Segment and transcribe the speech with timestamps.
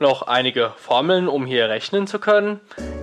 [0.00, 2.60] noch einige Formeln, um hier rechnen zu können.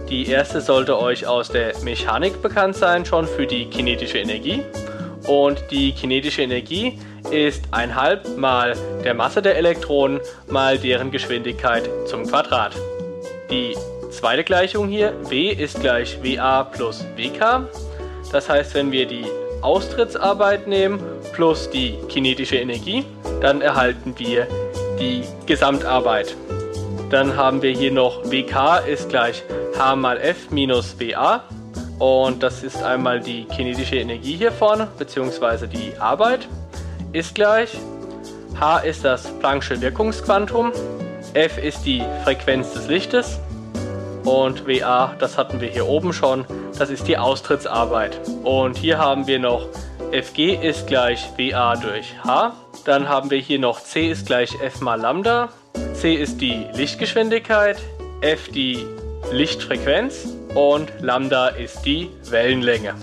[0.10, 4.64] Die erste sollte euch aus der Mechanik bekannt sein, schon für die kinetische Energie.
[5.28, 6.98] Und die kinetische Energie
[7.30, 8.74] ist 1,5 mal
[9.04, 12.74] der Masse der Elektronen mal deren Geschwindigkeit zum Quadrat.
[13.52, 13.76] Die
[14.10, 17.68] zweite Gleichung hier, W ist gleich WA plus WK.
[18.32, 19.26] Das heißt, wenn wir die
[19.62, 21.00] Austrittsarbeit nehmen
[21.34, 23.06] plus die kinetische Energie,
[23.42, 24.48] dann erhalten wir
[25.00, 26.36] die Gesamtarbeit.
[27.10, 29.44] Dann haben wir hier noch WK ist gleich
[29.78, 31.44] H mal F minus WA.
[32.00, 36.48] Und das ist einmal die kinetische Energie hier vorne, beziehungsweise die Arbeit,
[37.14, 37.78] ist gleich.
[38.60, 40.74] H ist das Planck'sche Wirkungsquantum.
[41.34, 43.40] F ist die Frequenz des Lichtes.
[44.26, 46.46] Und WA, das hatten wir hier oben schon,
[46.78, 48.20] das ist die Austrittsarbeit.
[48.44, 49.68] Und hier haben wir noch
[50.12, 52.54] Fg ist gleich WA durch H.
[52.84, 55.50] Dann haben wir hier noch C ist gleich F mal Lambda.
[55.98, 57.78] C ist die Lichtgeschwindigkeit,
[58.22, 58.86] F die
[59.32, 62.94] Lichtfrequenz und Lambda ist die Wellenlänge.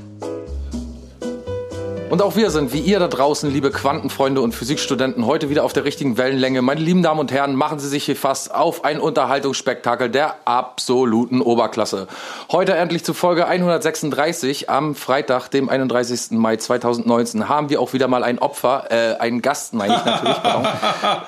[2.15, 5.73] Und auch wir sind, wie ihr da draußen, liebe Quantenfreunde und Physikstudenten, heute wieder auf
[5.73, 6.62] der richtigen Wellenlänge.
[6.62, 11.41] Meine lieben Damen und Herren, machen Sie sich hier fast auf ein Unterhaltungsspektakel der absoluten
[11.41, 12.07] Oberklasse.
[12.53, 16.39] Heute endlich zu Folge 136 am Freitag, dem 31.
[16.39, 20.37] Mai 2019, haben wir auch wieder mal ein Opfer, äh, einen Gast, meine ich natürlich,
[20.41, 20.69] pardon,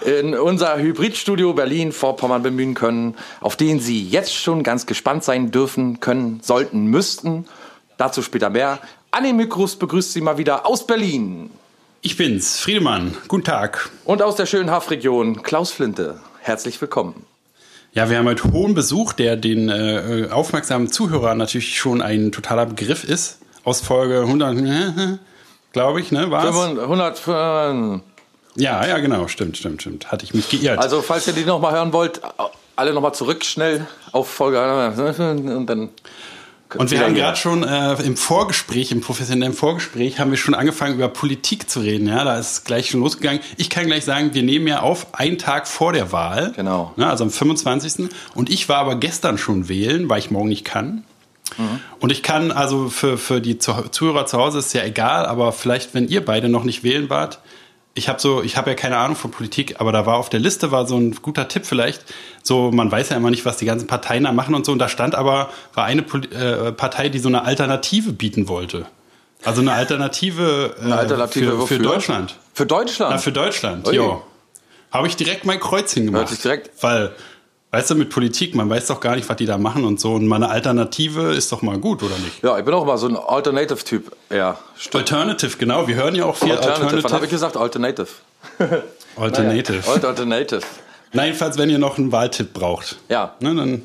[0.05, 5.51] in unser Hybridstudio Berlin Vorpommern bemühen können, auf den Sie jetzt schon ganz gespannt sein
[5.51, 7.45] dürfen, können, sollten, müssten.
[7.99, 8.79] Dazu später mehr.
[9.11, 11.51] An den Mikros begrüßt Sie mal wieder aus Berlin.
[12.03, 13.17] Ich bin's, Friedemann.
[13.29, 13.91] Guten Tag.
[14.05, 16.21] Und aus der schönen Hafregion, Klaus Flinte.
[16.41, 17.25] Herzlich willkommen.
[17.93, 22.67] Ja, wir haben heute hohen Besuch, der den äh, aufmerksamen Zuhörern natürlich schon ein totaler
[22.67, 23.39] Begriff ist.
[23.65, 25.19] Aus Folge 100,
[25.73, 26.55] glaube ich, ne, war's?
[26.55, 28.01] 100, äh,
[28.63, 30.13] Ja, ja, genau, stimmt, stimmt, stimmt.
[30.13, 30.79] Hatte ich mich geirrt.
[30.79, 32.21] also falls ihr die nochmal hören wollt,
[32.77, 35.89] alle nochmal zurück schnell auf Folge und dann
[36.75, 40.95] Und wir haben gerade schon äh, im Vorgespräch, im professionellen Vorgespräch, haben wir schon angefangen,
[40.95, 42.09] über Politik zu reden.
[42.09, 43.41] Ja, da ist es gleich schon losgegangen.
[43.57, 46.53] Ich kann gleich sagen, wir nehmen ja auf einen Tag vor der Wahl.
[46.57, 46.93] Genau.
[46.97, 48.09] Ne, also am 25.
[48.35, 51.05] Und ich war aber gestern schon wählen, weil ich morgen nicht kann.
[52.01, 55.53] Und ich kann also für, für die Zu- Zuhörer zu Hause ist ja egal, aber
[55.53, 57.39] vielleicht, wenn ihr beide noch nicht wählen wart,
[57.97, 60.39] ich habe so, ich habe ja keine Ahnung von Politik, aber da war auf der
[60.39, 62.05] Liste war so ein guter Tipp vielleicht.
[62.45, 64.71] So, man weiß ja immer nicht, was die ganzen Parteien da machen und so.
[64.73, 68.87] Und da stand aber war eine Poli- äh, Partei, die so eine Alternative bieten wollte.
[69.45, 72.37] Also eine Alternative, äh, Eine Alternative für, für Deutschland.
[72.55, 73.13] Für Deutschland.
[73.13, 74.21] Na, für Deutschland, ja.
[74.93, 76.21] Habe ich direkt mein Kreuz hingemacht.
[76.21, 77.13] Hört sich direkt- Weil,
[77.77, 80.15] weißt du, mit Politik, man weiß doch gar nicht, was die da machen und so.
[80.15, 82.43] Und meine Alternative ist doch mal gut, oder nicht?
[82.43, 84.17] ja, ich bin auch mal so ein Alternative-Typ.
[84.31, 85.03] Ja, stimmt.
[85.13, 85.87] Alternative, genau.
[85.87, 86.73] Wir hören ja auch viel Alternative.
[86.85, 87.05] Alternative.
[87.05, 87.57] Was habe ich gesagt?
[87.57, 88.09] Alternative.
[89.17, 89.79] Alternative.
[89.87, 90.61] Naja, Alternative.
[91.13, 92.97] Na, jedenfalls, wenn ihr noch einen Wahltipp braucht.
[93.09, 93.35] Ja.
[93.41, 93.83] Ne, dann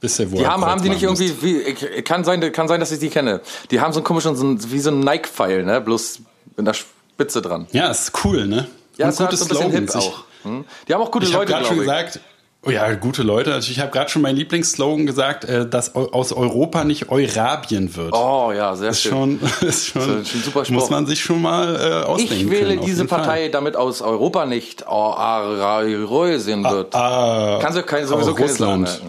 [0.00, 2.80] wisst ihr, wo Die haben, haben die nicht irgendwie, wie, ich- kann sein, kann sein,
[2.80, 3.40] dass ich die kenne.
[3.70, 5.80] Die haben so einen komischen, so ein, wie so ein Nike-Pfeil, ne?
[5.80, 6.20] Bloß
[6.56, 7.66] mit einer Spitze dran.
[7.72, 8.68] Ja, ist cool, ne?
[8.96, 10.24] Ja, Und es hat so ein bisschen hip Ich- auch.
[10.42, 10.64] Hm?
[10.88, 12.06] Die haben auch gute Ich habe Leute, gerade schon glaube ich.
[12.12, 12.20] gesagt,
[12.66, 13.52] oh ja, gute Leute.
[13.54, 18.14] Also ich habe gerade schon meinen Lieblingsslogan gesagt, äh, dass aus Europa nicht Eurabien wird.
[18.14, 19.12] Oh ja, sehr ist schön.
[19.12, 20.74] schon, ist schon, ist ein super Spruch.
[20.74, 23.20] muss man sich schon mal äh, ausdenken Ich wähle können, diese jeden Fall.
[23.20, 26.94] Partei, damit aus Europa nicht oh, Arreusen wird.
[26.94, 29.00] Ah, Kannst du keine, sowieso keine Russland.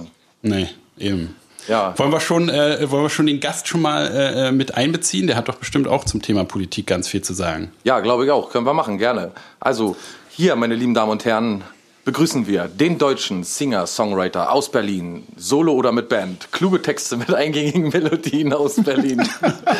[0.41, 1.35] Nee, eben.
[1.67, 1.93] Ja.
[1.97, 5.27] Wollen wir schon, äh, wollen wir schon den Gast schon mal äh, mit einbeziehen?
[5.27, 7.71] Der hat doch bestimmt auch zum Thema Politik ganz viel zu sagen.
[7.83, 8.49] Ja, glaube ich auch.
[8.49, 9.31] Können wir machen, gerne.
[9.59, 9.95] Also,
[10.29, 11.63] hier, meine lieben Damen und Herren,
[12.11, 15.25] begrüßen wir den deutschen Singer-Songwriter aus Berlin.
[15.37, 16.49] Solo oder mit Band.
[16.51, 19.25] Kluge Texte mit eingängigen Melodien aus Berlin.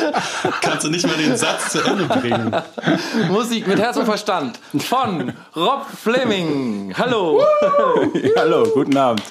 [0.61, 2.55] Kannst du nicht mal den Satz zu Ende bringen?
[3.29, 6.93] Musik mit Herz und Verstand von Rob Fleming.
[6.97, 7.43] Hallo.
[8.37, 9.23] Hallo, guten Abend.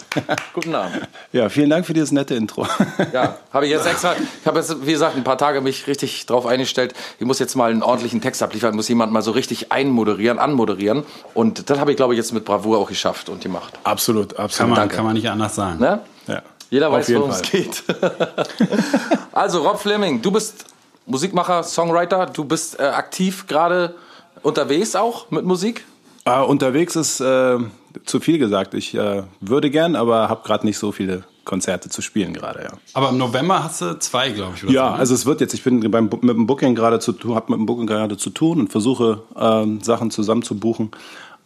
[0.52, 1.08] Guten Abend.
[1.32, 2.66] Ja, vielen Dank für dieses nette Intro.
[3.14, 6.26] Ja, habe ich jetzt extra, ich habe jetzt, wie gesagt, ein paar Tage mich richtig
[6.26, 6.92] drauf eingestellt.
[7.18, 11.04] Ich muss jetzt mal einen ordentlichen Text abliefern, muss jemand mal so richtig einmoderieren, anmoderieren.
[11.32, 13.78] Und das habe ich, glaube ich, jetzt mit Bravour auch geschafft und gemacht.
[13.84, 14.70] Absolut, Kann absolut.
[14.70, 14.96] man, Danke.
[14.96, 15.80] kann man nicht anders sagen.
[15.80, 16.00] Ne?
[16.26, 16.42] Ja.
[16.68, 17.82] Jeder Auf weiß, worum es geht.
[19.32, 20.66] also, Rob Fleming, du bist
[21.06, 23.94] Musikmacher, Songwriter, du bist äh, aktiv gerade
[24.42, 25.84] unterwegs auch mit Musik.
[26.24, 27.58] Äh, unterwegs ist äh,
[28.04, 28.74] zu viel gesagt.
[28.74, 32.62] Ich äh, würde gern, aber habe gerade nicht so viele Konzerte zu spielen gerade.
[32.62, 32.70] Ja.
[32.94, 34.62] Aber im November hast du zwei, glaube ich.
[34.62, 34.98] Oder Ja, so, ne?
[34.98, 35.54] also es wird jetzt.
[35.54, 38.30] Ich bin beim, mit dem Booking gerade zu tun, habe mit dem Booking gerade zu
[38.30, 40.92] tun und versuche ähm, Sachen zusammen zu buchen.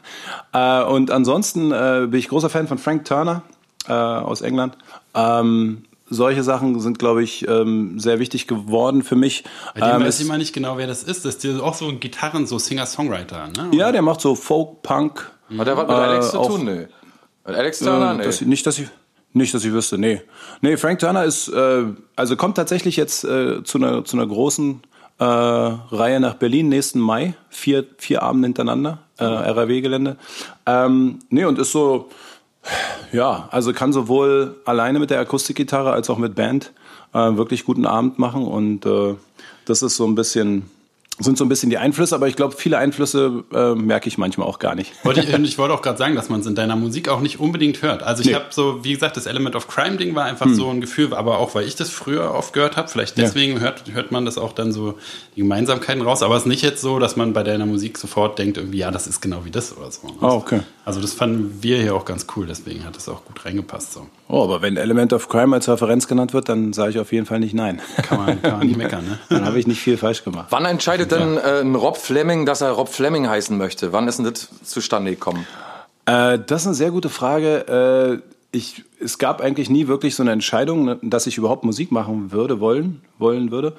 [0.54, 0.82] ja.
[0.84, 3.44] Äh, und ansonsten äh, bin ich großer Fan von Frank Turner
[3.88, 4.78] äh, aus England.
[5.16, 9.46] Ähm, solche Sachen sind, glaube ich, ähm, sehr wichtig geworden für mich.
[9.74, 11.24] Bei dem Ähm, weiß ich mal nicht genau, wer das ist.
[11.24, 13.48] Das ist auch so ein Gitarren, so Singer-Songwriter.
[13.56, 13.70] Ne?
[13.78, 15.32] ja, der macht so Folk, Punk.
[15.58, 16.66] Hat der was mit Alex Äh, zu auch- tun?
[16.66, 16.86] Nö.
[17.52, 18.20] Mit Alex Turner?
[18.24, 18.46] Äh, Nee.
[18.48, 18.88] nicht, dass ich
[19.34, 20.22] nicht, dass ich wüsste, nee.
[20.62, 21.86] Nee, Frank Turner ist, äh,
[22.18, 24.82] also kommt tatsächlich jetzt äh, zu einer zu einer großen
[25.20, 30.18] äh, Reihe nach Berlin nächsten Mai, vier vier Abende hintereinander, äh, RAW-Gelände.
[30.66, 32.10] Ähm, nee, und ist so,
[33.14, 36.74] ja, also kann sowohl alleine mit der Akustikgitarre als auch mit Band
[37.14, 39.16] äh, wirklich guten Abend machen und äh,
[39.66, 40.70] das ist so ein bisschen
[41.24, 44.48] sind so ein bisschen die Einflüsse, aber ich glaube, viele Einflüsse äh, merke ich manchmal
[44.48, 44.92] auch gar nicht.
[45.04, 47.22] Wollte ich, und ich wollte auch gerade sagen, dass man es in deiner Musik auch
[47.22, 48.04] nicht unbedingt hört.
[48.04, 48.36] Also ich Nee.
[48.36, 51.40] habe so, wie gesagt, das Element of Crime Ding war einfach so ein Gefühl, aber
[51.40, 53.24] auch weil ich das früher oft gehört habe, vielleicht Ja.
[53.26, 54.98] deswegen hört, hört man das auch dann so
[55.36, 56.24] die Gemeinsamkeiten raus.
[56.24, 58.92] Aber es ist nicht jetzt so, dass man bei deiner Musik sofort denkt, irgendwie, ja,
[58.92, 60.08] das ist genau wie das oder so.
[60.22, 60.62] Ah, okay.
[60.84, 63.94] Also das fanden wir hier auch ganz cool, deswegen hat das auch gut reingepasst.
[63.94, 64.08] So.
[64.28, 67.28] Oh, aber wenn Element of Crime als Referenz genannt wird, dann sage ich auf jeden
[67.28, 67.80] Fall nicht nein.
[68.02, 69.20] Kann man, kann man nicht meckern, ne?
[69.30, 70.48] Dann habe ich nicht viel falsch gemacht.
[70.50, 73.94] Wann entscheidet denn äh, ein Rob Fleming, dass er Rob Fleming heißen möchte?
[73.94, 75.46] Wann ist denn das zustande gekommen?
[76.06, 78.22] Äh, das ist eine sehr gute Frage.
[78.24, 81.92] Äh, ich, es gab eigentlich nie wirklich so eine Entscheidung, ne, dass ich überhaupt Musik
[81.92, 83.74] machen würde, wollen, wollen würde.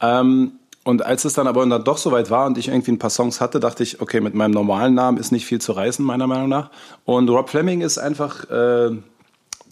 [0.00, 0.52] Ähm,
[0.86, 3.40] und als es dann aber dann doch soweit war und ich irgendwie ein paar Songs
[3.40, 6.48] hatte, dachte ich, okay, mit meinem normalen Namen ist nicht viel zu reißen, meiner Meinung
[6.48, 6.70] nach.
[7.04, 8.90] Und Rob Fleming ist einfach äh,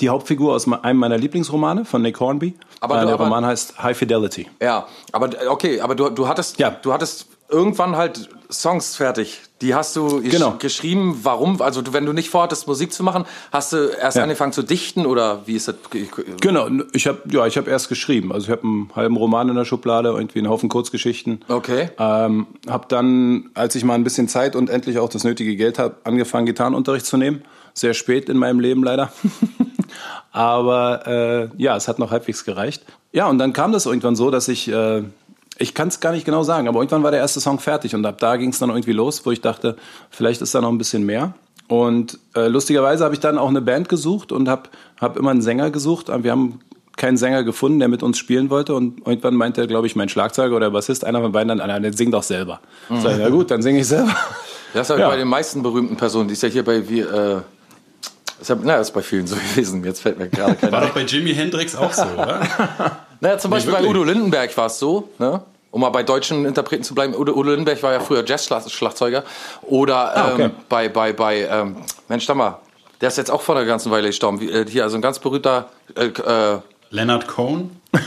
[0.01, 2.55] die Hauptfigur aus einem meiner Lieblingsromane von Nick Hornby.
[2.81, 4.49] Aber äh, der aber- Roman heißt High Fidelity.
[4.61, 6.71] Ja, aber äh, okay, aber du, du hattest Ja.
[6.71, 9.41] du hattest irgendwann halt Songs fertig.
[9.63, 10.57] Die hast du Genau.
[10.59, 11.21] geschrieben.
[11.23, 11.63] Warum?
[11.63, 14.23] Also wenn du nicht vorhattest, Musik zu machen, hast du erst Ja.
[14.25, 15.77] angefangen zu dichten oder wie ist das?
[16.41, 18.33] Genau, ich habe ja, ich habe erst geschrieben.
[18.33, 21.41] Also ich habe einen halben Roman in der Schublade, irgendwie einen Haufen Kurzgeschichten.
[21.49, 21.89] Okay.
[21.99, 25.79] Ähm, habe dann, als ich mal ein bisschen Zeit und endlich auch das nötige Geld
[25.79, 27.43] habe, angefangen Gitarrenunterricht zu nehmen.
[27.73, 29.11] Sehr spät in meinem Leben leider.
[30.33, 32.85] Aber äh, ja, es hat noch halbwegs gereicht.
[33.13, 35.03] Ja, und dann kam das irgendwann so, dass ich, äh,
[35.59, 38.05] ich kann es gar nicht genau sagen, aber irgendwann war der erste Song fertig und
[38.07, 39.77] ab da ging es dann irgendwie los, wo ich dachte,
[40.11, 41.35] vielleicht ist da noch ein bisschen mehr.
[41.69, 44.69] Und äh, lustigerweise habe ich dann auch eine Band gesucht und habe
[45.01, 46.09] hab immer einen Sänger gesucht.
[46.23, 46.61] Wir haben
[46.97, 48.75] keinen Sänger gefunden, der mit uns spielen wollte.
[48.75, 51.93] Und irgendwann meinte, glaube ich, mein Schlagzeuger oder Bassist, einer von beiden, dann, "Ah, der
[51.95, 52.61] singt doch selber.
[53.03, 54.15] Sag ich, na gut, dann singe ich selber.
[54.75, 55.09] Das ist ja, Ja.
[55.09, 57.41] bei den meisten berühmten Personen, die ist ja hier bei wie äh,
[58.45, 59.83] ist ja, na, ist bei vielen so gewesen.
[59.85, 62.41] Jetzt fällt mir gerade keiner War doch bei Jimi Hendrix auch so, oder?
[63.21, 63.97] Naja, zum Beispiel bei wirklich.
[63.97, 65.41] Udo Lindenberg war es so, ne?
[65.71, 67.15] Um mal bei deutschen Interpreten zu bleiben.
[67.15, 69.25] Udo, Udo Lindenberg war ja früher Jazz-Schlagzeuger.
[69.63, 70.43] Oder Ah, okay.
[70.43, 71.77] ähm, bei, bei, bei, ähm,
[72.09, 72.59] Mensch, da mal,
[73.01, 74.41] der ist jetzt auch vor einer ganzen Weile gestorben.
[74.41, 76.59] Wie, äh, hier, also ein ganz berühmter, äh, äh,
[76.91, 77.81] Leonard Cohen.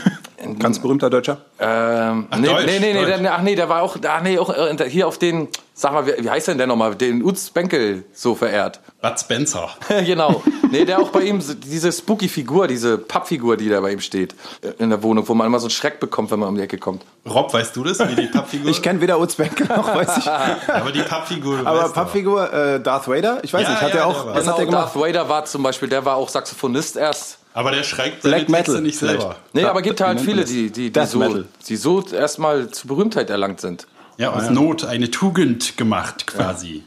[0.60, 1.38] Ganz berühmter Deutscher.
[1.58, 3.18] ähm, Ach, nee, Deutsch, nee, nee, nee, Deutsch.
[3.20, 6.06] der, ach nee, der war auch, ach nee, auch äh, hier auf den, sag mal,
[6.06, 8.78] wie, wie heißt denn der nochmal, den Utz Benkel so verehrt.
[9.00, 9.68] Bud Spencer.
[10.04, 10.42] genau.
[10.72, 14.34] Nee, der auch bei ihm, diese spooky Figur, diese Pappfigur, die da bei ihm steht,
[14.60, 16.62] äh, in der Wohnung, wo man immer so einen Schreck bekommt, wenn man um die
[16.62, 17.02] Ecke kommt.
[17.28, 18.68] Rob, weißt du das, wie die Pappfigur?
[18.70, 20.26] Ich kenne weder Uzbek noch, weiß ich.
[20.72, 21.60] aber die Pappfigur.
[21.64, 21.88] Aber.
[21.90, 24.40] Pappfigur äh, Darth Vader, ich weiß Ja, nicht, hat ja, er der auch, war- was
[24.42, 24.84] genau, hat er gemacht?
[24.94, 27.38] Darth Vader war zum Beispiel, der war auch Saxophonist erst.
[27.54, 29.20] Aber der schreibt seine Black Metal Texte nicht vielleicht.
[29.20, 29.36] selber.
[29.52, 31.44] Nee, aber gibt halt viele, die, die, die, so, Metal.
[31.68, 33.86] die so erstmal zur Berühmtheit erlangt sind.
[34.18, 36.82] Ja, aus Not eine Tugend gemacht quasi.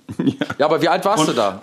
[0.57, 1.61] Ja, aber wie alt warst du da?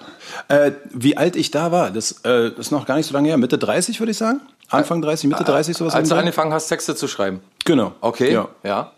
[0.48, 3.36] Äh, wie alt ich da war, das äh, ist noch gar nicht so lange her.
[3.36, 4.40] Mitte 30, würde ich sagen.
[4.70, 5.94] Anfang 30, Mitte 30, sowas.
[5.94, 7.40] Als du angefangen hast, Texte zu schreiben.
[7.64, 7.92] Genau.
[8.00, 8.48] Okay, Ja.
[8.64, 8.92] ja.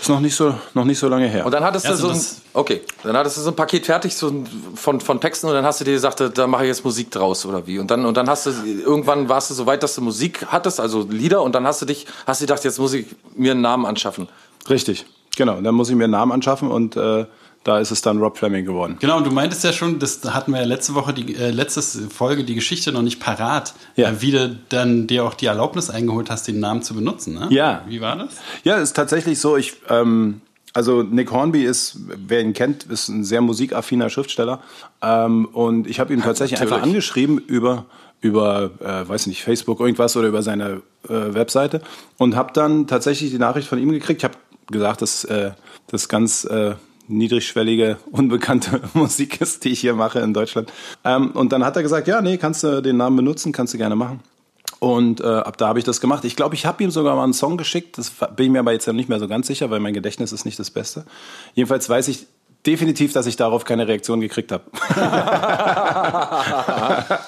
[0.00, 1.46] Ist noch nicht so, noch nicht so lange her.
[1.46, 3.86] Und dann hattest Also du so ein, das- okay, dann hattest du so ein Paket
[3.86, 6.68] fertig so ein, von, von Texten und dann hast du dir gesagt, da mache ich
[6.68, 7.78] jetzt Musik draus oder wie.
[7.78, 10.80] Und dann, und dann hast du, irgendwann warst du so weit, dass du Musik hattest,
[10.80, 13.60] also Lieder und dann hast du dich, hast du gedacht, jetzt muss ich mir einen
[13.60, 14.28] Namen anschaffen.
[14.68, 15.60] Richtig, genau.
[15.60, 17.26] Dann muss ich mir einen Namen anschaffen und äh,
[17.64, 18.96] da ist es dann Rob Fleming geworden.
[19.00, 21.82] Genau, und du meintest ja schon, das hatten wir ja letzte Woche, die äh, letzte
[21.82, 24.10] Folge, die Geschichte noch nicht parat, Ja.
[24.10, 27.34] äh, wie du dann dir auch die Erlaubnis eingeholt hast, den Namen zu benutzen.
[27.34, 27.48] Ne?
[27.50, 27.82] Ja.
[27.88, 28.28] Wie war das?
[28.62, 29.56] Ja, ist tatsächlich so.
[29.56, 30.42] Ich, ähm,
[30.74, 34.60] also Nick Hornby ist, wer ihn kennt, ist ein sehr musikaffiner Schriftsteller.
[35.02, 36.74] Ähm, und ich habe ihn tatsächlich natürlich.
[36.74, 37.86] einfach angeschrieben über
[38.22, 41.82] über, äh, weiß nicht, Facebook irgendwas oder über seine äh, Webseite
[42.16, 44.20] und habe dann tatsächlich die Nachricht von ihm gekriegt.
[44.20, 44.34] Ich habe
[44.66, 45.52] gesagt, dass äh,
[45.88, 46.74] das ganz äh,
[47.08, 50.72] niedrigschwellige, unbekannte Musik ist, die ich hier mache in Deutschland.
[51.04, 53.78] Ähm, und dann hat er gesagt, ja, nee, kannst du den Namen benutzen, kannst du
[53.78, 54.20] gerne machen.
[54.78, 56.24] Und äh, ab da habe ich das gemacht.
[56.24, 57.98] Ich glaube, ich habe ihm sogar mal einen Song geschickt.
[57.98, 60.44] Das bin ich mir aber jetzt nicht mehr so ganz sicher, weil mein Gedächtnis ist
[60.44, 61.06] nicht das Beste.
[61.54, 62.26] Jedenfalls weiß ich
[62.66, 64.64] definitiv, dass ich darauf keine Reaktion gekriegt habe.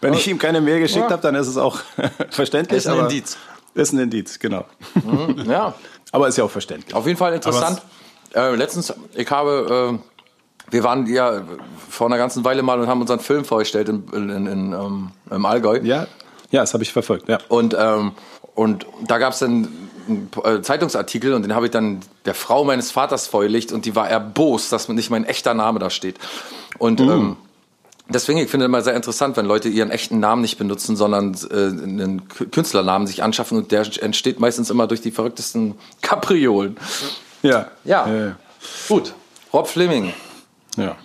[0.00, 1.80] Wenn ich ihm keine Mail geschickt habe, dann ist es auch
[2.30, 2.78] verständlich.
[2.78, 3.36] Ist ein Indiz.
[3.74, 4.64] Ist ein Indiz, genau.
[5.46, 5.74] Ja,
[6.16, 6.94] Aber ist ja auch verständlich.
[6.94, 7.82] auf jeden Fall interessant.
[8.34, 11.42] Äh, letztens, ich habe, äh, wir waren ja
[11.88, 15.10] vor einer ganzen Weile mal und haben unseren Film vorgestellt in, in, in, in, ähm,
[15.30, 15.80] im Allgäu.
[15.82, 16.06] Ja,
[16.50, 17.28] ja, das habe ich verfolgt.
[17.28, 17.38] Ja.
[17.48, 18.12] Und, ähm,
[18.54, 19.68] und da gab es dann
[20.08, 23.94] einen äh, Zeitungsartikel und den habe ich dann der Frau meines Vaters vorgelegt und die
[23.94, 26.16] war erbost, dass nicht mein echter Name da steht.
[26.78, 27.36] Und ähm,
[28.08, 31.34] deswegen, ich finde es immer sehr interessant, wenn Leute ihren echten Namen nicht benutzen, sondern
[31.50, 36.76] äh, einen Kü- Künstlernamen sich anschaffen und der entsteht meistens immer durch die verrücktesten Kapriolen.
[37.42, 37.68] Ja.
[37.84, 38.08] Ja.
[38.08, 38.36] Ja.
[38.88, 39.14] Gut,
[39.52, 40.12] Rob Fleming.
[40.76, 40.96] ja.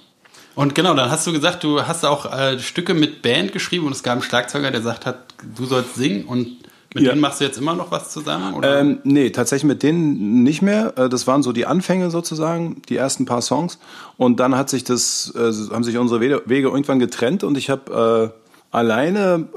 [0.54, 3.94] Und genau, dann hast du gesagt, du hast auch äh, Stücke mit Band geschrieben und
[3.94, 5.20] es gab einen Schlagzeuger, der gesagt hat,
[5.56, 6.58] du sollst singen und
[6.94, 7.12] mit Ja.
[7.12, 8.54] denen machst du jetzt immer noch was zusammen?
[8.54, 8.80] Oder?
[8.80, 10.94] Ähm, nee, tatsächlich mit denen nicht mehr.
[10.98, 13.80] Äh, Das waren so die Anfänge sozusagen, die ersten paar Songs.
[14.18, 18.34] Und dann hat sich das, äh, haben sich unsere Wege, irgendwann getrennt und ich habe
[18.74, 19.48] äh, alleine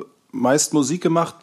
[0.00, 1.34] äh, meist Musik gemacht,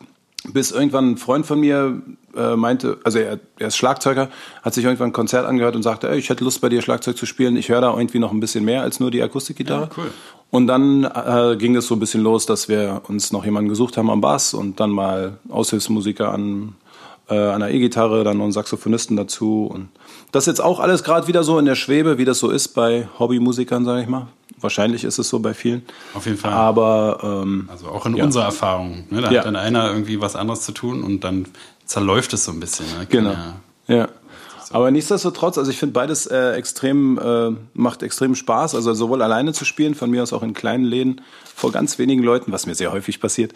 [0.51, 2.01] bis irgendwann ein Freund von mir
[2.35, 4.29] äh, meinte, also er, er ist Schlagzeuger,
[4.61, 7.15] hat sich irgendwann ein Konzert angehört und sagte, ey, ich hätte Lust bei dir Schlagzeug
[7.15, 7.55] zu spielen.
[7.55, 9.83] Ich höre da irgendwie noch ein bisschen mehr als nur die Akustikgitarre.
[9.83, 10.11] Ja, cool.
[10.53, 13.97] Und dann äh, ging es so ein bisschen los, dass wir uns noch jemanden gesucht
[13.97, 16.75] haben am Bass und dann mal Aushilfsmusiker an,
[17.27, 19.65] äh, der E-Gitarre, dann noch einen Saxophonisten dazu.
[19.65, 19.89] Und
[20.31, 22.67] das ist jetzt auch alles gerade wieder so in der Schwebe, wie das so ist
[22.75, 24.27] bei Hobbymusikern, sage ich mal.
[24.61, 25.81] Wahrscheinlich ist es so bei vielen.
[26.13, 26.53] Auf jeden Fall.
[26.53, 28.23] Aber ähm, also auch in ja.
[28.23, 29.05] unserer Erfahrung.
[29.09, 29.21] Ne?
[29.21, 29.39] Da Ja.
[29.39, 31.47] hat dann einer irgendwie was anderes zu tun und dann
[31.87, 32.85] zerläuft es so ein bisschen.
[32.99, 33.07] Ne?
[33.09, 33.31] Genau.
[33.31, 33.55] Ja.
[33.87, 34.07] Ja.
[34.73, 38.73] Aber nichtsdestotrotz, also ich finde beides äh, extrem, äh, macht extrem Spaß.
[38.75, 41.21] Also sowohl alleine zu spielen, von mir aus auch in kleinen Läden
[41.55, 43.53] vor ganz wenigen Leuten, was mir sehr häufig passiert.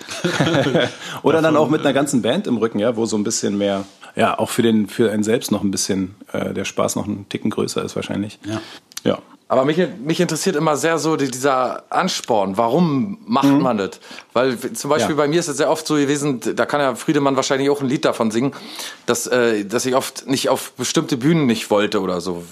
[1.24, 3.86] Oder dann auch mit einer ganzen Band im Rücken, ja, wo so ein bisschen mehr,
[4.16, 7.28] ja, auch für den, für einen selbst noch ein bisschen äh, der Spaß noch einen
[7.30, 8.40] Ticken größer ist wahrscheinlich.
[8.46, 8.62] Ja.
[9.04, 9.20] Ja.
[9.50, 12.58] Aber mich, mich interessiert immer sehr so die, dieser Ansporn.
[12.58, 13.92] Warum macht man das?
[14.34, 15.22] Weil zum Beispiel Ja.
[15.22, 17.88] bei mir ist es sehr oft so gewesen, da kann ja Friedemann wahrscheinlich auch ein
[17.88, 18.52] Lied davon singen,
[19.06, 22.44] dass, äh, dass ich oft nicht auf bestimmte Bühnen nicht wollte oder so.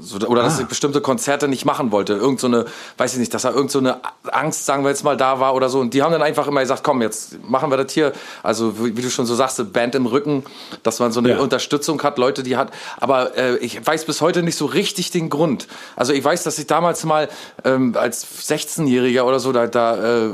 [0.00, 2.14] so oder dass ich bestimmte Konzerte nicht machen wollte.
[2.14, 2.64] Irgend so eine,
[2.96, 3.98] weiß ich nicht, dass da irgend so eine
[4.32, 5.80] Angst, sagen wir jetzt mal, da war oder so.
[5.80, 8.12] Und die haben dann einfach immer gesagt, komm, jetzt machen wir das hier.
[8.42, 10.44] Also wie, wie du schon so sagst, Band im Rücken,
[10.82, 11.38] dass man so eine Ja.
[11.40, 12.70] Unterstützung hat, Leute, die hat.
[12.98, 15.68] Aber äh, ich weiß bis heute nicht so richtig den Grund.
[15.94, 17.28] Also ich weiß, dass ich damals mal
[17.64, 20.30] ähm, als 16-Jähriger oder so, da, da äh,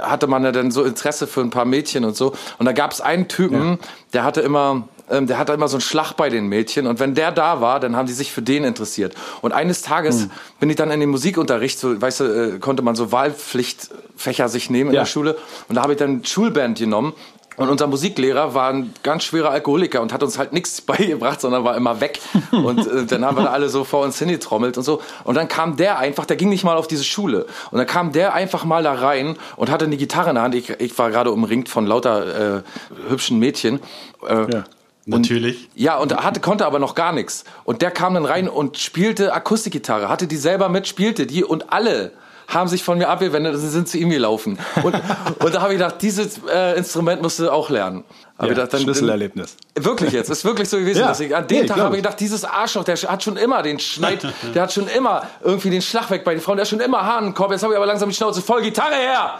[0.00, 2.34] hatte man ja dann so Interesse für ein paar Mädchen und so.
[2.58, 3.78] Und da gab es einen Typen,
[4.12, 7.14] der hatte immer ähm, der hatte immer so einen Schlag bei den Mädchen und wenn
[7.14, 9.14] der da war, dann haben die sich für den interessiert.
[9.40, 10.26] Und eines Tages
[10.58, 14.70] bin ich dann in den Musikunterricht, so, weißt du, äh, konnte man so Wahlpflichtfächer sich
[14.70, 15.02] nehmen in Ja.
[15.02, 15.36] der Schule
[15.68, 17.12] und da habe ich dann Schulband genommen
[17.56, 21.64] und unser Musiklehrer war ein ganz schwerer Alkoholiker und hat uns halt nichts beigebracht, sondern
[21.64, 22.20] war immer weg.
[22.50, 25.00] Und äh, dann haben wir da alle so vor uns hingetrommelt und so.
[25.24, 27.46] Und dann kam der einfach, der ging nicht mal auf diese Schule.
[27.70, 30.54] Und dann kam der einfach mal da rein und hatte eine Gitarre in der Hand.
[30.54, 32.62] Ich, ich war gerade umringt von lauter äh,
[33.08, 33.80] hübschen Mädchen.
[34.26, 34.64] Äh, Ja.
[35.08, 35.68] Natürlich.
[35.76, 37.44] ja, und hatte, konnte aber noch gar nichts.
[37.62, 41.72] Und der kam dann rein und spielte Akustikgitarre, hatte die selber mit, spielte die und
[41.72, 42.10] alle
[42.48, 44.58] haben sich von mir abgewendet und sind zu ihm gelaufen.
[44.82, 48.04] Und, und da habe ich gedacht, dieses äh, Instrument musst du auch lernen.
[48.38, 49.56] Hab Ja, ich gedacht, dann, Schlüsselerlebnis.
[49.74, 51.00] Wirklich jetzt, ist wirklich so gewesen.
[51.00, 51.08] Ja.
[51.08, 53.62] Dass ich, an dem Nee, Tag habe ich gedacht, dieses Arschloch, der hat schon immer
[53.62, 56.70] den Schneid, der hat schon immer irgendwie den Schlag weg bei den Frauen, der hat
[56.70, 59.34] schon immer Hahnenkorb, jetzt habe ich aber langsam die Schnauze voll, Gitarre her!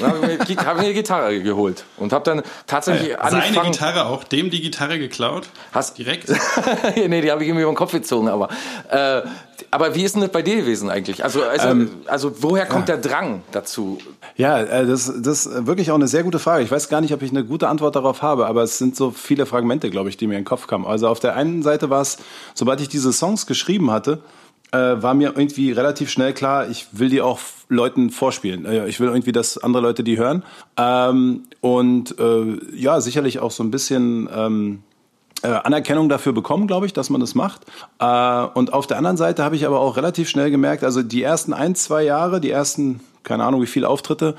[0.00, 3.72] Dann habe ich, mir- hab mir die Gitarre geholt und habe dann tatsächlich Seine angefangen...
[3.72, 5.46] Gitarre auch, dem die Gitarre geklaut?
[5.72, 6.28] Hast- Direkt?
[6.96, 8.48] nee, die habe ich irgendwie über den Kopf gezogen, aber.
[8.90, 9.22] Äh,
[9.72, 11.24] aber wie ist denn das bei dir gewesen eigentlich?
[11.24, 13.98] Also, also, Ähm, also woher kommt der Drang dazu?
[14.36, 16.62] Ja, äh, das, das ist wirklich auch eine sehr gute Frage.
[16.62, 18.37] Ich weiß gar nicht, ob ich eine gute Antwort darauf habe.
[18.38, 20.86] Habe, aber es sind so viele Fragmente, glaube ich, die mir in den Kopf kamen.
[20.86, 22.18] Also auf der einen Seite war es,
[22.54, 24.22] sobald ich diese Songs geschrieben hatte,
[24.72, 28.64] äh, war mir irgendwie relativ schnell klar, ich will die auch Leuten vorspielen.
[28.64, 30.44] Äh, ich will irgendwie, dass andere Leute die hören.
[30.76, 34.82] Ähm, und äh, ja, sicherlich auch so ein bisschen ähm,
[35.42, 37.62] äh, Anerkennung dafür bekommen, glaube ich, dass man das macht.
[37.98, 41.22] Äh, und auf der anderen Seite habe ich aber auch relativ schnell gemerkt, also die
[41.22, 44.34] ersten ein, zwei Jahre, die ersten, keine Ahnung, wie viele Auftritte,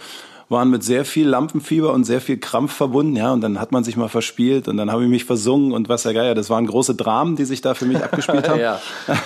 [0.50, 3.84] waren mit sehr viel Lampenfieber und sehr viel Krampf verbunden, ja, und dann hat man
[3.84, 6.66] sich mal verspielt und dann habe ich mich versungen und was ja geil, das waren
[6.66, 8.60] große Dramen, die sich da für mich abgespielt haben.
[8.60, 8.80] ja.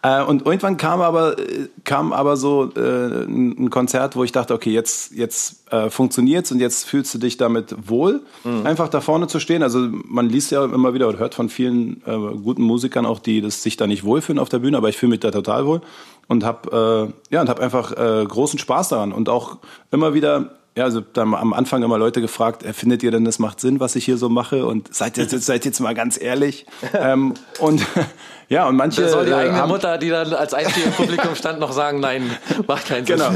[0.00, 1.34] Äh, und irgendwann kam aber,
[1.82, 6.60] kam aber so äh, ein Konzert, wo ich dachte, okay, jetzt, jetzt äh, funktioniert's und
[6.60, 8.64] jetzt fühlst du dich damit wohl, mhm.
[8.64, 9.64] einfach da vorne zu stehen.
[9.64, 13.40] Also man liest ja immer wieder oder hört von vielen äh, guten Musikern auch, die
[13.40, 15.80] das sich da nicht wohlfühlen auf der Bühne, aber ich fühle mich da total wohl
[16.28, 19.58] und habe äh, ja und habe einfach äh, großen Spaß daran und auch
[19.90, 23.40] immer wieder ja, also dann am Anfang immer Leute gefragt, äh, findet ihr denn, das
[23.40, 24.64] macht Sinn, was ich hier so mache?
[24.64, 26.66] Und seid jetzt, seid jetzt mal ganz ehrlich.
[26.94, 27.84] ähm, und
[28.48, 29.02] ja, und manche.
[29.02, 31.98] Da soll die eigene haben, Mutter, die dann als einzige im Publikum stand, noch sagen,
[31.98, 32.30] nein,
[32.68, 33.16] macht keinen Sinn.
[33.16, 33.32] Genau.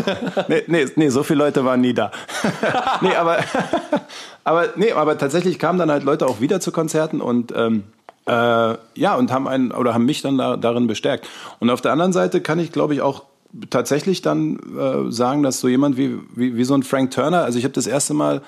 [0.46, 2.12] Nee, nee, nee, so viele Leute waren nie da.
[3.00, 3.38] nee, aber,
[4.44, 7.82] aber, nee, aber tatsächlich kamen dann halt Leute auch wieder zu Konzerten und ähm,
[8.26, 11.28] äh, ja, und haben einen oder haben mich dann da, darin bestärkt.
[11.58, 13.24] Und auf der anderen Seite kann ich, glaube ich, auch
[13.70, 17.58] tatsächlich dann äh, sagen, dass so jemand wie, wie, wie so ein Frank Turner, also
[17.58, 18.42] ich habe das erste Mal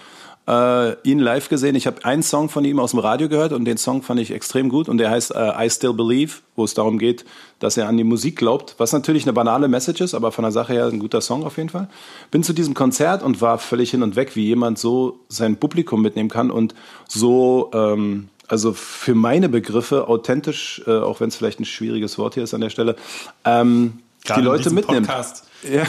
[0.46, 1.74] äh, ihn live gesehen.
[1.74, 4.30] Ich habe einen Song von ihm aus dem Radio gehört und den Song fand ich
[4.30, 7.24] extrem gut und der heißt äh, I Still Believe, wo es darum geht,
[7.60, 10.52] dass er an die Musik glaubt, was natürlich eine banale Message ist, aber von der
[10.52, 11.88] Sache her ein guter Song auf jeden Fall.
[12.30, 16.02] Bin zu diesem Konzert und war völlig hin und weg, wie jemand so sein Publikum
[16.02, 16.74] mitnehmen kann und
[17.08, 22.34] so ähm, also für meine Begriffe authentisch, äh, auch wenn es vielleicht ein schwieriges Wort
[22.34, 22.96] hier ist an der Stelle,
[23.44, 24.00] ähm,
[24.36, 25.06] die Leute mitnimmt.
[25.06, 25.44] Podcast.
[25.64, 25.84] Ja.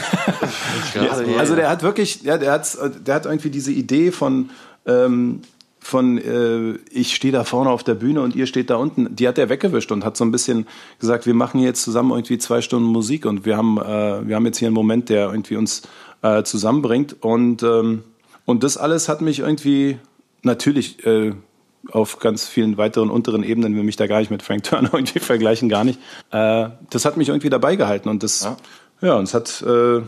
[0.94, 1.36] ja.
[1.36, 4.48] Also der hat wirklich, ja, der hat, der hat irgendwie diese Idee von
[4.86, 5.42] ähm,
[5.86, 9.28] von äh, ich stehe da vorne auf der Bühne und ihr steht da unten, die
[9.28, 10.66] hat er weggewischt und hat so ein bisschen
[10.98, 14.46] gesagt, wir machen jetzt zusammen irgendwie zwei Stunden Musik und wir haben äh, wir haben
[14.46, 15.82] jetzt hier einen Moment, der irgendwie uns
[16.22, 18.02] äh, zusammenbringt und ähm,
[18.46, 19.98] und das alles hat mich irgendwie
[20.42, 21.34] natürlich äh,
[21.92, 25.20] auf ganz vielen weiteren unteren Ebenen, will mich da gar nicht mit Frank Turner irgendwie
[25.20, 26.00] vergleichen, gar nicht.
[26.30, 28.56] Äh, das hat mich irgendwie dabei gehalten und das, ja,
[29.00, 30.02] ja und es hat äh,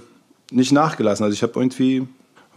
[0.50, 1.24] nicht nachgelassen.
[1.24, 2.06] Also ich habe irgendwie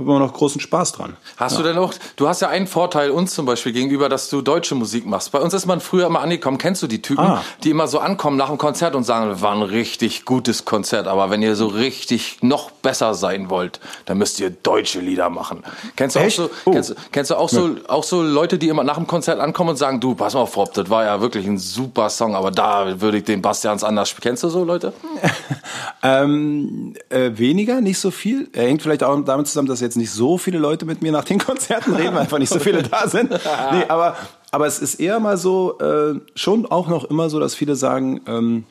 [0.07, 1.17] immer noch großen Spaß dran.
[1.37, 1.57] Hast ja.
[1.59, 4.75] du denn auch, du hast ja einen Vorteil uns zum Beispiel gegenüber, dass du deutsche
[4.75, 5.31] Musik machst.
[5.31, 7.43] Bei uns ist man früher immer angekommen, kennst du die Typen, ah.
[7.63, 11.29] die immer so ankommen nach dem Konzert und sagen, war ein richtig gutes Konzert, aber
[11.29, 15.63] wenn ihr so richtig noch besser sein wollt, dann müsst ihr deutsche Lieder machen.
[15.95, 16.39] Kennst du Echt?
[16.39, 16.71] auch so, oh.
[16.71, 17.75] kennst, kennst, du auch so, ja.
[17.87, 20.55] auch so Leute, die immer nach dem Konzert ankommen und sagen, du, pass mal auf,
[20.55, 24.09] Rob, das war ja wirklich ein super Song, aber da würde ich den Bastians anders
[24.09, 24.21] spielen.
[24.23, 24.93] Kennst du so Leute?
[26.03, 28.49] ähm, äh, weniger, nicht so viel.
[28.53, 31.23] Er hängt vielleicht auch damit zusammen, dass jetzt nicht so viele Leute mit mir nach
[31.23, 33.31] den Konzerten reden, weil einfach nicht so viele da sind.
[33.31, 34.15] Nee, aber,
[34.51, 38.21] aber es ist eher mal so, äh, schon auch noch immer so, dass viele sagen,
[38.27, 38.63] ähm,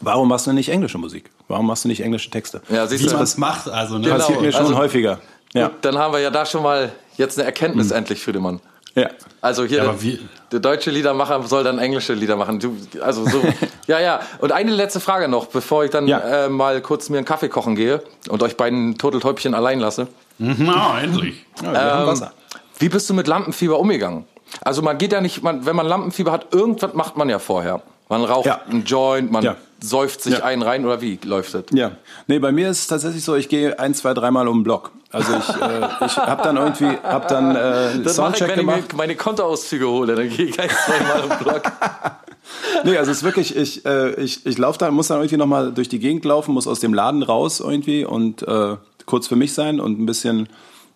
[0.00, 1.30] warum machst du nicht englische Musik?
[1.48, 2.60] Warum machst du nicht englische Texte?
[2.68, 3.98] Ja, siehst Wie man es macht, also.
[3.98, 4.08] Ne?
[4.08, 5.18] Passiert mir schon also, häufiger.
[5.54, 5.68] Ja.
[5.68, 7.96] Gut, dann haben wir ja da schon mal jetzt eine Erkenntnis mhm.
[7.96, 8.60] endlich für den Mann.
[8.94, 9.10] Ja.
[9.40, 10.18] Also hier, ja, der,
[10.52, 12.58] der, deutsche Liedermacher soll dann englische Lieder machen.
[12.58, 13.40] Du, also so,
[13.86, 14.20] ja, ja.
[14.40, 16.46] Und eine letzte Frage noch, bevor ich dann ja.
[16.46, 20.08] äh, mal kurz mir einen Kaffee kochen gehe und euch beiden Turteltäubchen allein lasse.
[20.38, 21.44] Na, endlich.
[21.62, 22.22] Ja, ähm,
[22.78, 24.24] wie bist du mit Lampenfieber umgegangen?
[24.62, 27.82] Also man geht ja nicht, man, wenn man Lampenfieber hat, irgendwas macht man ja vorher.
[28.08, 28.60] Man raucht ja.
[28.68, 29.56] einen Joint, man ja.
[29.80, 30.44] säuft sich ja.
[30.44, 31.64] einen rein oder wie läuft das?
[31.72, 31.92] Ja,
[32.26, 34.92] nee, bei mir ist es tatsächlich so, ich gehe ein, zwei, dreimal um den Block.
[35.10, 38.84] Also ich, äh, ich habe dann irgendwie, habe dann äh, das Soundcheck ich, wenn gemacht.
[38.88, 41.62] ich meine Kontoauszüge hole, dann gehe ich ein, zweimal um den Block.
[42.84, 45.72] nee, also es ist wirklich, ich, äh, ich, ich laufe da, muss dann irgendwie nochmal
[45.72, 48.76] durch die Gegend laufen, muss aus dem Laden raus irgendwie und äh,
[49.08, 50.48] kurz für mich sein und ein bisschen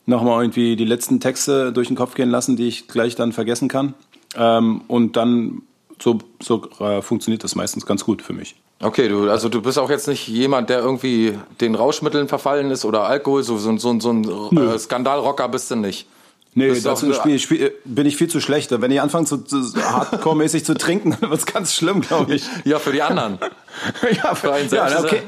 [0.06, 3.68] nochmal irgendwie die letzten Texte durch den Kopf gehen lassen, die ich gleich dann vergessen
[3.68, 3.94] kann.
[4.36, 5.62] Ähm, und dann
[6.00, 8.56] so, so äh, funktioniert das meistens ganz gut für mich.
[8.80, 12.84] Okay, du, also du bist auch jetzt nicht jemand, der irgendwie den Rauschmitteln verfallen ist
[12.84, 16.06] oder Alkohol, so, so, so, so ein äh, Skandalrocker bist du nicht.
[16.54, 18.70] Nee, dazu Spiel, Spiel, bin ich viel zu schlecht.
[18.78, 22.44] Wenn ich anfange, zu, zu hardcore-mäßig zu trinken, dann wird es ganz schlimm, glaube ich.
[22.64, 23.38] Ja, für die anderen.
[24.22, 24.94] ja, für einen selbst.
[24.94, 25.22] Ja, okay.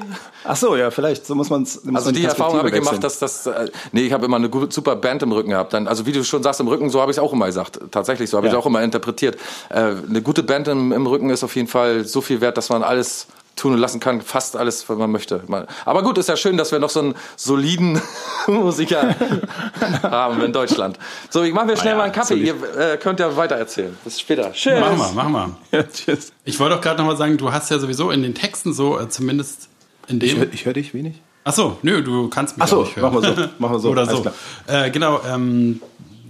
[0.45, 1.25] Ach so, ja, vielleicht.
[1.25, 1.81] So muss man es.
[1.93, 3.47] Also die, die Erfahrung habe ich gemacht, dass das.
[3.47, 5.73] Äh, nee, ich habe immer eine gute, super Band im Rücken gehabt.
[5.73, 7.81] Dann, also wie du schon sagst, im Rücken, so habe ich es auch immer gesagt.
[7.91, 9.37] Tatsächlich, so habe ich es auch immer interpretiert.
[9.71, 12.69] Äh, eine gute Band im, im Rücken ist auf jeden Fall so viel wert, dass
[12.69, 15.43] man alles tun und lassen kann, fast alles, was man möchte.
[15.85, 18.01] Aber gut, ist ja schön, dass wir noch so einen soliden
[18.47, 19.15] Musiker
[20.03, 20.99] haben in Deutschland.
[21.31, 22.35] So, ich mache mir schnell ja, mal einen Kaffee.
[22.35, 23.97] Ihr äh, könnt ja weiter erzählen.
[24.05, 24.53] Bis später.
[24.53, 24.81] Tschüss.
[24.81, 25.49] Mach mal, mach mal.
[25.71, 26.33] Ja, tschüss.
[26.45, 28.99] Ich wollte doch gerade noch mal sagen, du hast ja sowieso in den Texten so,
[28.99, 29.69] äh, zumindest
[30.09, 30.29] in dem...
[30.29, 31.21] Ich, höre hör dich wenig.
[31.45, 33.13] Ach so, nö, du kannst mich Ach so, nicht hören.
[33.13, 33.49] Mach mal so.
[33.59, 33.89] Mach mal so.
[33.91, 34.25] Oder so.
[34.67, 35.81] Äh, genau, ähm,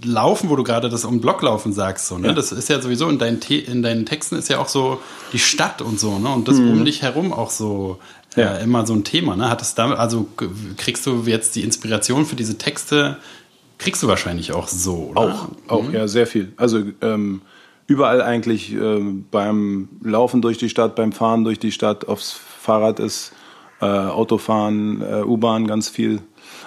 [0.03, 2.33] Laufen, wo du gerade das um Block laufen sagst, so, ne?
[2.33, 4.99] Das ist ja sowieso in deinen, in deinen Texten ist ja auch so
[5.33, 6.29] die Stadt und so, ne?
[6.29, 6.69] Und das Mhm.
[6.71, 7.99] um dich herum auch so
[8.35, 8.55] äh, Ja.
[8.57, 9.49] immer so ein Thema, ne?
[9.49, 10.27] Hat es damit, also
[10.77, 13.17] kriegst du jetzt die Inspiration für diese Texte,
[13.77, 15.21] kriegst du wahrscheinlich auch so, oder?
[15.21, 16.51] Auch, auch, ja, sehr viel.
[16.57, 17.41] Also ähm,
[17.87, 22.99] überall eigentlich ähm, beim Laufen durch die Stadt, beim Fahren durch die Stadt, aufs Fahrrad
[22.99, 23.31] ist,
[23.81, 26.21] äh, Autofahren, äh, U-Bahn ganz viel.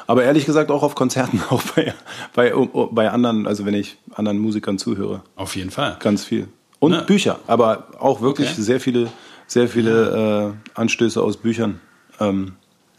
[0.09, 1.95] Aber ehrlich gesagt auch auf Konzerten, auch bei,
[2.35, 2.53] bei,
[2.91, 5.97] bei anderen, also wenn ich anderen Musikern zuhöre, Auf jeden Fall.
[6.01, 6.49] ganz viel.
[6.81, 7.03] Und Ne?
[7.07, 8.63] Bücher, aber auch wirklich Okay.
[8.63, 9.09] sehr viele,
[9.47, 11.81] sehr viele äh, Anstöße aus Büchern.
[12.21, 12.53] Ähm,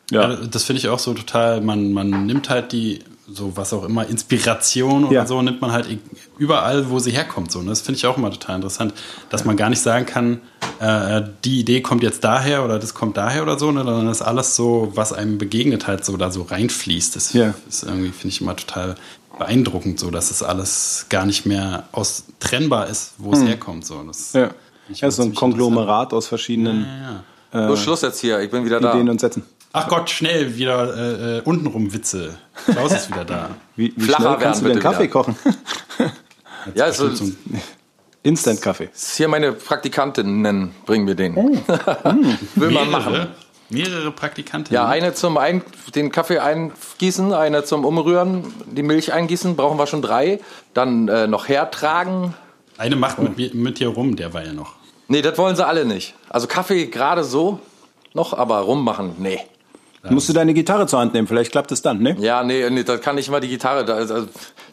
[0.10, 0.30] ja.
[0.32, 3.00] Ja, das finde ich auch so total, man, man nimmt halt die,
[3.32, 5.26] so was auch immer, Inspiration oder Ja.
[5.28, 5.86] so, nimmt man halt
[6.38, 7.52] überall, wo sie herkommt.
[7.52, 7.60] So.
[7.60, 8.94] Und das finde ich auch immer total interessant,
[9.30, 10.42] dass man gar nicht sagen kann,
[10.80, 14.22] äh, die Idee kommt jetzt daher oder das kommt daher oder so, ne, sondern das
[14.22, 17.16] alles so, was einem begegnet halt so da so reinfließt.
[17.16, 17.54] Das Ja.
[17.68, 18.96] ist irgendwie, finde ich immer total
[19.38, 23.86] beeindruckend, so dass es alles gar nicht mehr aus trennbar ist, wo es herkommt.
[23.86, 24.02] So.
[24.04, 24.50] Das Ja.
[24.92, 27.24] ja, so ein Konglomerat aus verschiedenen interessant.
[27.54, 27.68] Ja, ja.
[27.70, 28.92] So, Schluss jetzt hier, ich bin wieder da.
[28.94, 29.44] Ideen und Sätzen.
[29.72, 32.38] Ach Gott, schnell wieder äh, äh, untenrum Witze.
[32.66, 33.50] Klaus ist wieder da.
[33.76, 35.12] Wie, wie Flacher schnell kannst du den Kaffee wieder.
[35.12, 35.36] kochen?
[36.76, 37.10] Ja, also,
[38.24, 38.90] Instant-Kaffee.
[39.16, 41.36] hier meine Praktikantinnen bringen mir den.
[41.38, 41.52] Oh.
[42.56, 43.14] Will man machen.
[43.14, 43.28] mehrere,
[43.70, 44.74] mehrere Praktikanten.
[44.74, 45.62] Ja, eine zum ein,
[45.96, 50.40] den Kaffee eingießen, eine zum Umrühren, die Milch eingießen, brauchen wir schon drei.
[50.74, 52.34] Dann äh, noch hertragen.
[52.78, 54.74] Eine macht mit, mir- mit dir rum, der war ja noch.
[55.08, 56.14] Nee, das wollen sie alle nicht.
[56.28, 57.60] Also Kaffee gerade so
[58.14, 59.40] noch, aber rummachen, nee.
[60.04, 62.16] Musst du deine Gitarre zur Hand nehmen, vielleicht klappt es dann, ne?
[62.20, 63.84] Ja, nee, nee, da kann ich mal die Gitarre.
[63.84, 64.28] Da, also,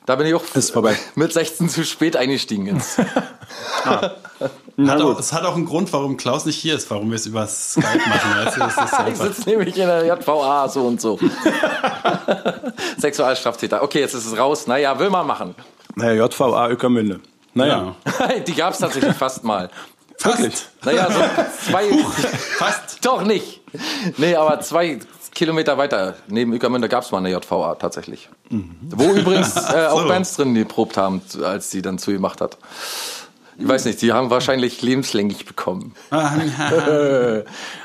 [0.05, 0.97] da bin ich auch Ist vorbei.
[1.17, 2.69] mit 16 zu spät eingestiegen.
[2.69, 2.99] Ins.
[4.79, 7.27] Hat auch, es hat auch einen Grund, warum Klaus nicht hier ist, warum wir es
[7.27, 8.45] über Skype machen.
[8.45, 8.61] Weißt du?
[8.61, 11.19] das ist Ich sitze nämlich in der JVA so und so.
[12.99, 13.83] Sexualstraftäter.
[13.83, 14.67] Okay, jetzt ist es raus.
[14.67, 15.55] Naja, will man machen.
[15.95, 17.21] Naja, JVA Öckermünde.
[17.55, 18.39] Naja, ja.
[18.47, 19.71] Die gab es tatsächlich fast mal.
[20.19, 20.71] Fast.
[20.85, 21.21] Naja, so
[21.71, 21.89] zwei.
[22.59, 23.05] Fast.
[23.05, 23.62] Doch nicht.
[24.19, 24.99] Nee, aber zwei
[25.37, 28.29] Kilometer weiter neben Ueckermünde gab es mal eine JVA tatsächlich.
[28.51, 30.09] Wo übrigens äh, auch So.
[30.09, 32.57] Bands drin geprobt haben, als sie dann zu ihr gemacht hat.
[33.59, 35.94] Ich weiß nicht, die haben wahrscheinlich lebenslänglich bekommen.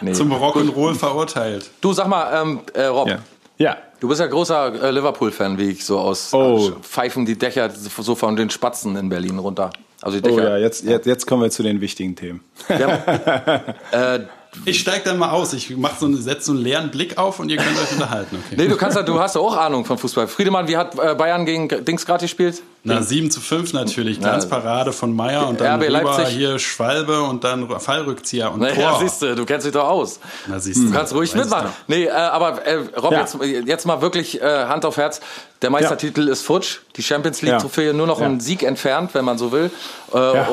[0.02, 0.14] Nee.
[0.14, 1.70] Zum Rock'n'Roll verurteilt.
[1.82, 3.20] Du sag mal, ähm, äh, Rob, ja.
[3.58, 6.72] Ja, du bist ja großer äh, Liverpool-Fan, wie ich so aus Oh.
[6.82, 9.70] pfeifen die Dächer so von den Spatzen in Berlin runter.
[10.02, 10.50] Also die oh Dächer.
[10.52, 12.44] ja, jetzt, jetzt, jetzt kommen wir zu den wichtigen Themen.
[12.70, 14.20] äh,
[14.66, 15.54] Ich steig dann mal aus.
[15.54, 18.38] Ich mach so, einen- setz so einen leeren Blick auf und ihr könnt euch unterhalten.
[18.46, 18.56] Okay.
[18.58, 20.28] nee, du kannst ja, du hast ja auch Ahnung von Fußball.
[20.28, 22.62] Friedemann, wie hat äh, Bayern gegen Dings gerade gespielt?
[22.84, 24.20] Na, 7 zu 5 natürlich.
[24.20, 26.36] Glanzparade von Meier und dann RB rüber Leipzig.
[26.36, 29.00] hier Schwalbe und dann Fallrückzieher und Naja, Tor.
[29.02, 30.20] siehst du, du kennst dich doch aus.
[30.48, 30.88] Na, siehst du.
[30.88, 31.70] Du kannst ruhig mitmachen.
[31.88, 33.20] Nee, äh, aber äh, Rob, Ja.
[33.22, 35.22] jetzt, jetzt mal wirklich äh, Hand auf Herz.
[35.62, 36.80] Der Meistertitel ist futsch.
[36.98, 38.26] Die Champions League-Trophäe nur noch Ja.
[38.26, 39.70] einen Sieg entfernt, wenn man so will.
[40.14, 40.48] Äh, Ja.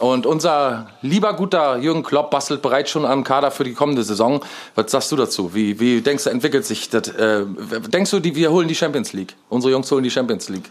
[0.00, 4.40] Und unser lieber guter Jürgen Klopp bastelt bereits schon am Kader für die kommende Saison.
[4.74, 5.54] Was sagst du dazu?
[5.54, 7.08] Wie, wie denkst du, entwickelt sich das?
[7.08, 7.44] Äh,
[7.88, 9.36] denkst du, die, wir holen die Champions League?
[9.50, 10.70] Unsere Jungs holen die Champions League.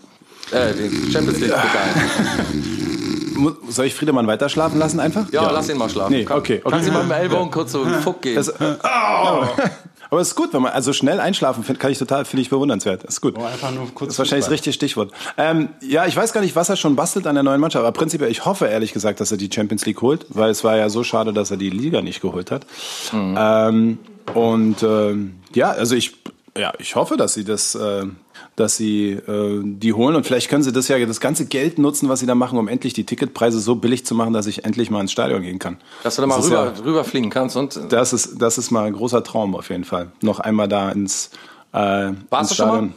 [0.51, 1.51] Äh, die Champions League.
[1.51, 1.89] Pokal.
[3.69, 5.31] Soll ich Friedemann weiter schlafen lassen einfach?
[5.31, 6.11] Ja, lass ihn mal schlafen.
[6.11, 6.61] Nee, okay, okay.
[6.67, 8.35] Kannst du mal mit dem Ellbogen kurz so einen Fuck geben?
[8.35, 8.53] Das,
[10.10, 12.50] aber es ist gut, wenn man also schnell einschlafen find, kann ich total finde ich
[12.50, 13.04] bewundernswert.
[13.04, 13.36] Ist gut.
[13.38, 15.12] Oh, einfach nur kurz das ist wahrscheinlich das richtige Stichwort.
[15.38, 17.98] Ähm, ja, ich weiß gar nicht, was er schon bastelt an der neuen Mannschaft, aber
[17.98, 20.89] prinzipiell, ich hoffe ehrlich gesagt, dass er die Champions League holt, weil es war ja
[20.89, 22.65] so schade, dass er die Liga nicht geholt hat.
[23.13, 24.00] Ähm,
[24.34, 26.15] und ähm, ja, also ich,
[26.58, 28.06] ja, ich hoffe, dass sie das, äh,
[28.60, 32.10] dass sie äh, die holen und vielleicht können sie das ja das ganze Geld nutzen,
[32.10, 34.89] was sie da machen, um endlich die Ticketpreise so billig zu machen, dass ich endlich
[34.91, 35.78] mal ins Stadion gehen kann.
[36.04, 38.86] Dass du da mal Das rüber, ja- rüberfliegen kannst und Das ist, das ist mal
[38.86, 40.12] ein großer Traum auf jeden Fall.
[40.22, 41.30] Noch einmal da ins,
[41.74, 42.89] äh, ins du schon mal?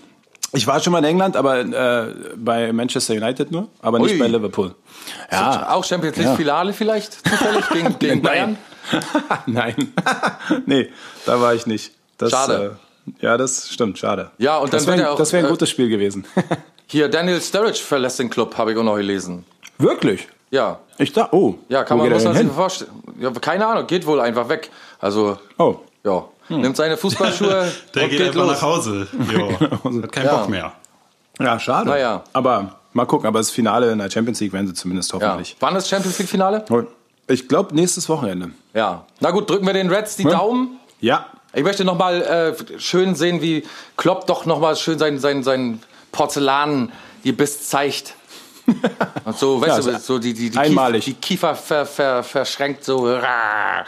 [0.55, 4.19] Ich war schon mal in England, aber äh, bei Manchester United nur, aber nicht Ui.
[4.19, 4.75] bei Liverpool.
[5.31, 6.35] Ja, auch Champions League Ja.
[6.37, 8.59] Finale vielleicht zufällig gegen, gegen Bayern.
[9.47, 9.75] nein.
[10.67, 10.89] nee,
[11.25, 11.93] da war ich nicht.
[12.19, 12.77] Das, Schade.
[12.79, 14.31] Äh, ja, das stimmt, schade.
[14.39, 16.25] Ja, und das dann wird wäre auch, das wär ein äh, gutes Spiel gewesen.
[16.87, 19.45] Hier, Daniel Sturridge verlässt den Club, habe ich auch noch gelesen.
[19.79, 20.29] Wirklich?
[20.51, 21.55] Ja, Ich da, oh.
[21.71, 22.91] ja, kann wo man, geht muss man sich vorstellen.
[23.19, 24.71] Ja, keine Ahnung, geht wohl einfach weg.
[25.01, 25.77] Also, Oh.
[26.05, 28.53] ja, nimmt seine Fußballschuhe Der und geht, geht, einfach los.
[28.53, 29.09] nach Hause.
[29.33, 29.51] Jo.
[30.03, 30.37] Hat keinen Ja.
[30.37, 30.73] Bock mehr.
[31.41, 31.89] Ja, schade.
[31.89, 32.23] Naja.
[32.35, 35.21] Aber mal gucken, aber das Finale in der Champions League werden sie zumindest Ja.
[35.21, 35.57] hoffentlich.
[35.61, 36.63] Wann ist Champions League Finale?
[37.29, 38.51] Ich glaube, nächstes Wochenende.
[38.75, 39.07] Ja.
[39.21, 40.79] Na gut, drücken wir den Reds die Daumen.
[41.01, 43.65] Ja, Ich möchte noch mal äh, schön sehen, wie
[43.97, 45.81] Klopp doch noch mal schön sein, sein, sein
[46.13, 48.15] Porzellan-Gebiss zeigt.
[49.25, 51.05] Und so, weißt Ja, du, also so die, die, die, einmalig.
[51.05, 53.07] Kiefer, die Kiefer ver, ver, verschränkt so.
[53.07, 53.85] Er,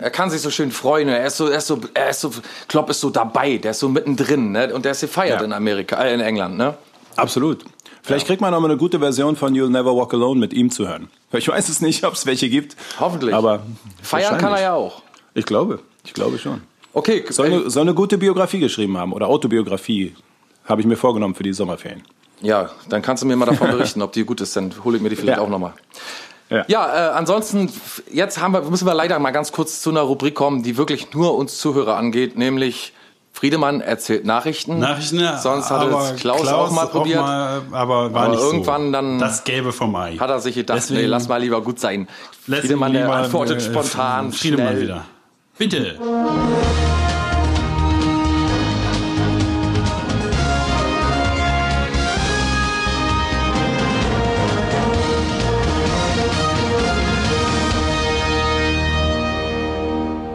[0.00, 1.08] er kann sich so schön freuen.
[1.08, 2.32] Er ist so, er ist so, er ist so,
[2.68, 3.56] Klopp ist so dabei.
[3.58, 4.74] Der ist so mittendrin, ne?
[4.74, 5.44] Und der ist gefeiert Ja.
[5.44, 6.74] in Amerika, äh, in England, ne?
[7.16, 7.64] Absolut.
[8.02, 10.70] Vielleicht kriegt man noch mal eine gute Version von You'll Never Walk Alone mit ihm
[10.70, 11.08] zu hören.
[11.32, 12.76] Ich weiß es nicht, ob es welche gibt.
[13.00, 13.34] Hoffentlich.
[13.34, 13.60] Aber
[14.02, 15.00] Feiern kann er ja auch.
[15.32, 15.78] Ich glaube.
[16.04, 16.60] Ich glaube schon.
[16.94, 20.14] Okay, Soll eine, soll eine gute Biografie geschrieben haben oder Autobiografie.
[20.64, 22.02] Habe ich mir vorgenommen für die Sommerferien.
[22.40, 24.56] Ja, dann kannst du mir mal davon berichten, ob die gut ist.
[24.56, 25.44] Dann hole ich mir die vielleicht Ja.
[25.44, 25.72] auch nochmal.
[26.50, 26.64] Ja.
[26.68, 27.70] Ja, äh, ansonsten,
[28.12, 31.12] jetzt haben wir, müssen wir leider mal ganz kurz zu einer Rubrik kommen, die wirklich
[31.14, 32.92] nur uns Zuhörer angeht, nämlich
[33.32, 34.78] Friedemann erzählt Nachrichten.
[34.78, 37.20] Nachrichten, ja, Sonst hat es Klaus, auch mal probiert.
[37.20, 38.92] mal, aber war Aber nicht irgendwann so.
[38.92, 40.16] dann das Gelbe vom Ei.
[40.18, 42.06] Hat er sich gedacht, Deswegen nee, lass mal lieber gut sein.
[42.46, 44.82] Friedemann, der antwortet äh, spontan, Friedemann schnell.
[44.82, 45.04] wieder.
[45.56, 45.98] Bitte.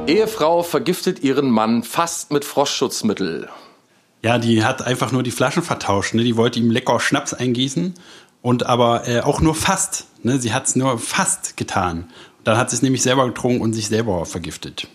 [0.07, 3.49] Ehefrau vergiftet ihren Mann fast mit Frostschutzmittel.
[4.23, 6.13] Ja, die hat einfach nur die Flaschen vertauscht.
[6.13, 6.23] Ne?
[6.23, 7.93] Die wollte ihm lecker Schnaps eingießen
[8.41, 10.07] und aber äh, auch nur fast.
[10.23, 10.39] Ne?
[10.39, 12.09] Sie hat es nur fast getan.
[12.43, 14.87] Dann hat sie es nämlich selber getrunken und sich selber vergiftet.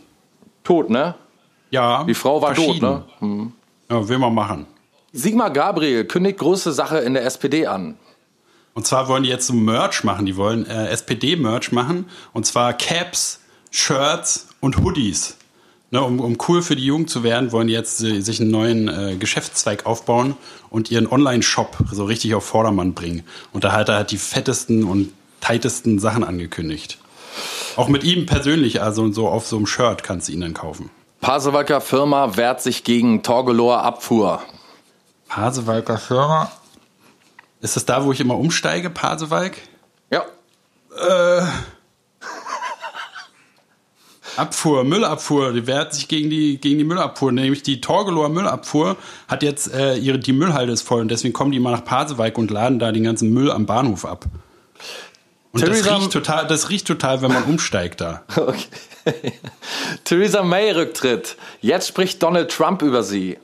[0.64, 1.14] Tot, ne?
[1.70, 2.04] Ja.
[2.04, 3.04] Die Frau war tot, ne?
[3.90, 4.66] Ja, will man machen.
[5.12, 7.96] Sigmar Gabriel kündigt große Sache in der SPD an.
[8.72, 10.26] Und zwar wollen die jetzt so Merch machen.
[10.26, 12.06] Die wollen äh, SPD-Merch machen.
[12.32, 15.36] Und zwar Caps, Shirts und Hoodies.
[15.90, 18.50] Ne, um, um cool für die Jugend zu werden, wollen die jetzt äh, sich einen
[18.50, 20.34] neuen äh, Geschäftszweig aufbauen
[20.70, 23.22] und ihren Online-Shop so richtig auf Vordermann bringen.
[23.52, 26.98] Und da hat er halt die fettesten und tightesten Sachen angekündigt.
[27.76, 30.90] Auch mit ihm persönlich, also so auf so einem Shirt kannst du ihn dann kaufen.
[31.20, 34.42] Pasewalker Firma wehrt sich gegen Torgelower Abfuhr.
[35.28, 36.52] Pasewalker Firma.
[37.60, 39.56] Ist das da, wo ich immer umsteige, Pasewalk?
[40.10, 40.24] Ja.
[44.36, 47.32] Abfuhr, Müllabfuhr, die wehrt sich gegen die, gegen die Müllabfuhr.
[47.32, 48.96] Nämlich die Torgelower Müllabfuhr
[49.28, 52.36] hat jetzt äh, ihre, die Müllhalde ist voll und deswegen kommen die mal nach Pasewalk
[52.36, 54.24] und laden da den ganzen Müll am Bahnhof ab.
[55.54, 58.22] Und das Theresa- riecht total, das riecht total, wenn man umsteigt da.
[58.36, 59.32] Okay.
[60.04, 61.36] Theresa May Rücktritt.
[61.60, 63.36] Jetzt spricht Donald Trump über sie.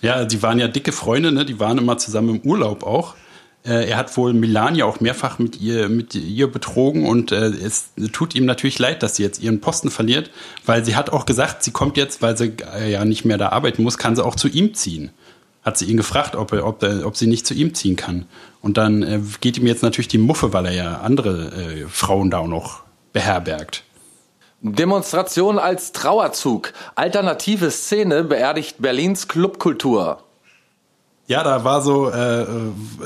[0.00, 1.44] Ja, die waren ja dicke Freunde, ne?
[1.44, 3.14] Die waren immer zusammen im Urlaub auch.
[3.66, 7.90] Äh, er hat wohl Melania auch mehrfach mit ihr, mit ihr betrogen und äh, es
[8.12, 10.30] tut ihm natürlich leid, dass sie jetzt ihren Posten verliert,
[10.64, 13.50] weil sie hat auch gesagt, sie kommt jetzt, weil sie äh, ja nicht mehr da
[13.50, 15.10] arbeiten muss, kann sie auch zu ihm ziehen.
[15.62, 18.26] Hat sie ihn gefragt, ob, er, ob, er, ob sie nicht zu ihm ziehen kann.
[18.64, 22.30] Und dann äh, geht ihm jetzt natürlich die Muffe, weil er ja andere äh, Frauen
[22.30, 22.80] da auch noch
[23.12, 23.84] beherbergt.
[24.62, 26.72] Demonstration als Trauerzug.
[26.94, 30.22] Alternative Szene beerdigt Berlins Clubkultur.
[31.26, 32.46] Ja, da war so, äh,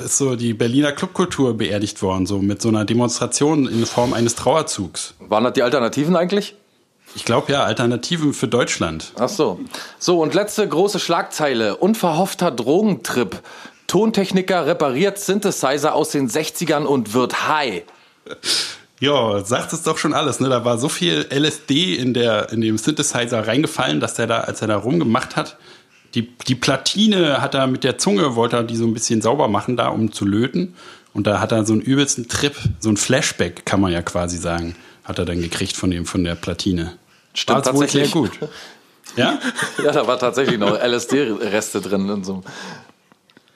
[0.04, 4.36] ist so die Berliner Clubkultur beerdigt worden, so mit so einer Demonstration in Form eines
[4.36, 5.14] Trauerzugs.
[5.18, 6.54] Waren das die Alternativen eigentlich?
[7.16, 9.12] Ich glaube ja, Alternativen für Deutschland.
[9.18, 9.58] Ach so.
[9.98, 11.76] So, und letzte große Schlagzeile.
[11.78, 13.42] Unverhoffter Drogentrip.
[13.88, 17.82] Tontechniker repariert Synthesizer aus den 60ern und wird high.
[19.00, 20.48] Ja, sagt es doch schon alles, ne?
[20.48, 24.60] Da war so viel LSD in der in dem Synthesizer reingefallen, dass der da, als
[24.60, 25.56] er da rumgemacht hat,
[26.14, 29.48] die, die Platine hat er mit der Zunge, wollte er die so ein bisschen sauber
[29.48, 30.74] machen da, um zu löten.
[31.12, 34.36] Und da hat er so einen übelsten Trip, so ein Flashback, kann man ja quasi
[34.36, 36.94] sagen, hat er dann gekriegt von dem, von der Platine.
[37.34, 38.04] Stimmt tatsächlich.
[38.04, 38.32] sehr gut.
[39.16, 39.38] Ja?
[39.82, 42.42] Ja, da war tatsächlich noch LSD-Reste drin in so einem.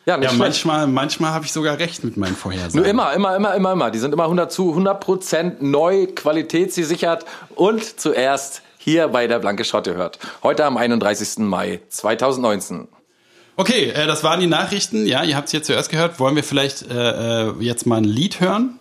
[0.04, 2.80] Ja, Ja, manchmal, manchmal habe ich sogar recht mit meinen Vorhersagen.
[2.80, 3.90] Nur immer, immer, immer, immer, immer.
[3.90, 9.64] Die sind immer 100 zu 100 Prozent neu, qualitätsgesichert und zuerst hier bei der Blanke
[9.64, 10.18] Schotte hört.
[10.42, 11.38] Heute am 31.
[11.38, 12.88] Mai 2019.
[13.56, 15.06] Okay, äh, das waren die Nachrichten.
[15.06, 16.18] Ja, ihr habt es hier zuerst gehört.
[16.18, 18.78] Wollen wir vielleicht äh, äh, jetzt mal ein Lied hören?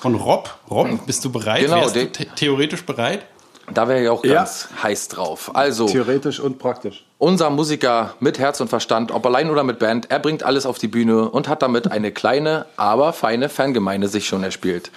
[0.00, 0.58] Von Rob.
[0.70, 1.60] Rob, bist du bereit?
[1.62, 3.24] Genau, Wärst du the theoretisch bereit?
[3.72, 4.34] Da wäre ich auch Ja.
[4.34, 5.50] ganz heiß drauf.
[5.54, 7.04] Also, Theoretisch und praktisch.
[7.18, 10.78] unser Musiker mit Herz und Verstand, ob allein oder mit Band, er bringt alles auf
[10.78, 14.90] die Bühne und hat damit eine kleine, aber feine Fangemeinde sich schon erspielt.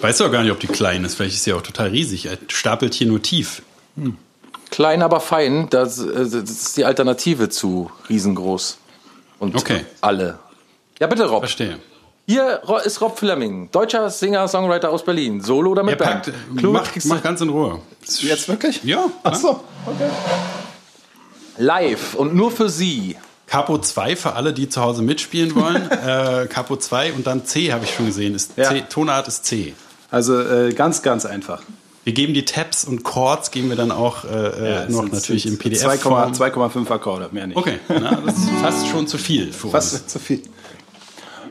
[0.00, 1.16] Weißt du auch gar nicht, ob die klein ist.
[1.16, 2.26] Vielleicht ist sie auch total riesig.
[2.26, 3.62] Er stapelt hier nur tief.
[4.70, 8.78] Klein, aber fein, das, äh, das ist die Alternative zu riesengroß.
[9.38, 9.84] Und Okay.
[10.00, 10.38] alle.
[11.00, 11.40] Ja, bitte, Rob.
[11.40, 11.78] Verstehe.
[12.26, 15.42] Hier ist Rob Fleming, deutscher Singer, Songwriter aus Berlin.
[15.42, 16.32] Solo oder Er mit Band?
[16.50, 17.80] mach, Klug, kriegst du mach ganz in Ruhe.
[18.20, 18.82] Jetzt wirklich?
[18.82, 19.04] Ja.
[19.22, 20.08] Ach so, okay.
[21.58, 23.16] live und nur für Sie.
[23.46, 25.90] Capo 2 für alle, die zu Hause mitspielen wollen.
[25.90, 28.34] äh, Capo 2 und dann C habe ich schon gesehen.
[28.34, 28.70] Ist Ja.
[28.70, 29.74] C, Tonart ist C.
[30.10, 31.60] Also äh, ganz, ganz einfach.
[32.04, 34.28] Wir geben die Tabs und Chords geben wir dann auch äh,
[34.84, 35.84] äh, noch sind- natürlich sind im PDF.
[35.84, 36.34] 2,5 -Form.
[36.34, 37.56] 2,5 Akkorde, mehr nicht.
[37.56, 39.72] Okay, na, das ist fast schon zu viel für uns.
[39.72, 40.42] Fast zu viel.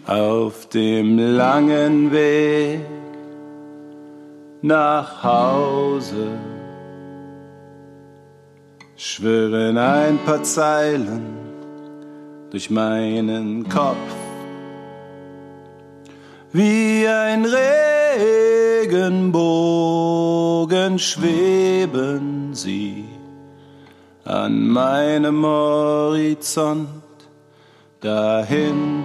[0.05, 2.81] Auf dem langen Weg
[4.61, 6.27] nach Hause
[8.95, 11.23] schwirren ein paar Zeilen
[12.51, 14.23] durch meinen Kopf.
[16.53, 17.45] wie ein
[18.85, 23.05] Regenbogen schweben sie
[24.23, 26.87] an meinem Horizont
[28.01, 29.03] dahin.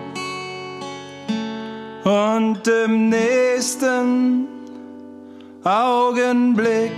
[2.09, 4.49] Und im nächsten
[5.62, 6.90] Augenblick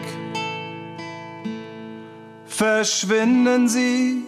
[2.47, 4.25] verschwinden sie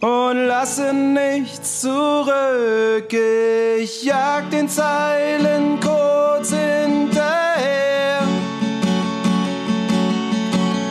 [0.00, 3.12] und lassen nichts zurück.
[3.12, 8.20] Ich jag den Zeilen kurz hinterher.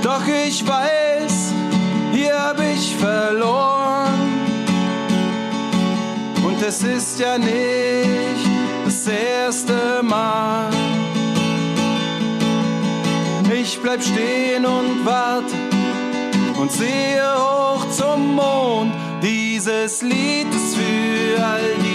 [0.04, 1.54] Doch ich weiß,
[2.12, 4.20] hier hab ich verloren.
[6.46, 8.15] Und es ist ja nicht
[9.08, 10.70] erste Mal.
[13.54, 15.56] Ich bleib stehen und warte
[16.60, 18.94] und sehe hoch zum Mond.
[19.22, 21.95] Dieses Lied ist für all die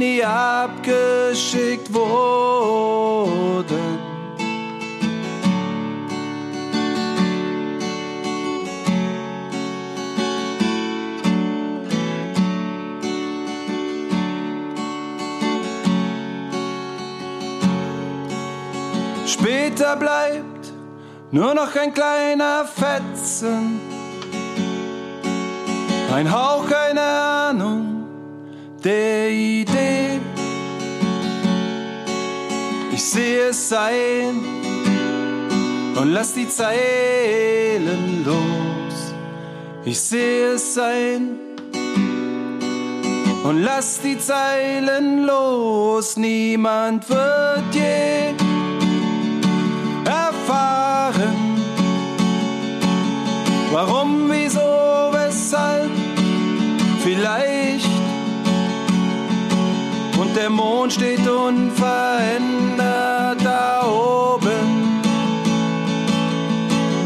[0.00, 3.64] die abgeschickt wurden.
[19.26, 20.72] Später bleibt
[21.30, 23.80] nur noch ein kleiner Fetzen,
[26.14, 27.93] ein Hauch, keine Ahnung
[28.90, 30.20] Idee.
[32.92, 34.40] Ich sehe es sein
[35.96, 39.14] und lass die Zeilen los.
[39.84, 41.38] Ich sehe es sein
[43.44, 46.16] und lass die Zeilen los.
[46.16, 48.34] Niemand wird je
[50.04, 51.36] erfahren,
[53.72, 54.60] warum, wieso,
[55.12, 55.90] weshalb,
[57.02, 57.93] vielleicht.
[60.18, 65.02] Und der Mond steht unverändert da oben.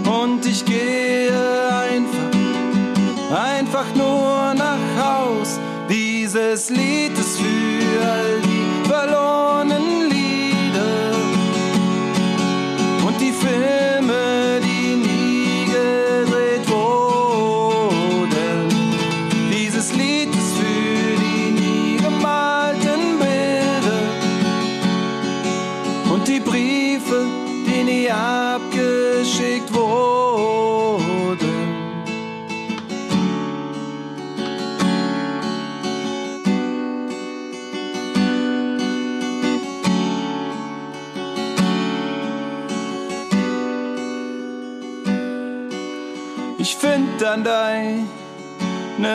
[0.07, 1.31] Und ich gehe
[1.93, 2.33] einfach,
[3.55, 5.59] einfach nur nach Haus.
[5.89, 9.38] Dieses Lied ist für all die verlorenen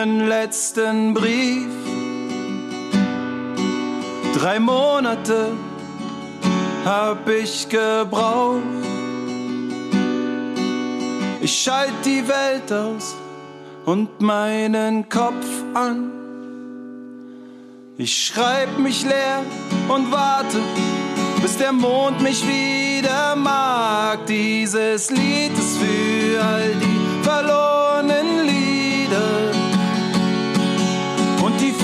[0.04, 1.66] deinen letzten Brief.
[4.34, 5.52] Drei Monate
[6.84, 8.60] hab ich gebraucht.
[11.40, 13.14] Ich schalt die Welt aus
[13.86, 16.10] und meinen Kopf an.
[17.96, 19.42] Ich schreib mich leer
[19.88, 20.58] und warte,
[21.40, 24.26] bis der Mond mich wieder mag.
[24.26, 26.93] Dieses Lied ist für all die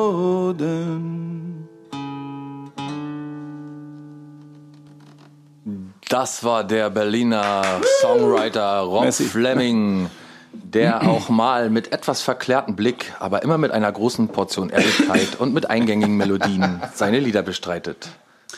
[6.10, 7.62] Das war der Berliner
[8.02, 9.26] Songwriter Rob Merci.
[9.26, 10.10] Fleming
[10.52, 15.54] der auch mal mit etwas verklärtem Blick, aber immer mit einer großen Portion Ehrlichkeit und
[15.54, 18.10] mit eingängigen Melodien seine Lieder bestreitet.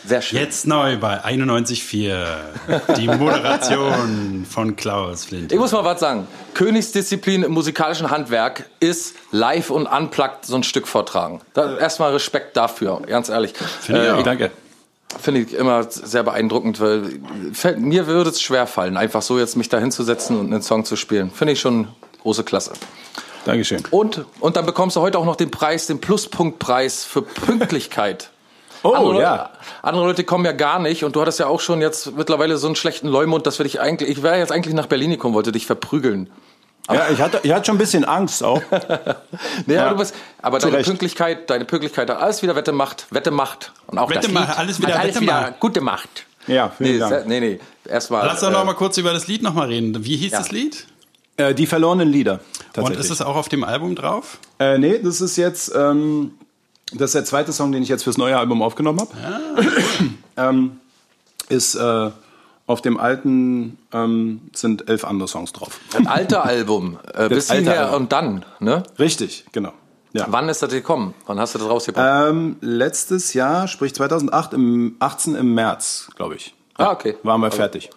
[0.06, 0.40] Sehr schön.
[0.40, 2.96] Jetzt neu bei 91.4.
[2.98, 5.52] Die Moderation von Klaus Flint.
[5.52, 6.28] Ich muss mal was sagen.
[6.54, 11.42] Königsdisziplin im musikalischen Handwerk ist live und unplugged so ein Stück vortragen.
[11.56, 13.54] Erstmal Respekt dafür, ganz ehrlich.
[13.82, 14.24] Finde ich auch.
[14.24, 14.52] Danke.
[15.22, 17.20] Finde ich immer sehr beeindruckend, weil
[17.78, 20.96] mir würde es schwer fallen, einfach so jetzt mich da hinzusetzen und einen Song zu
[20.96, 21.30] spielen.
[21.32, 21.88] Finde ich schon
[22.24, 22.74] große Klasse.
[23.46, 23.84] Dankeschön.
[23.92, 28.32] Und, und dann bekommst du heute auch noch den Preis, den Pluspunktpreis für Pünktlichkeit.
[28.84, 29.32] Oh, andere, ja.
[29.36, 29.50] Leute,
[29.82, 32.68] andere Leute kommen ja gar nicht und du hattest ja auch schon jetzt mittlerweile so
[32.68, 35.52] einen schlechten Leumund, dass wir dich eigentlich, ich wäre jetzt eigentlich nach Berlin gekommen, wollte
[35.52, 36.30] dich verprügeln.
[36.92, 38.62] Ja, ich hatte, ich hatte schon ein bisschen Angst auch.
[39.66, 39.84] Nee, Ja.
[39.84, 40.86] aber du bist, aber deine Recht.
[40.90, 43.72] Pünktlichkeit, deine Pünktlichkeit hat alles wieder Wette macht, Wette macht.
[43.88, 45.60] Und auch Wette das macht, Lied alles wieder alles Wette wieder macht.
[45.62, 46.26] gute Macht.
[46.48, 47.28] Ja, vielen Nee, Dank.
[47.28, 48.26] nee, nee, erstmal.
[48.26, 50.04] Lass doch äh, noch mal kurz über das Lied noch mal reden.
[50.04, 50.86] Wie hieß das Lied?
[51.38, 52.42] Äh, die verlorenen Lieder.
[52.76, 54.40] Und ist es auch auf dem Album drauf?
[54.60, 56.34] Äh, nee, das ist jetzt ähm,
[56.94, 59.12] das ist der zweite Song, den ich jetzt fürs neue Album aufgenommen habe.
[60.38, 60.80] ähm,
[61.50, 62.12] ist äh,
[62.66, 65.80] auf dem alten ähm, sind elf andere Songs drauf.
[65.96, 66.98] Ein alter Album.
[67.14, 68.02] Äh, bis alte hierher Album.
[68.04, 68.84] und dann, ne?
[69.00, 69.74] Richtig, genau.
[70.14, 70.28] Ja.
[70.30, 71.14] Wann ist das gekommen?
[71.26, 72.30] Wann hast du das rausgebracht?
[72.30, 76.54] Ähm, letztes Jahr, sprich 2008, im 18 im März, glaube ich.
[76.76, 77.18] ah, okay.
[77.24, 77.90] Waren wir fertig.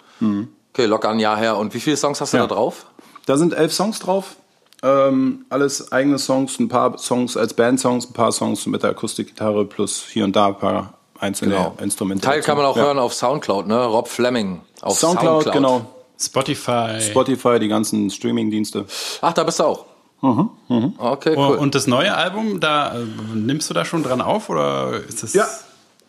[0.72, 1.56] Okay, locker ein Jahr her.
[1.58, 2.46] Und wie viele Songs hast du Ja.
[2.46, 2.86] da drauf?
[3.26, 4.36] Da sind elf Songs drauf.
[4.82, 9.64] Ähm, alles eigene Songs, ein paar Songs als Bandsongs, ein paar Songs mit der Akustikgitarre
[9.64, 12.24] plus hier und da ein paar einzelne Instrumente.
[12.24, 12.84] Teil kann man auch ja.
[12.84, 13.84] hören auf Soundcloud, ne?
[13.84, 14.60] Rob Fleming.
[14.82, 15.86] Auf Soundcloud, genau.
[16.18, 17.00] Spotify.
[17.00, 18.84] Spotify, die ganzen Streaming-Dienste.
[19.20, 19.86] Ach, da bist du auch.
[20.20, 21.56] Okay, Oh, cool.
[21.56, 23.04] Und das neue Album, da äh,
[23.34, 25.34] nimmst du da schon dran auf oder ist das?
[25.34, 25.46] Ja,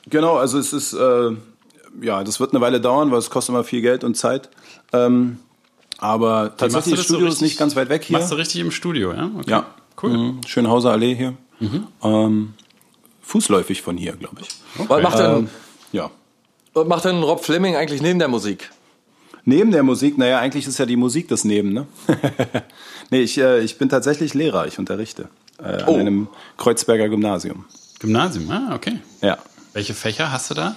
[0.09, 0.37] genau.
[0.37, 1.31] Also es ist, äh,
[2.01, 4.49] ja, das wird eine Weile dauern, weil es kostet immer viel Geld und Zeit.
[4.93, 5.39] Ähm,
[5.97, 8.17] aber tatsächlich, das das so Studio ist richtig- nicht ganz weit weg hier.
[8.17, 9.29] Machst du richtig im Studio, ja?
[9.37, 9.49] Okay.
[9.51, 9.65] Ja,
[10.01, 10.15] Cool.
[10.17, 10.41] Mhm.
[10.45, 11.33] Schönhauser Allee hier.
[12.03, 12.53] Ähm,
[13.21, 14.47] fußläufig von hier, glaube ich.
[14.87, 15.49] Was macht denn, Ähm,
[15.91, 16.11] ja.
[16.73, 18.69] was macht denn Rob Fleming eigentlich neben der Musik?
[19.43, 21.87] Neben der Musik, naja, eigentlich ist ja die Musik das Neben, ne?
[23.09, 25.29] nee, ich, äh, ich bin tatsächlich Lehrer, ich unterrichte
[25.59, 25.95] äh, an Oh.
[25.95, 26.27] einem
[26.57, 27.65] Kreuzberger Gymnasium.
[27.99, 28.99] Gymnasium, ah, okay.
[29.21, 29.37] Ja.
[29.73, 30.75] Welche Fächer hast du da?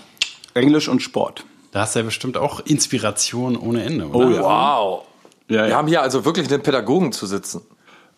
[0.54, 1.44] Englisch und Sport.
[1.72, 4.26] Da hast du ja bestimmt auch Inspiration ohne Ende, oder?
[4.26, 4.42] Oh ja.
[4.42, 5.02] Wow.
[5.50, 7.60] Ja, Wir haben hier also wirklich einen Pädagogen zu sitzen.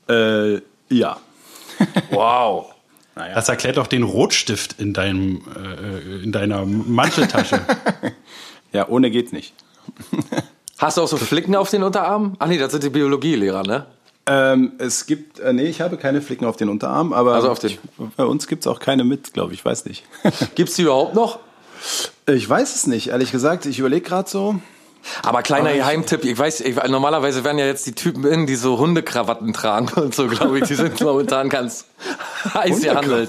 [0.09, 1.17] Äh, ja.
[2.11, 2.67] Wow.
[3.15, 7.61] Das erklärt doch den Rotstift in, deinem, äh, in deiner Manteltasche.
[8.73, 9.53] Ja, ohne geht's nicht.
[10.79, 12.37] Hast du auch so Flicken auf den Unterarmen?
[12.39, 13.85] Ach nee, das sind die Biologielehrer, ne?
[14.25, 17.59] Ähm, es gibt, äh, nee, ich habe keine Flicken auf den Unterarm, aber Also auf
[17.59, 17.79] den- ich,
[18.17, 20.05] bei uns gibt's auch keine mit, glaube ich, weiß nicht.
[20.55, 21.39] Gibt's die überhaupt noch?
[22.27, 23.67] ich weiß es nicht, ehrlich gesagt.
[23.67, 24.61] Ich überlege gerade so.
[25.23, 28.47] Aber kleiner Aber ich- Geheimtipp, ich weiß, ich, normalerweise werden ja jetzt die Typen in,
[28.47, 31.87] die so Hundekrawatten tragen und so, glaube ich, die sind momentan ganz
[32.55, 33.29] heiß gehandelt.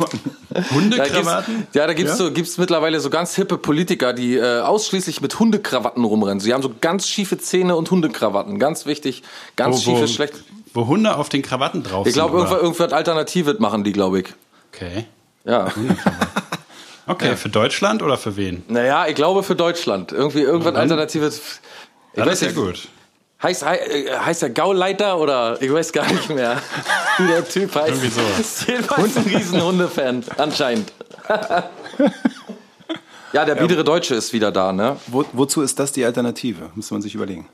[0.72, 1.68] Hundekrawatten?
[1.74, 2.18] ja, da gibt's Ja?
[2.18, 6.40] so gibt's mittlerweile so ganz hippe Politiker, die äh, ausschließlich mit Hundekrawatten rumrennen.
[6.40, 8.60] Sie haben so ganz schiefe Zähne und Hundekrawatten.
[8.60, 9.24] Ganz wichtig,
[9.56, 10.44] ganz schiefes, wo- schlecht.
[10.76, 12.40] Wo Hunde auf den Krawatten drauf Ich glaube, sind.
[12.40, 12.64] irgendwas, oder?
[12.64, 14.28] irgendwas Alternatives machen die, glaube ich.
[14.74, 15.06] Okay.
[15.46, 15.68] Ja.
[17.06, 18.64] Okay, für Deutschland oder für wen?
[18.68, 20.12] Naja, ich glaube für Deutschland.
[20.12, 21.38] Irgendwie irgendwas Alternatives.
[22.14, 22.88] Ich Das weiß ist ja gut.
[23.42, 26.62] Heißt, hei- äh, heißt der Gauleiter oder ich weiß gar nicht mehr,
[27.18, 27.90] wie der Typ heißt.
[27.90, 28.40] Irgendwie sowas.
[28.40, 30.94] Ist jedenfalls ein riesen Hundefan, anscheinend.
[33.34, 34.98] ja, der biedere Deutsche ist wieder da, ne?
[35.08, 36.70] Wo, wozu ist das die Alternative?
[36.76, 37.48] Muss man sich überlegen.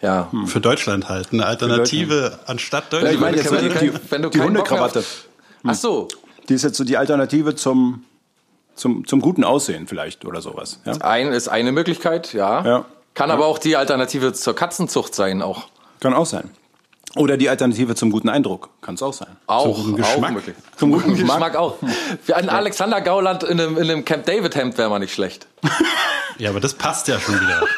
[0.00, 0.28] Ja.
[0.46, 1.32] Für Deutschland halt.
[1.32, 3.14] Eine Alternative anstatt Deutschland.
[3.14, 5.04] ich meine jetzt Wenn du die, kein- wenn du die Hundekrawatte.
[5.64, 6.08] Ach so,
[6.48, 8.04] Die ist jetzt so die Alternative zum,
[8.82, 10.80] zum, zum guten Aussehen vielleicht oder sowas.
[10.84, 10.92] Ja?
[11.00, 12.64] ein ist eine Möglichkeit, ja.
[12.64, 12.84] Ja.
[13.14, 15.64] Kann aber auch die Alternative zur Katzenzucht sein, auch.
[16.00, 16.50] Kann auch sein.
[17.14, 18.70] Oder die Alternative zum guten Eindruck.
[18.80, 19.28] Kann es auch sein.
[19.46, 20.30] Auch, guten Geschmack.
[20.30, 20.56] auch möglich.
[20.76, 21.56] Zum guten Geschmack, Geschmack.
[21.56, 21.76] auch.
[22.22, 25.46] Für einen Alexander Gauland in einem, in einem Camp David Hemd wäre mal nicht schlecht.
[26.38, 27.62] Ja, aber das passt ja schon wieder.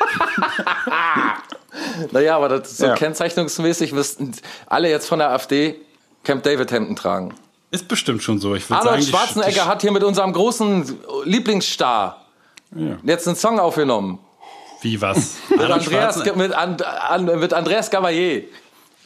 [2.13, 2.95] Naja, aber das ist so Ja.
[2.95, 4.33] kennzeichnungsmäßig müssten
[4.67, 5.81] alle jetzt von der AfD
[6.23, 7.35] Camp David Hemden tragen.
[7.75, 8.55] Ist bestimmt schon so.
[8.55, 12.25] Ich Arnold sagen, Schwarzenegger die, hat hier mit unserem großen Lieblingsstar
[13.03, 14.21] jetzt einen Song aufgenommen.
[14.81, 15.39] Wie was?
[15.51, 18.45] Mit Andreas, mit, an, an, mit Andreas Gavalier.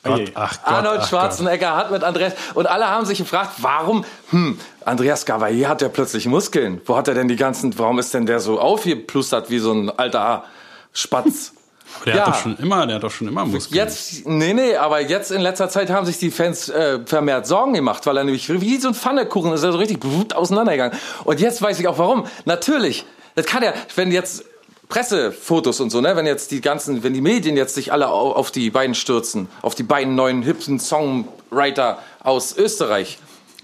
[0.02, 4.04] Gott, ach Gott, Arnold ach Schwarzenegger hat mit Andreas und alle haben sich gefragt, warum?
[4.30, 6.82] Hm, Andreas Gavalier hat ja plötzlich Muskeln.
[6.84, 7.78] Wo hat er denn die ganzen?
[7.78, 10.44] Warum ist denn der so aufgeplustert wie so ein alter
[10.92, 11.54] Spatz?
[11.96, 12.26] Aber der Ja.
[12.26, 13.76] hat doch schon immer, der hat doch schon immer Muskeln.
[13.76, 17.74] Jetzt, nee, nee, aber jetzt in letzter Zeit haben sich die Fans äh, vermehrt Sorgen
[17.74, 19.98] gemacht, weil er nämlich wie so ein Pfannekuchen ist, er so richtig
[20.34, 20.96] auseinandergegangen.
[21.24, 22.26] Und jetzt weiß ich auch warum.
[22.44, 24.44] Natürlich, das kann ja, wenn jetzt
[24.88, 26.16] Pressefotos und so, ne?
[26.16, 29.48] Wenn jetzt die ganzen, wenn die Medien jetzt sich alle au- auf die beiden stürzen,
[29.60, 33.18] auf die beiden neuen hipsten Songwriter aus Österreich,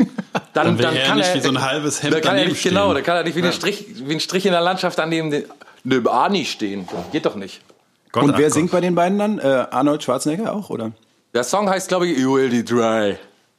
[0.53, 2.87] dann, Dann will er nicht wie so ein halbes Hemd dann kann er nicht, genau,
[2.87, 2.95] stehen.
[2.97, 5.45] dann kann er nicht wie, ein Strich, wie ein Strich in der Landschaft den,
[5.85, 6.87] neben Arnie stehen.
[7.13, 7.61] Geht doch nicht.
[8.15, 8.55] Gott, Und ach wer Gott.
[8.55, 9.39] singt bei den beiden dann?
[9.41, 10.93] Äh, Arnold Schwarzenegger auch, oder?
[11.35, 13.17] Der Song heißt, glaube ich, You Will Die Try.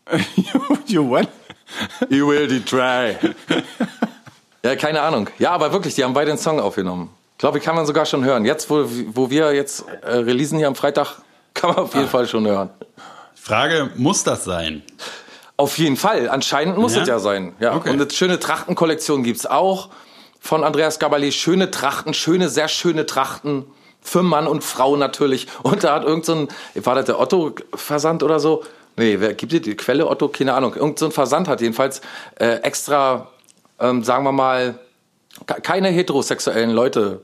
[0.88, 1.28] you what?
[2.10, 3.18] You Will Die Try.
[4.64, 5.30] ja, keine Ahnung.
[5.40, 7.10] Ja, aber wirklich, die haben beide einen Song aufgenommen.
[7.38, 8.46] Glaube ich, kann man sogar schon hören.
[8.46, 11.18] Jetzt, wo, wo wir jetzt äh, releasen hier am Freitag,
[11.54, 12.70] kann man auf jeden Fall schon hören.
[13.36, 14.82] Frage, muss das sein?
[15.58, 16.30] Auf jeden Fall.
[16.30, 17.02] Anscheinend muss Ja?
[17.02, 17.54] es ja sein.
[17.60, 17.76] Ja.
[17.76, 17.90] Okay.
[17.90, 19.90] Und eine schöne Trachtenkollektion gibt's auch
[20.40, 21.32] von Andreas Gabalier.
[21.34, 23.66] Schöne Trachten, schöne, sehr schöne Trachten.
[24.06, 25.48] Für Mann und Frau natürlich.
[25.64, 28.64] Und da hat irgend so ein, war das der Otto-Versand oder so?
[28.98, 30.28] Nee, wer gibt dir die Quelle Otto?
[30.30, 30.76] Keine Ahnung.
[30.76, 32.02] Irgend so ein Versand hat jedenfalls
[32.40, 33.28] äh, extra,
[33.80, 34.76] ähm, sagen wir mal,
[35.48, 37.22] ke- keine heterosexuellen Leute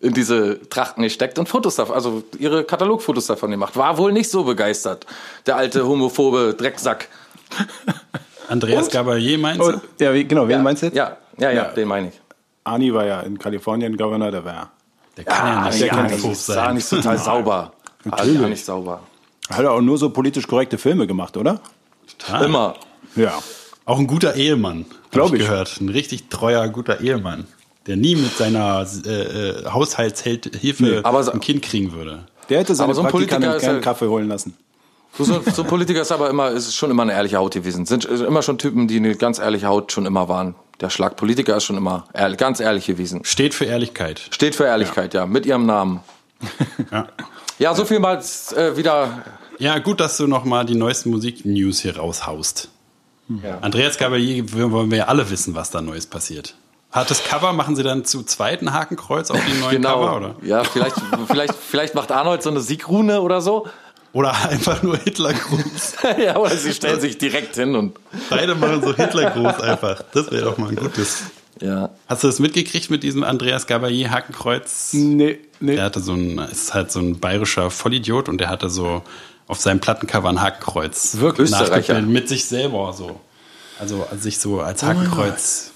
[0.00, 3.74] in diese Trachten gesteckt und Fotos davon, also ihre Katalogfotos davon gemacht.
[3.76, 5.06] War wohl nicht so begeistert,
[5.46, 7.08] der alte homophobe Drecksack.
[8.48, 9.72] Andreas Gabalier meinst du?
[9.76, 10.94] Oh, ja, wie, genau, wen ja, meinst du jetzt?
[10.96, 11.64] Ja, ja, ja, Ja.
[11.72, 12.20] den meine ich.
[12.64, 14.70] Arnie war ja in Kalifornien Governor, der war
[15.18, 16.74] Der kann ja nicht ja, ganz nicht, hoch sah sein.
[16.76, 17.72] nicht total sauber.
[18.04, 18.40] Natürlich.
[18.40, 19.00] gar nicht sauber.
[19.50, 21.60] Hat er auch nur so politisch korrekte Filme gemacht, oder?
[22.18, 22.44] Total.
[22.46, 22.74] Immer.
[23.16, 23.38] Ja.
[23.84, 25.48] Auch ein guter Ehemann, Glaub habe ich ich.
[25.48, 25.80] gehört.
[25.80, 27.46] Ein richtig treuer, guter Ehemann,
[27.86, 32.24] der nie mit seiner äh, äh, Haushaltshilfe Nee, aber so- ein Kind kriegen würde.
[32.48, 34.54] Der hätte seine Aber so ein Politiker keinen halt- Kaffee holen lassen.
[35.16, 37.86] So, so, so ein Politiker ist aber immer, ist schon immer eine ehrliche Haut gewesen.
[37.86, 40.54] Sind immer schon Typen, die eine ganz ehrliche Haut schon immer waren.
[40.80, 43.24] Der Schlagpolitiker ist schon immer ehrlich, ganz ehrlich gewesen.
[43.24, 44.20] Steht für Ehrlichkeit.
[44.30, 46.00] Steht für Ehrlichkeit, ja, mit ihrem Namen.
[46.92, 47.08] Ja.
[47.58, 48.22] Ja, so viel mal
[48.54, 49.24] äh, wieder.
[49.58, 52.68] Ja, gut, dass du noch mal die neuesten Musik-News hier raushaust.
[53.60, 56.54] Andreas Gabalier, wir wollen wir ja alle wissen, was da Neues passiert.
[56.90, 60.00] Hat das Cover, machen sie dann zu zweiten Hakenkreuz auf den neuen Genau.
[60.00, 60.34] Cover, oder?
[60.42, 63.66] Ja, vielleicht, vielleicht, vielleicht macht Arnold so eine Siegrune oder so.
[64.18, 65.94] Oder einfach nur Hitlergruß.
[66.18, 67.96] ja, oder sie stellen sich direkt hin und.
[68.28, 70.02] Beide machen so Hitlergruß einfach.
[70.12, 71.22] Das wäre doch mal ein gutes.
[71.60, 71.90] Ja.
[72.08, 74.92] Hast du das mitgekriegt mit diesem Andreas Gabalier Hakenkreuz?
[74.92, 75.76] Nee, nee.
[75.76, 79.02] Der hatte so ein, ist halt so ein bayerischer Vollidiot und der hatte so
[79.46, 81.18] auf seinem Plattencover ein Hakenkreuz.
[81.18, 81.52] Wirklich?
[81.52, 82.02] Österreicher.
[82.02, 83.20] Mit sich selber so.
[83.78, 85.70] Also sich so als Hakenkreuz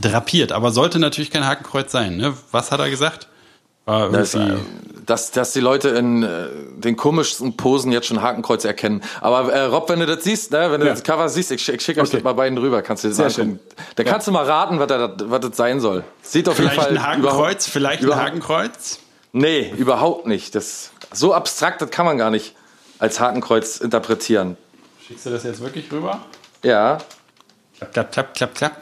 [0.00, 0.52] drapiert.
[0.52, 2.16] Aber sollte natürlich kein Hakenkreuz sein.
[2.16, 2.32] Ne?
[2.52, 3.28] Was hat er gesagt?
[3.84, 4.58] War Das, irgendwie, äh,
[5.06, 9.02] dass, dass die Leute in äh, den komischsten Posen jetzt schon Hakenkreuz erkennen.
[9.20, 10.92] Aber äh, Rob, wenn du das siehst, ne, wenn du Ja.
[10.92, 12.16] das Cover siehst, ich, ich schicke euch Okay.
[12.18, 13.60] das mal beiden rüber, kannst du das Sehr angucken.
[13.94, 16.04] Da kannst du mal raten, was, da, was das sein soll.
[16.22, 18.98] Sieht auf vielleicht jeden Fall ein Hakenkreuz, vielleicht ein Hakenkreuz.
[19.32, 20.54] Nee, überhaupt nicht.
[20.54, 22.54] Das so abstrakt, das kann man gar nicht
[22.98, 24.56] als Hakenkreuz interpretieren.
[25.06, 26.20] Schickst du das jetzt wirklich rüber?
[26.64, 26.98] Ja,
[27.78, 28.76] Klapp, klapp, klapp, klapp, klapp.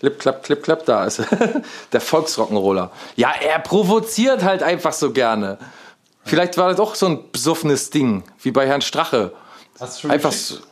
[0.00, 1.22] Klipp, klapp, klipp, klapp, da ist
[1.92, 2.90] der Volksrockenroller.
[3.16, 5.58] Ja, er provoziert halt einfach so gerne.
[6.24, 9.32] Vielleicht war das auch so ein besoffenes Ding, wie bei Herrn Strache.
[9.80, 10.60] Hast du schon Einfach, geschickt?
[10.62, 10.66] so-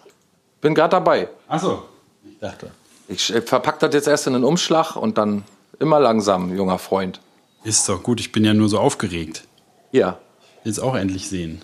[0.60, 1.28] bin gerade dabei.
[1.48, 1.82] Achso,
[2.28, 2.70] ich dachte.
[3.08, 5.44] Ich äh, verpack das jetzt erst in einen Umschlag und dann
[5.78, 7.20] immer langsam, junger Freund.
[7.64, 9.44] Ist doch gut, ich bin ja nur so aufgeregt.
[9.92, 10.18] Ja.
[10.64, 11.62] Will es auch endlich sehen.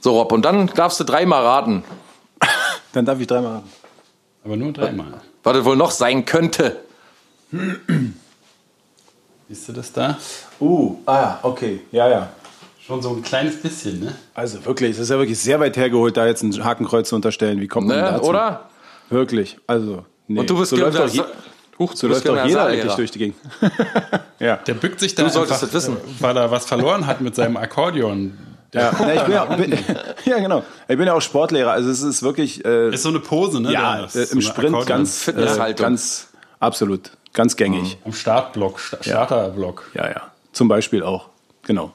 [0.00, 1.84] So, Rob, und dann darfst du dreimal raten,
[2.92, 3.72] Dann darf ich dreimal raten.
[4.44, 5.20] Aber nur dreimal.
[5.42, 6.80] was das wohl noch sein könnte.
[9.48, 10.18] Siehst du das da?
[10.60, 11.80] Uh, ah, okay.
[11.92, 12.28] Ja, ja.
[12.84, 14.14] Schon so ein kleines bisschen, ne?
[14.34, 17.60] Also wirklich, es ist ja wirklich sehr weit hergeholt, da jetzt ein Hakenkreuz zu unterstellen.
[17.60, 18.24] Wie kommt man Ne, dazu?
[18.28, 18.68] oder?
[19.10, 20.04] Wirklich, also.
[20.28, 20.40] Nee.
[20.40, 21.22] Und du bist so läuft doch, je
[21.78, 23.36] Huch, so läuft doch jeder eigentlich durch die Gegend.
[24.40, 24.56] ja.
[24.56, 25.96] Der bückt sich da Du solltest einfach, das wissen.
[25.96, 28.36] äh, weil er was verloren hat mit seinem Akkordeon.
[28.74, 29.78] Ja, Na, ich bin ja, bin,
[30.24, 30.62] ja, genau.
[30.88, 33.72] Ich bin ja auch Sportlehrer, also es ist wirklich äh, Ist so eine Pose, ne?
[33.72, 34.86] ja, äh, so im eine Sprint Akkordeon.
[34.98, 35.84] ganz, äh, Fitnesshaltung.
[35.84, 36.28] ganz
[36.60, 37.98] absolut, ganz gängig.
[38.04, 39.90] Am Startblock, Sta Starterblock.
[39.94, 40.22] Ja, ja.
[40.52, 41.26] Zum Beispiel auch.
[41.64, 41.92] Genau.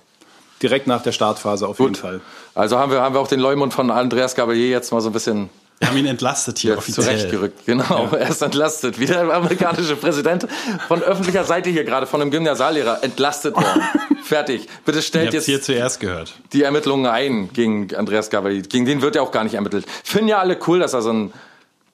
[0.61, 2.21] Direkt nach der Startphase auf jeden Fall.
[2.55, 5.13] Also haben wir, haben wir auch den Leumund von Andreas Gabalier jetzt mal so ein
[5.13, 7.05] bisschen Wir haben ihn entlastet hier jetzt offiziell.
[7.05, 7.65] zurechtgerückt.
[7.65, 8.99] Genau, er ist entlastet.
[8.99, 10.47] Wie der amerikanische Präsident
[10.87, 13.81] von öffentlicher Seite hier gerade, von einem Gymnasiallehrer, entlastet worden.
[14.23, 14.67] Fertig.
[14.85, 16.35] Bitte stellt jetzt hier zuerst gehört.
[16.53, 18.61] die Ermittlungen ein gegen Andreas Gabalier.
[18.61, 19.85] Gegen den wird ja auch gar nicht ermittelt.
[20.03, 21.33] Finden ja alle cool, dass er so ein.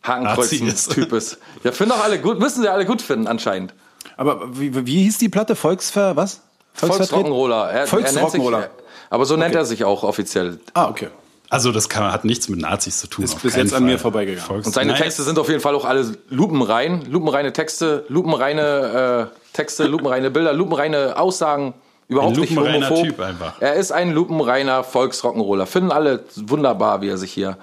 [0.03, 1.37] Hakenkreuz-Typ ist.
[1.63, 3.73] Ja, finden auch alle gut, müssen sie alle gut finden anscheinend.
[4.15, 5.55] Aber wie, wie hieß die Platte?
[5.55, 6.41] Volksver, was?
[6.75, 7.69] Volksrock'n'Roller.
[7.69, 8.61] Er, Volksrock'n'Roller.
[8.61, 8.69] Er
[9.09, 10.59] aber so nennt er sich auch offiziell.
[10.73, 11.09] Ah, okay.
[11.49, 13.23] Also das kann, hat nichts mit Nazis zu tun.
[13.23, 13.81] Ist bis jetzt an Fall.
[13.81, 14.45] mir vorbeigegangen.
[14.45, 19.29] Volks Und seine Nein, Texte sind auf jeden Fall auch alle lupenrein, lupenreine Texte, lupenreine
[19.31, 21.73] äh, Texte, lupenreine Bilder, lupenreine Aussagen.
[22.09, 23.05] Überhaupt Ein nicht lupenreiner homophob.
[23.05, 23.61] Typ einfach.
[23.61, 25.65] Er ist ein lupenreiner Volksrock'n'Roller.
[25.65, 27.57] Finden alle wunderbar, wie er sich hier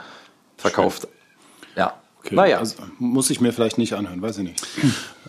[0.57, 1.09] verkauft.
[2.25, 2.27] Ja.
[2.27, 2.35] okay.
[2.35, 2.59] Naja.
[2.59, 4.67] Also, muss ich mir vielleicht nicht anhören, weiß ich nicht.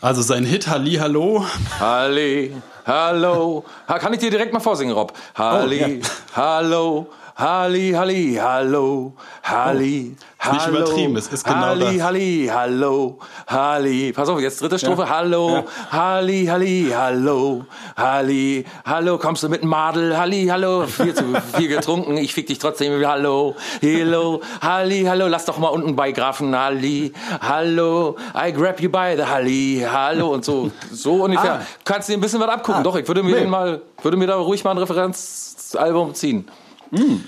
[0.02, 1.46] Also sein Hit Halli Hallo.
[1.80, 2.54] Halli,
[2.86, 3.64] hallo.
[3.88, 5.14] Ha, kann ich dir direkt mal vorsingen, Rob?
[5.36, 6.02] Halli,
[6.36, 7.08] hallo.
[7.38, 9.14] Halli, Halli, hallo.
[9.44, 10.16] Halli,
[10.48, 10.52] Oh.
[10.54, 10.78] nicht hallo.
[10.78, 12.06] übertrieben, es ist genau Halli, das.
[12.06, 13.20] Halli, hallo.
[13.48, 14.14] Halli.
[14.14, 15.10] Pass auf, jetzt dritte Strophe.
[15.10, 15.66] Hallo.
[15.92, 17.66] Halli, Halli, hallo.
[17.98, 19.18] Halli, hallo.
[19.18, 20.18] Kommst du mit dem Madel?
[20.18, 20.86] Halli, hallo.
[20.88, 21.24] Viel zu
[21.58, 22.16] viel getrunken.
[22.16, 23.06] Ich fick dich trotzdem.
[23.06, 23.56] Hallo.
[23.82, 24.40] Hello.
[24.62, 25.28] Halli, hallo.
[25.28, 26.58] Lass doch mal unten bei Grafen.
[26.58, 27.12] Halli,
[27.42, 28.16] hallo.
[28.34, 30.30] I grab you by the Halli, hallo.
[30.34, 31.56] Und so, so ungefähr.
[31.56, 31.62] Ah.
[31.84, 32.82] Kannst du dir ein bisschen was abgucken?
[32.84, 33.46] Doch, ich würde mir Nee.
[33.48, 36.48] mal, würde mir da ruhig mal ein Referenzalbum ziehen.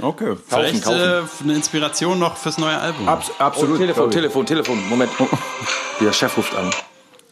[0.02, 0.36] Okay.
[0.48, 1.00] Vielleicht kaufen.
[1.00, 3.08] Äh, eine Inspiration noch fürs neue Album.
[3.10, 3.78] Abs Oh, absolut.
[3.80, 4.16] Telefon, glaub ich.
[4.16, 4.90] Telefon, Telefon.
[4.90, 5.12] Moment.
[6.00, 6.70] Der Chef ruft an.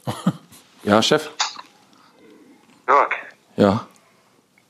[0.83, 1.31] Ja, Chef?
[2.87, 3.09] Jörg,
[3.57, 3.87] Ja.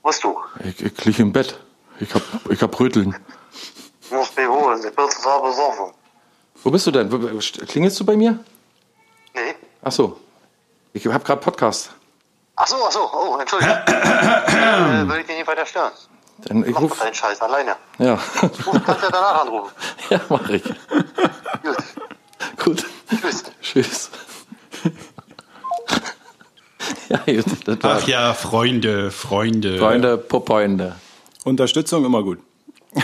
[0.01, 0.37] wo bist du?
[0.63, 1.59] Ich, ich liege im Bett.
[1.99, 3.13] Ich hab, ich hab Röteln.
[4.09, 5.93] Du musst mich holen, ich bin total besoffen.
[6.63, 7.09] Wo bist du denn?
[7.67, 8.39] Klingelst du bei mir?
[9.33, 9.55] Nee?
[9.83, 10.17] Ach so.
[10.93, 11.91] Ich hab gerade Podcast.
[12.55, 13.71] Ach so, ach so, oh, entschuldige.
[13.87, 15.91] äh, will ich dich nicht weiter stören?
[16.39, 16.99] Dann ich Mach ruf.
[16.99, 17.75] deinen Scheiß alleine.
[17.97, 18.19] Ja.
[18.41, 19.71] Du kannst ja danach anrufen.
[20.09, 20.63] ja, mach ich.
[20.63, 21.77] Gut,
[22.63, 22.85] Gut.
[23.21, 23.43] tschüss.
[23.61, 24.09] Tschüss.
[27.09, 29.77] ja, gut, das war Ach ja, Freunde, Freunde.
[29.79, 30.95] Freunde, Poppoinde.
[31.45, 32.39] Unterstützung immer gut.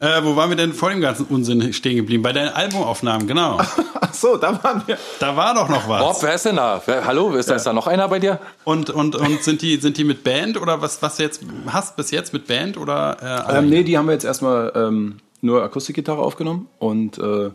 [0.00, 2.22] Äh, wo waren wir denn vor dem ganzen Unsinn stehen geblieben?
[2.22, 3.58] Bei deinen Albumaufnahmen, genau.
[4.00, 4.96] Ach so, da waren wir.
[5.18, 6.02] Da war doch noch was.
[6.02, 6.80] Rob, wer ist denn da?
[6.86, 8.38] Wer, hallo, ist da, ist da noch einer bei dir?
[8.62, 11.96] Und, und, und sind die, sind die mit Band oder was, was du jetzt hast
[11.96, 13.48] bis jetzt mit Band oder?
[13.48, 13.58] Äh?
[13.58, 17.50] Ähm, nee, die haben wir jetzt erstmal ähm, nur Akustikgitarre aufgenommen und äh,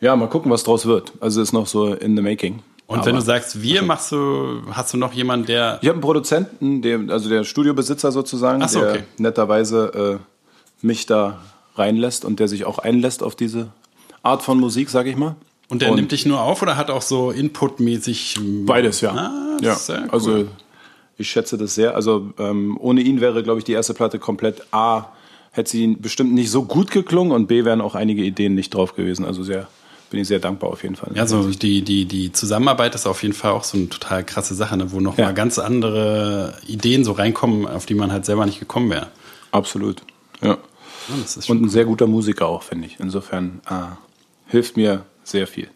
[0.00, 1.12] ja, mal gucken, was draus wird.
[1.20, 2.60] Also ist noch so in the making.
[2.86, 5.78] und wenn Aber du sagst, wir machst du, hast du noch jemanden, der.
[5.80, 9.02] ich habe einen Produzenten, der, also der Studiobesitzer sozusagen, Ach so, der okay.
[9.18, 11.40] netterweise äh, mich da
[11.76, 13.68] reinlässt und der sich auch einlässt auf diese
[14.22, 15.36] Art von Musik, sag ich mal.
[15.68, 18.38] Und der nimmt dich nur auf oder hat auch so inputmäßig.
[18.66, 19.12] Beides, ja.
[19.12, 19.74] Ah, ja.
[19.74, 20.08] sehr cool.
[20.10, 20.44] Also
[21.16, 21.94] ich schätze das sehr.
[21.94, 25.06] Also ähm, ohne ihn wäre, glaube ich, die erste Platte komplett A,
[25.50, 28.94] hätte sie bestimmt nicht so gut geklungen und B wären auch einige Ideen nicht drauf
[28.94, 29.24] gewesen.
[29.24, 29.66] Also sehr,
[30.10, 31.12] bin ich sehr dankbar auf jeden Fall.
[31.14, 34.54] Ja, so die, die, die Zusammenarbeit ist auf jeden Fall auch so eine total krasse
[34.54, 35.26] Sache, ne, wo noch Ja.
[35.26, 39.08] mal ganz andere Ideen so reinkommen, auf die man halt selber nicht gekommen wäre.
[39.52, 40.02] Absolut.
[40.42, 40.58] Ja.
[41.08, 42.98] Ja, das ist schon Und ein sehr guter Musiker auch, finde ich.
[43.00, 43.72] Insofern äh,
[44.50, 45.68] hilft mir sehr viel.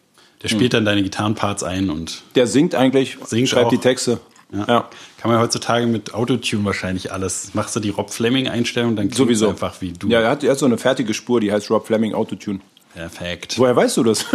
[0.43, 3.69] Der spielt dann deine Gitarrenparts ein und Der singt eigentlich, Singt schreibt auch.
[3.71, 4.19] die Texte.
[4.51, 4.89] ja, Ja.
[5.19, 7.53] kann man heutzutage mit Autotune wahrscheinlich alles.
[7.55, 9.49] Machst du die Rob Fleming Einstellung, dann klingt Sowieso.
[9.49, 10.07] einfach wie du.
[10.09, 12.59] Ja, er hat, er hat so eine fertige Spur, die heißt Rob Fleming Autotune.
[12.93, 13.57] Perfekt.
[13.59, 14.25] Woher weißt du das?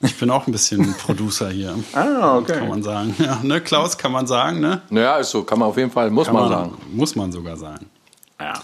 [0.00, 1.74] Ich bin auch ein bisschen Producer hier.
[1.92, 2.58] ah, okay.
[2.58, 3.14] Kann man sagen.
[3.18, 4.80] Ja, ne, Klaus, kann man sagen, ne?
[4.90, 6.72] Naja, ist so, kann man auf jeden Fall, muss Kann man sagen.
[6.92, 7.86] Muss man sogar sagen.
[8.40, 8.54] Ja.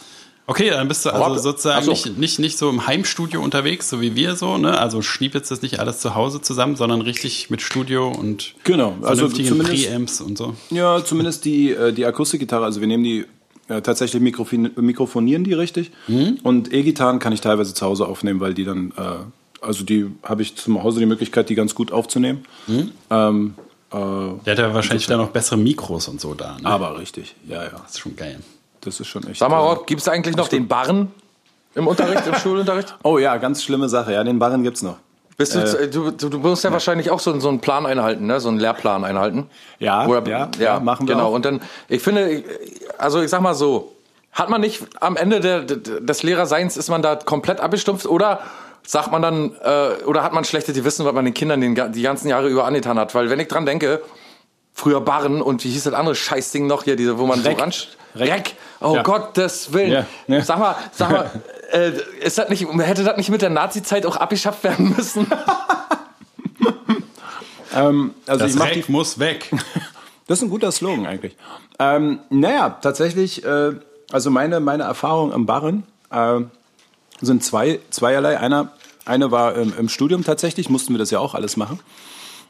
[0.46, 1.92] Okay, dann bist du also sozusagen so.
[1.92, 4.76] nicht, nicht, nicht so im Heimstudio unterwegs, so wie wir so, ne?
[4.78, 9.28] Also jetzt das nicht alles zu Hause zusammen, sondern richtig mit Studio und Genau, also
[9.28, 10.54] Preamps und so.
[10.70, 13.24] Ja, zumindest die, äh, die Akustikgitarre, also wir nehmen die
[13.68, 15.92] äh, tatsächlich mikrofon mikrofonieren die richtig.
[16.42, 20.42] Und E-Gitarren kann ich teilweise zu Hause aufnehmen, weil die dann, äh, also die habe
[20.42, 22.44] ich zu Hause die Möglichkeit, die ganz gut aufzunehmen.
[23.10, 23.54] Ähm,
[23.92, 26.56] äh, Der hat ja wahrscheinlich dann noch bessere Mikros und so da.
[26.60, 26.66] Ne?
[26.66, 27.70] aber richtig, ja, ja.
[27.70, 28.40] das ist schon geil.
[28.82, 29.38] Das ist schon echt.
[29.38, 31.12] Sag mal, äh, Rob, gibt es eigentlich noch den Barren
[31.74, 32.94] im Unterricht, im Schulunterricht?
[33.02, 34.12] Oh ja, ganz schlimme Sache.
[34.12, 34.96] Ja, den Barren gibt's noch.
[35.38, 38.38] Bist du, du, du, du musst ja, wahrscheinlich auch so, so einen Plan einhalten, ne?
[38.38, 39.48] so einen Lehrplan einhalten.
[39.78, 41.32] Ja, Oder, ja, ja, machen wir Genau, auch.
[41.32, 42.44] und dann, ich finde,
[42.98, 43.92] also ich sag mal so,
[44.30, 48.40] hat man nicht am Ende der, des Lehrerseins, ist man da komplett abgestumpft oder
[48.86, 52.02] sagt man dann, äh, oder hat man schlechtes Gewissen, was man den Kindern den, die
[52.02, 53.14] ganzen Jahre über angetan hat?
[53.14, 54.02] Weil wenn ich dran denke,
[54.74, 57.56] früher Barren und wie hieß das andere Scheißding noch hier, diese, wo man Reck.
[57.56, 57.72] so ran...
[58.14, 58.54] Reck.
[58.80, 59.02] Oh Ja.
[59.02, 59.92] Gottes Willen.
[59.92, 60.42] Ja, ne?
[60.42, 61.30] Sag mal, sag mal,
[61.72, 65.26] äh, ist das nicht, hätte das nicht mit der Nazi-Zeit auch abgeschafft werden müssen?
[67.74, 69.50] Ähm, also Das Reck die, muss weg.
[70.28, 71.36] Das ist ein guter Slogan eigentlich.
[71.80, 73.72] Ähm, naja, tatsächlich, äh,
[74.12, 76.40] also meine, meine Erfahrung am Barren äh,
[77.20, 78.38] sind zwei, zweierlei.
[78.38, 78.72] Einer,
[79.04, 81.80] eine war ähm, im Studium tatsächlich, mussten wir das ja auch alles machen.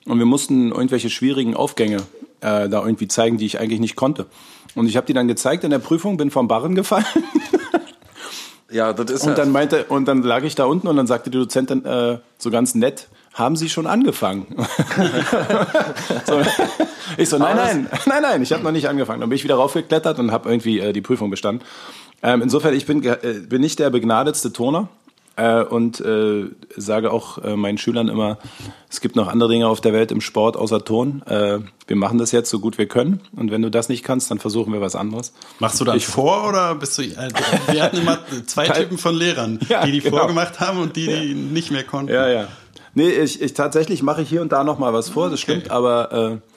[0.04, 2.02] Und wir mussten irgendwelche schwierigen Aufgänge
[2.42, 4.26] äh, da irgendwie zeigen, die ich eigentlich nicht konnte.
[4.74, 7.04] Und ich habe die dann gezeigt in der Prüfung, bin vom Barren gefallen.
[8.72, 11.28] Ja, das ist Und dann meinte, und dann lag ich da unten und dann sagte
[11.28, 14.46] die Dozentin äh, so ganz nett, haben Sie schon angefangen?
[16.26, 16.40] so,
[17.16, 19.20] ich so, nein, nein, nein, nein, ich habe noch nicht angefangen.
[19.20, 21.64] Dann bin ich wieder raufgeklettert und habe irgendwie äh, die Prüfung bestanden.
[22.22, 23.16] Ähm, insofern, ich bin, äh,
[23.46, 24.88] bin nicht der begnadetste Turner
[25.36, 28.38] äh, und äh, sage auch äh, meinen Schülern immer,
[28.90, 31.22] es gibt noch andere Dinge auf der Welt im Sport außer Ton.
[31.26, 34.30] Äh, wir machen das jetzt so gut wir können und wenn du das nicht kannst,
[34.30, 35.32] dann versuchen wir was anderes.
[35.58, 37.02] Machst du dann vor oder bist du.
[37.02, 37.30] Äh,
[37.70, 40.18] wir hatten immer zwei Typen von Lehrern, Ja, die die genau.
[40.18, 42.12] vorgemacht haben und die, die nicht mehr konnten.
[42.12, 42.48] Ja, ja.
[42.94, 45.70] Nee, ich, ich tatsächlich mache ich hier und da noch mal was vor, das stimmt,
[45.70, 46.51] aber äh,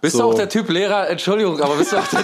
[0.00, 0.22] Bist So.
[0.22, 2.22] du auch der Typ Lehrer, Entschuldigung, aber bist du auch der,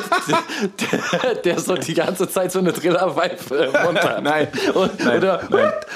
[1.22, 4.22] der, der so die ganze Zeit so eine Trillerpfeife im Mund hat?
[4.22, 4.48] Nein.
[4.74, 5.18] Und, Nein.
[5.18, 5.40] Oder,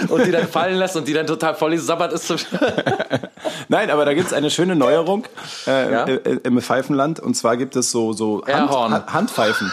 [0.00, 2.26] und, und die dann fallen lässt und die dann total voll sabbert ist.
[2.26, 2.38] Zum
[3.68, 5.24] Nein, aber da gibt es eine schöne Neuerung
[5.66, 6.04] äh, Ja?
[6.06, 7.20] äh, im Pfeifenland.
[7.20, 8.92] Und zwar gibt es so, so Hand, Airhorn.
[8.94, 9.70] Ha- Handpfeifen.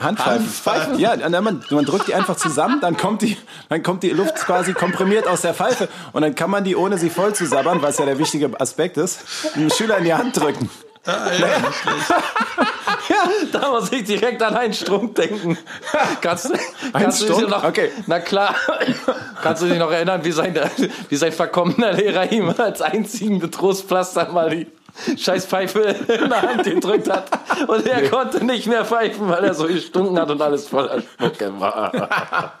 [0.00, 0.46] Handpfeifen.
[0.46, 0.98] Pfeifen?
[0.98, 3.36] Ja, man, man drückt die einfach zusammen, dann kommt, die,
[3.68, 5.88] dann kommt die Luft quasi komprimiert aus der Pfeife.
[6.12, 8.96] Und dann kann man die, ohne sie voll zu sabbern, was ja der wichtige Aspekt
[8.96, 9.20] ist,
[9.54, 10.68] einem Schüler in die Hand drücken.
[13.52, 15.58] Da muss ich direkt an einen Strunk denken.
[16.20, 16.54] Kannst, du-
[16.92, 17.90] kannst du dich noch, Okay.
[18.06, 18.54] Na klar.
[19.42, 20.58] Kannst du dich noch erinnern, wie sein,
[21.08, 24.66] wie sein verkommener Lehrer ihm als einzigen Betrostpflaster mal die
[25.18, 27.26] Scheißpfeife in der Hand gedrückt hat
[27.66, 31.52] und er konnte nicht mehr pfeifen, weil er so gestunken hat und alles voller Spucke
[31.60, 32.52] war.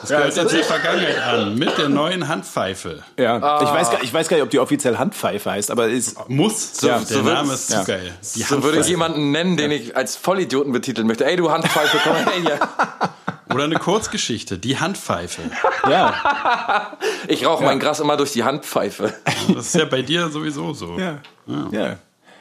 [0.00, 1.54] Das gehört jetzt die Vergangenheit an.
[1.56, 3.02] Mit der neuen Handpfeife.
[3.18, 3.60] Ja, Ah.
[3.62, 6.80] ich, weiß gar, ich weiß gar nicht, ob die offiziell Handpfeife heißt, aber ist, Muss.
[6.82, 7.84] Ja, der so Name wird's- ist zu ja.
[7.84, 8.14] geil.
[8.36, 11.24] Die So würde ich jemanden nennen, den ich als Vollidioten betiteln möchte.
[11.26, 12.58] Ey, du Handpfeife, komm her hier.
[13.54, 14.58] Oder eine Kurzgeschichte.
[14.58, 15.40] Die Handpfeife.
[15.88, 16.92] ja,
[17.28, 19.12] Ich rauche mein Gras immer durch die Handpfeife.
[19.54, 20.98] Das ist ja bei dir sowieso so.
[20.98, 21.18] ja,
[21.70, 21.96] ja.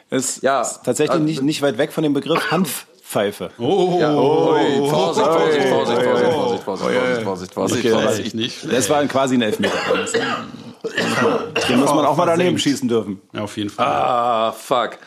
[0.09, 0.61] Ist, Ja.
[0.61, 2.51] ist tatsächlich nicht, nicht weit weg von dem Begriff
[3.07, 3.49] Hanfpfeife.
[3.57, 8.25] Oh, Ui, Vorsicht, Vorsicht, Vorsicht, Vorsicht, Vorsicht, Vorsicht, Vorsicht, Vorsicht, Vorsicht, Okay, Vorsicht.
[8.27, 8.71] echt nicht.
[8.71, 9.73] Das war quasi ein Elfmeter.
[11.69, 13.21] Den muss man auch mal daneben schießen dürfen.
[13.33, 13.85] Ja, auf jeden Fall.
[13.85, 14.97] Ah, fuck.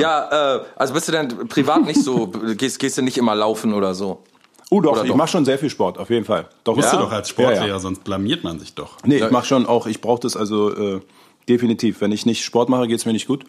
[0.00, 3.74] Ja, äh, also bist du denn privat nicht so, gehst, gehst du nicht immer laufen
[3.74, 4.22] oder so?
[4.70, 6.46] Oh doch, Oder ich mache schon sehr viel Sport, auf jeden Fall.
[6.64, 6.98] Doch, Musst ja?
[6.98, 7.78] du doch als Sportlehrer, Ja, ja.
[7.78, 8.96] sonst blamiert man sich doch.
[9.04, 11.00] Nee, ich mache schon auch, ich brauche das also äh,
[11.48, 12.00] definitiv.
[12.00, 13.44] Wenn ich nicht Sport mache, geht's mir nicht gut.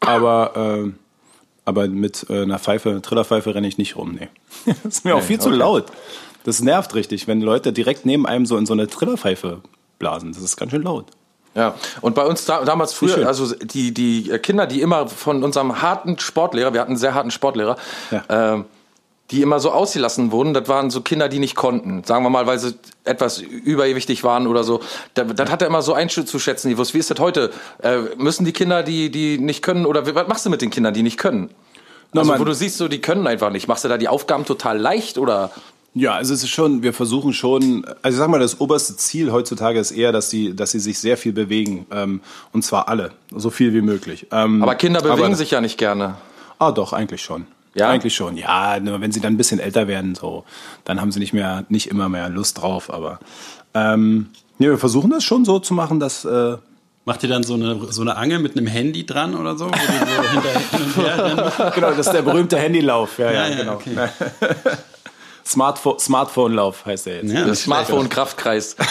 [0.00, 0.90] Aber, äh,
[1.68, 4.28] aber mit äh, einer Pfeife, einer Trillerpfeife renne ich nicht rum, nee.
[4.82, 5.84] das ist mir auch viel zu laut.
[6.44, 9.60] Das nervt richtig, wenn Leute direkt neben einem so in so eine Trillerpfeife
[9.98, 10.32] blasen.
[10.32, 11.06] Das ist ganz schön laut.
[11.54, 15.82] Ja, und bei uns da, damals früher, also die, die Kinder, die immer von unserem
[15.82, 17.76] harten Sportlehrer, wir hatten einen sehr harten Sportlehrer,
[18.10, 18.24] Ja.
[18.28, 18.64] ähm,
[19.30, 22.02] die immer so ausgelassen wurden, das waren so Kinder, die nicht konnten.
[22.04, 22.74] Sagen wir mal, weil sie
[23.04, 24.80] etwas übergewichtig waren oder so.
[25.14, 26.70] Das, das hat er immer so einzuschätzen.
[26.70, 26.94] gewusst.
[26.94, 27.50] Wie ist das heute?
[27.82, 30.94] Äh, müssen die Kinder, die, die nicht können, oder was machst du mit den Kindern,
[30.94, 31.50] die nicht können?
[32.14, 33.68] Na, Also, wo du siehst, so, die können einfach nicht.
[33.68, 35.50] Machst du da die Aufgaben total leicht oder?
[35.92, 39.30] Ja, also es ist schon, wir versuchen schon, also ich sag mal, das oberste Ziel
[39.32, 41.86] heutzutage ist eher, dass sie, dass sie sich sehr viel bewegen.
[41.90, 42.20] Ähm,
[42.52, 44.26] und zwar alle, so viel wie möglich.
[44.32, 46.14] Ähm, Aber Kinder bewegen aber- sich ja nicht gerne.
[46.58, 47.46] Ah, doch, eigentlich schon.
[47.74, 47.88] Ja?
[47.90, 48.36] Eigentlich schon.
[48.36, 50.44] Ja, nur wenn sie dann ein bisschen älter werden, so,
[50.84, 52.92] dann haben sie nicht mehr, nicht immer mehr Lust drauf.
[52.92, 53.18] Aber
[53.74, 56.56] ähm, ja, wir versuchen das schon so zu machen, dass äh,
[57.04, 59.64] Macht ihr dann so eine, so eine Angel mit einem Handy dran oder so?
[59.64, 63.18] Wo die hinter, genau, das ist der berühmte Handylauf.
[63.18, 63.72] Ja, ja, Ja, ja, genau.
[63.76, 63.96] okay.
[65.46, 67.32] Smartphone, Smartphone-Lauf heißt der jetzt.
[67.32, 68.76] Ja, Das Smartphone-Kraftkreis.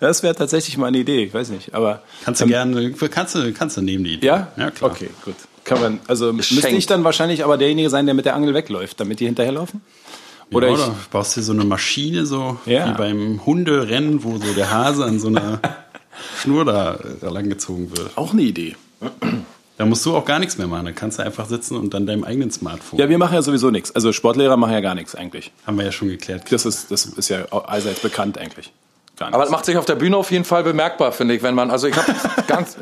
[0.00, 1.74] Das wäre tatsächlich mal eine Idee, ich weiß nicht.
[1.74, 4.26] Aber Kannst du gerne, kannst du, kannst du nehmen die Idee.
[4.28, 4.46] ja?
[4.56, 4.92] Ja, klar.
[4.92, 5.34] Okay, gut.
[5.68, 8.98] Kann man, also müsste ich dann wahrscheinlich aber derjenige sein, der mit der Angel wegläuft,
[9.00, 9.80] damit die hinterherlaufen?
[10.50, 12.88] Oder, Oder oder ich- baust dir so eine Maschine, so Ja.
[12.88, 15.60] wie beim Hunderennen, wo so der Hase an so einer
[16.42, 18.16] Schnur da, da langgezogen wird.
[18.16, 18.76] Auch eine Idee.
[19.76, 20.86] Da musst du auch gar nichts mehr machen.
[20.86, 22.98] Da kannst du einfach sitzen und dann deinem eigenen Smartphone.
[22.98, 23.92] Ja, wir machen ja sowieso nichts.
[23.94, 25.52] Also Sportlehrer machen ja gar nichts eigentlich.
[25.66, 26.50] Haben wir ja schon geklärt.
[26.50, 28.72] Das ist, das ist ja allseits bekannt eigentlich.
[29.20, 31.70] Aber das macht sich auf der Bühne auf jeden Fall bemerkbar, finde ich, wenn man,
[31.70, 32.14] also ich habe
[32.46, 32.76] ganz,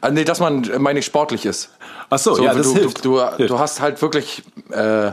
[0.00, 1.70] also nee, dass man, äh, meine ich, sportlich ist.
[2.10, 3.04] Ach so, So, ja, das du, hilft.
[3.04, 3.50] Du, du, Hilft.
[3.50, 5.12] du hast halt wirklich, äh,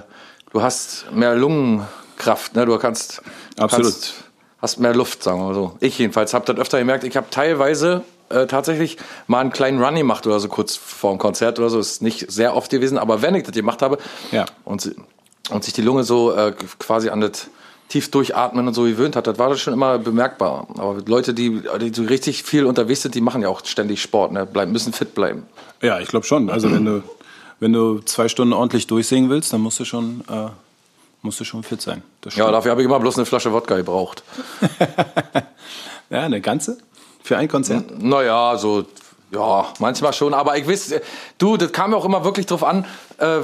[0.51, 2.65] du hast mehr Lungenkraft, ne?
[2.65, 3.21] Du kannst,
[3.57, 3.85] Absolut.
[3.91, 4.13] Kannst,
[4.61, 5.75] hast mehr Luft, sagen wir mal so.
[5.79, 7.03] Ich jedenfalls habe das öfter gemerkt.
[7.03, 8.97] Ich habe teilweise äh, tatsächlich
[9.27, 11.79] mal einen kleinen Run gemacht oder so kurz vor dem Konzert oder so.
[11.79, 13.97] Ist nicht sehr oft gewesen, aber wenn ich das gemacht habe
[14.31, 14.45] Ja.
[14.65, 14.95] und,
[15.49, 17.47] und sich die Lunge so äh, quasi an das
[17.93, 20.65] tief durchatmen und so gewöhnt hat, das war das schon immer bemerkbar.
[20.79, 24.31] Aber Leute, die, die so richtig viel unterwegs sind, die machen ja auch ständig Sport,
[24.31, 24.47] ne?
[24.47, 25.43] Bleiben, müssen fit bleiben.
[25.79, 26.49] Ja, ich glaube schon.
[26.49, 27.03] Also wenn du,
[27.59, 30.47] wenn du zwei Stunden ordentlich durchsingen willst, dann musst du schon, äh,
[31.21, 32.01] musst du schon fit sein.
[32.31, 34.23] Ja, dafür habe ich immer bloß eine Flasche Wodka gebraucht.
[36.09, 36.79] ja, eine ganze?
[37.21, 38.01] Für ein Konzert?
[38.01, 38.85] Naja, so,
[39.31, 40.33] ja, manchmal schon.
[40.33, 41.01] Aber ich weiß, äh,
[41.37, 42.87] du, das kam mir auch immer wirklich drauf an.
[43.19, 43.41] Äh,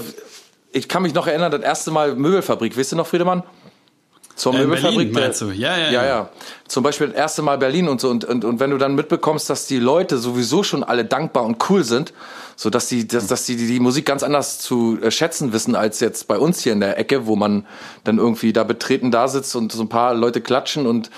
[0.71, 2.75] ich kann mich noch erinnern, das erste Mal Möbelfabrik.
[2.75, 3.43] Weißt du noch, Friedemann?
[4.39, 5.11] Zur Äh, in Möbelfabrik.
[5.11, 5.51] Berlin, meinst du?
[5.51, 6.05] Ja, ja, ja, ja.
[6.05, 6.29] ja.
[6.67, 8.09] Zum Beispiel das erste Mal Berlin und so.
[8.09, 11.69] Und, und, und wenn du dann mitbekommst, dass die Leute sowieso schon alle dankbar und
[11.69, 12.13] cool sind,
[12.55, 15.99] so dass die, dass, dass die, die Musik ganz anders zu äh, schätzen wissen als
[15.99, 17.65] jetzt bei uns hier in der Ecke, wo man
[18.05, 21.09] dann irgendwie da betreten da sitzt und so ein paar Leute klatschen und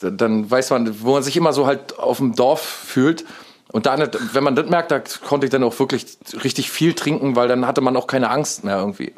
[0.00, 3.24] dann weiß man, wo man sich immer so halt auf dem Dorf fühlt.
[3.70, 3.98] Und da,
[4.32, 6.06] wenn man das merkt, da konnte ich dann auch wirklich
[6.42, 9.12] richtig viel trinken, weil dann hatte man auch keine Angst mehr irgendwie.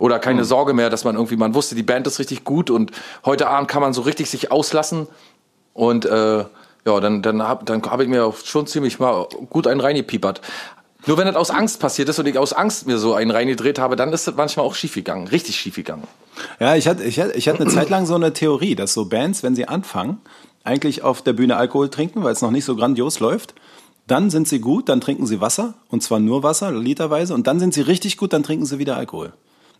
[0.00, 2.90] Oder keine Sorge mehr, dass man irgendwie, man wusste, die Band ist richtig gut und
[3.24, 5.06] heute Abend kann man so richtig sich auslassen.
[5.72, 6.44] Und äh,
[6.84, 10.40] ja, dann, dann habe dann hab ich mir auch schon ziemlich mal gut einen reingepiepert.
[11.06, 13.78] Nur wenn das aus Angst passiert ist und ich aus Angst mir so einen reingedreht
[13.78, 16.06] habe, dann ist das manchmal auch schief gegangen, richtig schief gegangen.
[16.60, 19.06] Ja, ich hatte, ich hatte, ich hatte eine Zeit lang so eine Theorie, dass so
[19.06, 20.20] Bands, wenn sie anfangen,
[20.64, 23.54] eigentlich auf der Bühne Alkohol trinken, weil es noch nicht so grandios läuft.
[24.06, 27.60] Dann sind sie gut, dann trinken sie Wasser, und zwar nur Wasser, literweise, und dann
[27.60, 29.32] sind sie richtig gut, dann trinken sie wieder Alkohol.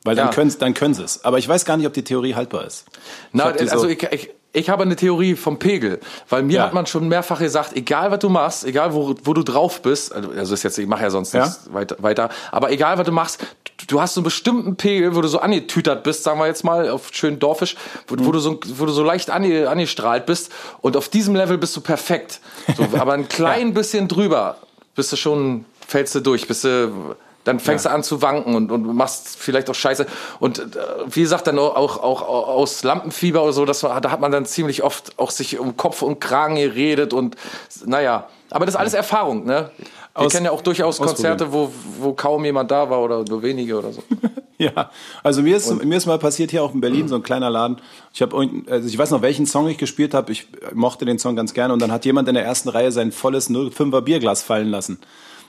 [0.05, 0.33] Weil dann Ja.
[0.33, 1.25] können, dann können sie es.
[1.25, 2.85] Aber ich weiß gar nicht, ob die Theorie haltbar ist.
[3.33, 5.98] Na, hab die so- also ich, ich, ich habe eine Theorie vom Pegel,
[6.28, 6.62] weil mir Ja.
[6.64, 10.12] hat man schon mehrfach gesagt, egal was du machst, egal wo, wo du drauf bist,
[10.14, 11.44] also also ist jetzt, ich mache ja sonst Ja.
[11.44, 13.44] nichts weiter, weiter, aber egal was du machst,
[13.88, 16.88] du, hast so einen bestimmten Pegel, wo du so angetütert bist, sagen wir jetzt mal,
[16.90, 17.76] auf schön dorfisch,
[18.07, 18.26] wo, Mhm.
[18.26, 21.74] wo, du, so, wo du so leicht ange, angestrahlt bist und auf diesem Level bist
[21.76, 22.40] du perfekt.
[22.76, 24.57] So, aber ein klein bisschen drüber
[24.94, 27.90] bist du schon, fällst du durch, bist du dann fängst Ja.
[27.90, 30.07] du an zu wanken und, und machst vielleicht auch Scheiße.
[30.40, 30.64] Und äh,
[31.07, 34.47] wie gesagt, dann auch, auch, auch aus Lampenfieber oder so, das da hat man dann
[34.47, 37.36] ziemlich oft auch sich um Kopf und Kragen geredet und
[37.84, 38.28] naja.
[38.51, 39.70] Aber das ist alles Erfahrung, ne?
[40.14, 40.99] Wir Aus- kennen ja auch durchaus.
[40.99, 44.03] Konzerte, wo, wo kaum jemand da war oder nur wenige oder so.
[44.59, 44.90] Ja,
[45.24, 47.78] also mir ist, mir ist mal passiert hier auch in Berlin so ein kleiner Laden.
[48.14, 50.30] Ich habe also ich weiß noch, welchen Song ich gespielt habe.
[50.30, 53.11] Ich mochte den Song ganz gerne und dann hat jemand in der ersten Reihe sein
[53.11, 55.01] volles 05er Bierglas fallen lassen.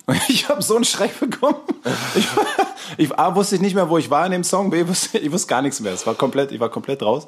[0.28, 1.56] Ich habe so einen Schreck bekommen.
[2.16, 2.26] Ich,
[2.98, 4.70] ich A wusste ich nicht mehr, wo ich war in dem Song.
[4.70, 5.94] B wusste ich wusste gar nichts mehr.
[5.94, 7.28] Es war komplett, ich war komplett raus.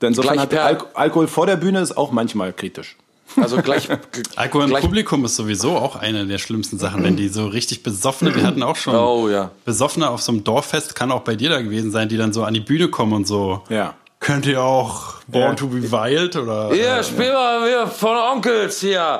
[0.00, 2.96] Denn insofern hat per- Al Alkohol vor der Bühne ist auch manchmal kritisch.
[3.36, 3.88] Also gleich.
[4.36, 7.82] Alkohol im gleich Publikum ist sowieso auch eine der schlimmsten Sachen, wenn die so richtig
[7.82, 9.50] besoffene, wir hatten auch schon Oh, ja.
[9.64, 12.44] besoffene auf so einem Dorffest, kann auch bei dir da gewesen sein, die dann so
[12.44, 13.62] an die Bühne kommen und so.
[13.70, 13.94] Ja.
[14.20, 15.54] Könnt ihr auch Born Ja.
[15.54, 19.18] to be Wild oder Hier, äh, spiel mal wir von Onkels hier.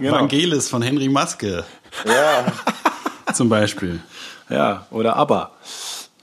[0.00, 0.12] Genau.
[0.16, 1.64] Vangelis von Henry Maske
[2.04, 2.46] Ja.
[3.32, 4.00] zum Beispiel.
[4.48, 5.52] Ja, oder aber.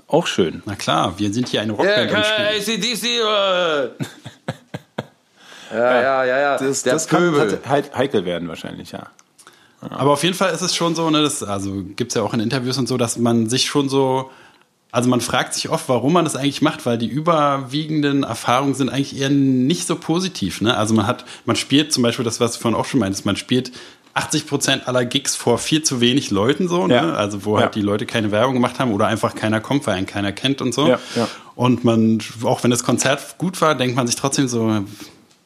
[0.07, 0.61] Auch schön.
[0.65, 2.82] Na klar, wir sind hier eine Rockband und spielen.
[2.82, 4.03] ACDC.
[5.74, 6.57] Ja, ja, ja, ja.
[6.57, 7.34] Das, Der das kann
[7.74, 9.07] heikel werden wahrscheinlich, ja.
[9.89, 12.39] Aber auf jeden Fall ist es schon so, ne, das, also gibt's ja auch in
[12.39, 14.30] Interviews und so, dass man sich schon so,
[14.91, 18.89] also man fragt sich oft, warum man das eigentlich macht, weil die überwiegenden Erfahrungen sind
[18.89, 20.61] eigentlich eher nicht so positiv.
[20.61, 20.78] Ne?
[20.78, 23.36] Also man hat, man spielt zum Beispiel das, was du vorhin auch schon meintest, man
[23.36, 23.71] spielt
[24.16, 27.01] 80 Prozent aller Gigs vor viel zu wenig Leuten so, Ja.
[27.05, 27.14] ne?
[27.16, 27.64] also wo Ja.
[27.64, 30.61] halt die Leute keine Werbung gemacht haben oder einfach keiner kommt, weil einen keiner kennt
[30.61, 30.88] und so.
[30.88, 31.28] Ja, ja.
[31.55, 34.84] Und man, auch wenn das Konzert gut war, denkt man sich trotzdem so,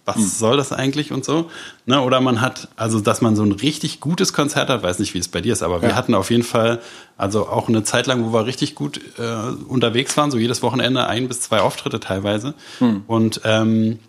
[0.06, 0.24] was Hm.
[0.26, 1.50] soll das eigentlich und so.
[1.86, 2.02] Ne?
[2.02, 5.20] Oder man hat, also dass man so ein richtig gutes Konzert hat, weiß nicht, wie
[5.20, 5.96] es bei dir ist, aber wir Ja.
[5.96, 6.80] hatten auf jeden Fall,
[7.18, 9.24] also auch eine Zeit lang, wo wir richtig gut äh,
[9.68, 12.54] unterwegs waren, so jedes Wochenende ein bis zwei Auftritte teilweise.
[12.80, 13.04] Hm.
[13.08, 14.00] Und ähm,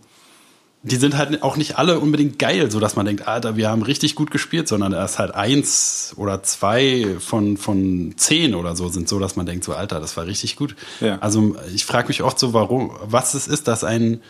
[0.82, 3.82] die sind halt auch nicht alle unbedingt geil, so dass man denkt, Alter, wir haben
[3.82, 8.88] richtig gut gespielt, sondern da ist halt eins oder zwei von, von zehn oder so
[8.88, 10.76] sind so, dass man denkt, so Alter, das war richtig gut.
[11.00, 11.18] Ja.
[11.18, 14.20] Also ich frage mich oft so, warum, was es ist, dass ein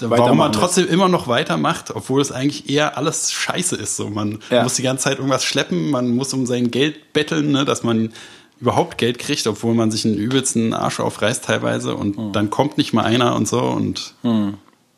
[0.00, 3.96] warum man trotzdem immer noch weitermacht, obwohl es eigentlich eher alles scheiße ist.
[3.96, 4.62] So, man Ja.
[4.64, 8.12] muss die ganze Zeit irgendwas schleppen, man muss um sein Geld betteln, ne, dass man
[8.60, 12.32] überhaupt Geld kriegt, obwohl man sich einen übelsten Arsch aufreißt teilweise und Hm.
[12.32, 14.14] dann kommt nicht mal einer und so und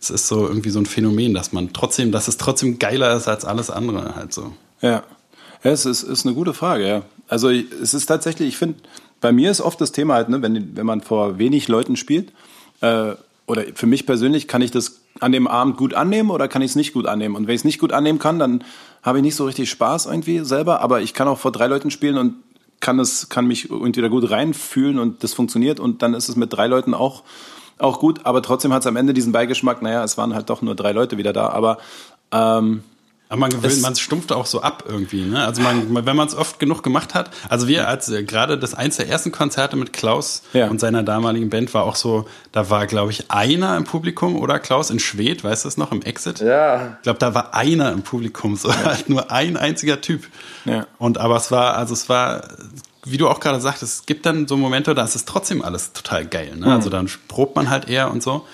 [0.04, 3.28] es ist so irgendwie so ein Phänomen, dass man trotzdem, dass es trotzdem geiler ist
[3.28, 4.52] als alles andere halt so.
[4.80, 5.02] Ja,
[5.62, 7.02] ja es ist, ist eine gute Frage, ja.
[7.28, 8.76] Also es ist tatsächlich, ich finde,
[9.20, 12.32] bei mir ist oft das Thema halt, ne, wenn, wenn man vor wenig Leuten spielt,
[12.80, 13.12] äh,
[13.46, 16.72] oder für mich persönlich, kann ich das an dem Abend gut annehmen oder kann ich
[16.72, 17.36] es nicht gut annehmen?
[17.36, 18.64] Und wenn ich es nicht gut annehmen kann, dann
[19.02, 21.90] habe ich nicht so richtig Spaß irgendwie selber, aber ich kann auch vor drei Leuten
[21.90, 22.34] spielen und
[22.80, 26.52] kann es, kann mich da gut reinfühlen und das funktioniert und dann ist es mit
[26.52, 27.22] drei Leuten auch,
[27.78, 30.62] auch gut, aber trotzdem hat es am Ende diesen Beigeschmack, naja, es waren halt doch
[30.62, 31.78] nur drei Leute wieder da, aber
[32.32, 32.82] ähm,
[33.28, 35.22] Aber man gewöhnt, Es- man stumpft auch so ab irgendwie.
[35.22, 35.44] Ne?
[35.44, 37.30] Also man, wenn man es oft genug gemacht hat.
[37.48, 40.68] Also wir als äh, gerade das eins der ersten Konzerte mit Klaus Ja.
[40.68, 44.58] und seiner damaligen Band war auch so, da war glaube ich einer im Publikum oder
[44.60, 46.40] Klaus in Schwedt, weißt du das noch im Exit?
[46.40, 46.96] Ja.
[46.98, 50.26] Ich glaube, da war einer im Publikum, so halt nur ein einziger Typ.
[50.66, 50.86] Ja.
[50.98, 52.46] Und aber es war, also es war,
[53.06, 55.92] wie du auch gerade sagtest, es gibt dann so Momente, da ist es trotzdem alles
[55.92, 56.56] total geil.
[56.56, 56.72] Ne?
[56.72, 58.44] Also dann probt man halt eher und so.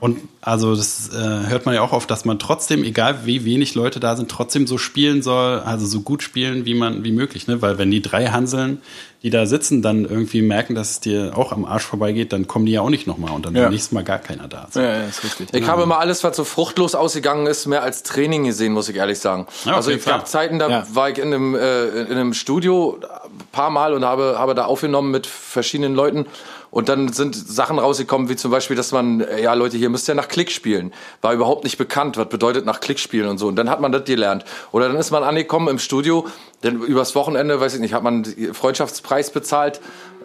[0.00, 3.74] Und also das äh, hört man ja auch oft, dass man trotzdem, egal wie wenig
[3.74, 7.48] Leute da sind, trotzdem so spielen soll, also so gut spielen, wie man, wie möglich,
[7.48, 7.60] ne?
[7.60, 8.80] Weil wenn die drei Hanseln,
[9.24, 12.66] die da sitzen, dann irgendwie merken, dass es dir auch am Arsch vorbeigeht, dann kommen
[12.66, 13.62] die ja auch nicht nochmal und dann Ja.
[13.64, 14.68] beim nächsten Mal gar keiner da.
[14.70, 14.80] So.
[14.80, 15.48] ja, ja, ist richtig.
[15.54, 18.96] Ich habe immer alles, was so fruchtlos ausgegangen ist, mehr als Training gesehen, muss ich
[18.96, 19.46] ehrlich sagen.
[19.64, 20.28] Ja, also es gab.
[20.28, 20.86] Zeiten, da Ja.
[20.92, 24.66] war ich in einem, äh, in einem Studio ein paar Mal und habe, habe da
[24.66, 26.26] aufgenommen mit verschiedenen Leuten.
[26.74, 30.08] Und dann sind Sachen rausgekommen, wie zum Beispiel, dass man, äh, ja Leute, hier müsst
[30.08, 30.92] ihr nach Klick spielen.
[31.20, 33.46] War überhaupt nicht bekannt, was bedeutet nach Klick spielen und so.
[33.46, 34.44] Und dann hat man das gelernt.
[34.72, 36.26] Oder dann ist man angekommen im Studio,
[36.62, 39.80] dann übers Wochenende, weiß ich nicht, hat man Freundschaftspreis bezahlt,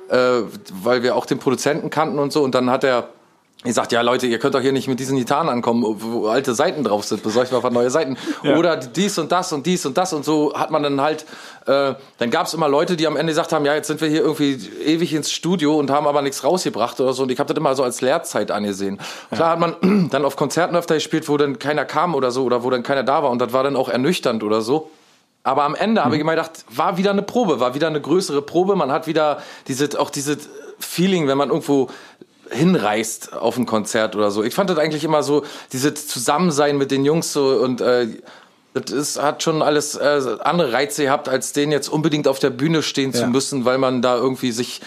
[0.09, 0.41] äh,
[0.73, 2.41] weil wir auch den Produzenten kannten und so.
[2.41, 3.09] Und dann hat er
[3.65, 6.55] Ihr sagt, ja Leute, ihr könnt doch hier nicht mit diesen Gitarren ankommen, wo alte
[6.55, 8.15] Seiten drauf sind, besorgt mal neue Seiten.
[8.41, 8.55] Ja.
[8.55, 11.25] Oder dies und das und dies und das und so hat man dann halt,
[11.65, 14.07] äh, dann gab es immer Leute, die am Ende gesagt haben, ja, jetzt sind wir
[14.07, 14.53] hier irgendwie
[14.85, 17.23] ewig ins Studio und haben aber nichts rausgebracht oder so.
[17.23, 18.97] Und ich habe das immer so als Lehrzeit angesehen.
[19.29, 22.63] Klar hat man dann auf Konzerten öfter gespielt, wo dann keiner kam oder so, oder
[22.63, 24.89] wo dann keiner da war und das war dann auch ernüchternd oder so.
[25.43, 28.41] Aber am Ende habe ich immer gedacht, war wieder eine Probe, war wieder eine größere
[28.41, 28.77] Probe.
[28.77, 30.47] Man hat wieder diese, auch dieses
[30.79, 31.89] Feeling, wenn man irgendwo
[32.51, 34.43] hinreist auf ein Konzert oder so.
[34.43, 38.07] Ich fand das eigentlich immer so, dieses Zusammensein mit den Jungs so und äh,
[38.73, 42.51] das ist, hat schon alles äh, andere Reize gehabt, als den jetzt unbedingt auf der
[42.51, 43.27] Bühne stehen zu Ja.
[43.27, 44.81] müssen, weil man da irgendwie sich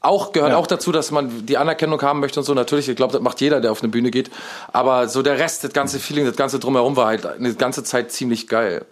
[0.00, 0.56] auch gehört Ja.
[0.58, 2.54] auch dazu, dass man die Anerkennung haben möchte und so.
[2.54, 4.30] Natürlich, ich glaube, das macht jeder, der auf eine Bühne geht.
[4.72, 8.12] Aber so der Rest, das ganze Feeling, das ganze drumherum war halt eine ganze Zeit
[8.12, 8.84] ziemlich geil.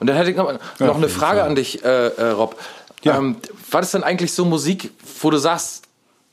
[0.00, 2.56] Und dann hätte ich noch, noch eine Frage an dich, äh, äh, Rob.
[3.04, 3.16] Ja.
[3.18, 3.36] Ähm,
[3.70, 4.90] war das denn eigentlich so Musik,
[5.20, 5.84] wo du sagst,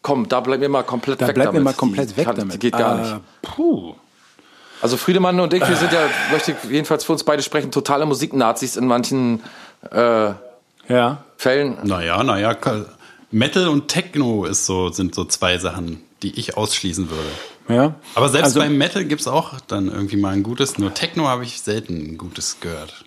[0.03, 1.61] komm, da bleib mir mal komplett Da weg bleibt damit.
[1.61, 2.59] mir mal komplett die weg kann, damit.
[2.59, 3.15] Geht gar Äh, nicht.
[3.41, 3.95] Puh.
[4.81, 6.01] Also Friedemann und ich, wir sind ja,
[6.31, 9.41] möchte ich jedenfalls für uns beide sprechen, totale Musiknazis in manchen
[9.91, 10.31] äh,
[10.89, 11.23] Ja.
[11.37, 11.77] Fällen.
[11.83, 12.55] Naja, naja,
[13.31, 17.29] Metal und Techno ist so, sind so zwei Sachen, die ich ausschließen würde.
[17.69, 17.95] Ja.
[18.15, 21.43] Aber selbst Also- beim Metal gibt's auch dann irgendwie mal ein gutes, nur Techno habe
[21.45, 23.05] ich selten ein gutes gehört.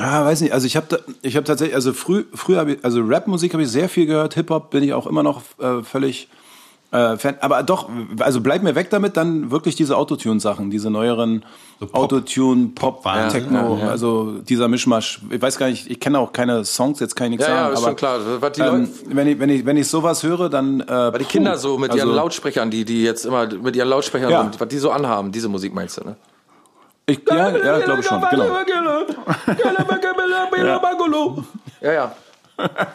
[0.00, 0.52] Ah, weiß nicht.
[0.52, 3.68] Also ich habe ich habe tatsächlich, also früh, früher habe ich, also Rapmusik habe ich
[3.70, 4.34] sehr viel gehört.
[4.34, 6.28] Hip Hop bin ich auch immer noch äh, völlig
[6.92, 7.36] äh, Fan.
[7.40, 7.88] Aber doch,
[8.18, 9.16] also bleib mir weg damit.
[9.16, 11.44] Dann wirklich diese Autotune-Sachen, diese neueren
[11.78, 13.42] Pop- Autotune, Pop, Wahnsinn.
[13.42, 13.90] Techno, Ja, ja.
[13.90, 15.20] also dieser Mischmasch.
[15.30, 17.60] Ich weiß gar nicht, ich kenne auch keine Songs, jetzt kann ich nichts Ja, ja,
[17.62, 17.72] sagen.
[17.74, 18.18] ist aber schon klar.
[18.40, 21.24] Was die ähm, wenn ich wenn ich wenn ich sowas höre, dann äh, weil die
[21.26, 24.50] Kinder so mit ihren Lautsprechern, die die jetzt immer mit ihren Lautsprechern, Ja.
[24.58, 26.16] was die so anhaben, diese Musik meinst du, ne?
[27.10, 28.20] Ich, ja, ja, glaube ich schon.
[28.30, 28.44] Genau.
[31.80, 32.14] Ja, ja.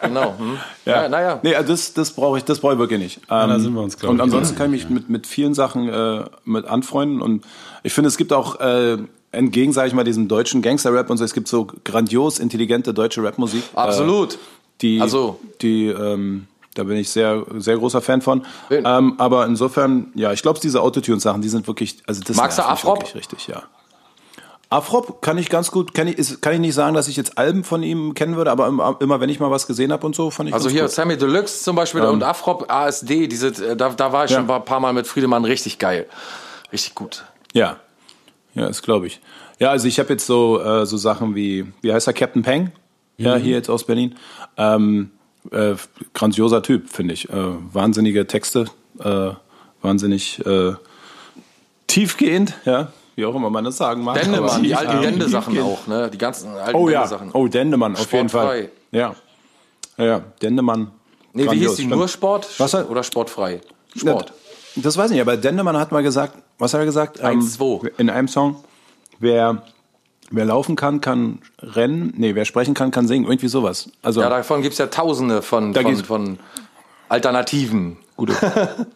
[0.01, 0.35] Genau.
[0.37, 0.57] Hm.
[0.85, 1.39] Ja, naja.
[1.41, 3.17] Nee, also das, das brauche ich, das brauche ich wirklich nicht.
[3.17, 5.27] Ähm, da sind wir uns, glaub Und ich, ansonsten einig, kann ich mich mit, mit
[5.27, 7.21] vielen Sachen äh, mit anfreunden.
[7.21, 7.43] Und
[7.83, 8.97] ich finde, es gibt auch, äh,
[9.31, 13.23] entgegen, sage ich mal, diesem deutschen Gangster-Rap und so, es gibt so grandios intelligente deutsche
[13.23, 13.63] Rapmusik.
[13.73, 14.35] Absolut.
[14.35, 14.37] Äh,
[14.81, 18.45] die, Also- die, ähm, da bin ich sehr, sehr großer Fan von.
[18.69, 22.63] Ähm, aber insofern, ja, ich glaube, diese Autotune-Sachen, die sind wirklich, also das Magst du
[22.63, 22.99] Afrop?
[22.99, 23.63] wirklich richtig, ja.
[24.69, 27.37] Afrop kann ich ganz gut, kann ich, ist, kann ich nicht sagen, dass ich jetzt
[27.37, 30.15] Alben von ihm kennen würde, aber immer, immer wenn ich mal was gesehen habe und
[30.15, 30.91] so, fand ich Also hier gut.
[30.91, 34.37] Sammy Deluxe zum Beispiel und Afrop ASD, diese, äh, da, da war ich Ja.
[34.39, 36.07] schon ein paar Mal mit Friedemann richtig geil.
[36.73, 37.25] Richtig gut.
[37.53, 37.77] Ja,
[38.55, 39.21] ja, das glaube ich.
[39.59, 42.71] Ja, also ich habe jetzt so äh, so Sachen wie, wie heißt er, Captain Peng,
[43.17, 44.15] ja, hier jetzt aus Berlin.
[44.57, 45.11] Ähm,
[45.51, 45.75] äh,
[46.13, 47.29] grandioser Typ, finde ich.
[47.29, 47.33] Äh,
[47.71, 48.65] wahnsinnige Texte,
[48.99, 49.29] äh,
[49.81, 50.73] wahnsinnig äh,
[51.87, 54.21] tiefgehend, ja, wie auch immer man das sagen mag.
[54.21, 55.01] Dendemann, die alten.
[55.01, 56.09] Dende-Sachen auch, ne?
[56.11, 57.31] Die ganzen alten Oh ja, Dende-Sachen.
[57.33, 58.45] oh Dendemann, auf jeden Fall.
[58.45, 58.69] Sportfrei.
[58.91, 59.15] Ja,
[59.97, 60.91] ja, ja Dendemann.
[61.33, 61.81] Nee, wie grandios, hieß die?
[61.83, 61.95] stimmt.
[61.97, 63.61] Nur Sport Was hat- oder sportfrei?
[63.95, 64.33] Sport.
[64.77, 67.19] Das weiß ich nicht, aber Dendemann hat mal gesagt, was hat er gesagt?
[67.19, 67.91] Ähm, Eins, zwei.
[67.97, 68.57] In einem Song,
[69.19, 69.63] wer,
[70.31, 73.89] wer laufen kann, kann rennen, nee, wer sprechen kann, kann singen, irgendwie sowas.
[74.01, 76.39] Also, Ja, davon gibt's ja tausende von, von, von
[77.09, 77.97] Alternativen.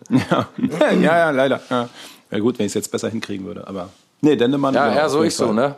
[0.09, 0.47] ja.
[0.81, 1.61] ja, ja, leider.
[1.69, 1.89] Ja.
[2.31, 3.89] ja gut, wenn ich es jetzt besser hinkriegen würde, aber
[4.21, 4.73] nee, Dendemann.
[4.73, 5.55] Ja, auf so, ich so, Fall.
[5.55, 5.75] ne?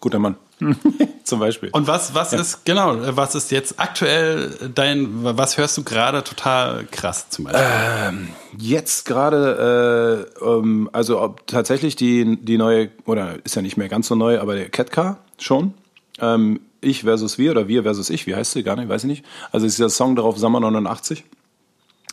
[0.00, 0.36] Guter Mann.
[1.24, 1.70] Zum Beispiel.
[1.72, 6.84] Und was, was ist, genau, was ist jetzt aktuell dein, was hörst du gerade total
[6.90, 8.28] krass zum Beispiel?
[8.58, 13.88] Jetzt gerade, äh, ähm, also ob tatsächlich die, die neue, oder ist ja nicht mehr
[13.88, 15.74] ganz so neu, aber der Catcar schon.
[16.20, 18.62] Ähm, ich versus wir oder wir versus ich, wie heißt sie?
[18.62, 19.24] Gar nicht, weiß ich nicht.
[19.50, 21.24] Also ist dieser Song darauf Sommer 89.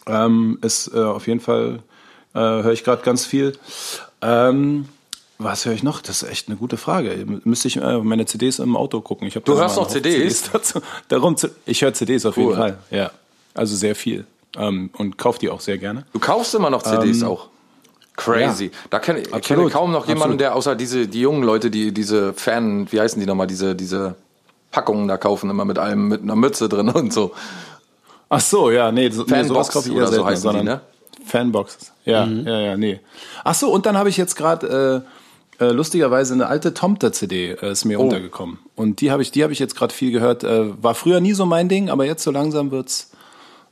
[0.08, 1.80] Ähm, ist äh, auf jeden Fall,
[2.34, 3.58] äh, höre ich gerade ganz viel.
[4.22, 4.88] Ähm,
[5.43, 6.01] was höre ich noch?
[6.01, 7.25] Das ist echt eine gute Frage.
[7.43, 9.27] Müsste ich äh, meine CDs im Auto gucken.
[9.27, 10.49] Ich Du hörst noch CDs?
[10.51, 10.81] dazu.
[11.07, 12.43] Darum, zu- ich höre CDs auf Cool.
[12.45, 12.77] jeden Fall.
[12.91, 13.11] Ja,
[13.53, 14.25] also sehr viel
[14.57, 16.05] ähm, und kaufe die auch sehr gerne.
[16.13, 17.47] Du kaufst immer noch CDs auch.
[18.17, 18.65] Crazy.
[18.65, 18.71] ja.
[18.89, 20.39] Da kenn, ich kenne kaum noch jemanden, Absolut.
[20.41, 24.15] der außer diese die jungen Leute, die diese Fan, wie heißen die nochmal, diese diese
[24.69, 27.31] Packungen da kaufen immer mit allem mit einer Mütze drin und so.
[28.29, 30.51] Ach so, ja, nee, so, nee Fanbox sowas kaufe ich eher oder so selten, heißen
[30.53, 30.81] die, ne?
[31.25, 31.91] Fanboxes.
[32.05, 32.99] Ja, ja, ja, nee.
[33.43, 35.20] Ach so, und dann habe ich jetzt gerade äh,
[35.62, 38.03] äh, lustigerweise eine alte Tomte-CD äh, ist mir Oh.
[38.03, 38.59] untergekommen.
[38.76, 40.43] Und die habe ich, die habe ich jetzt gerade viel gehört.
[40.43, 43.12] Äh, war früher nie so mein Ding, aber jetzt so langsam wird's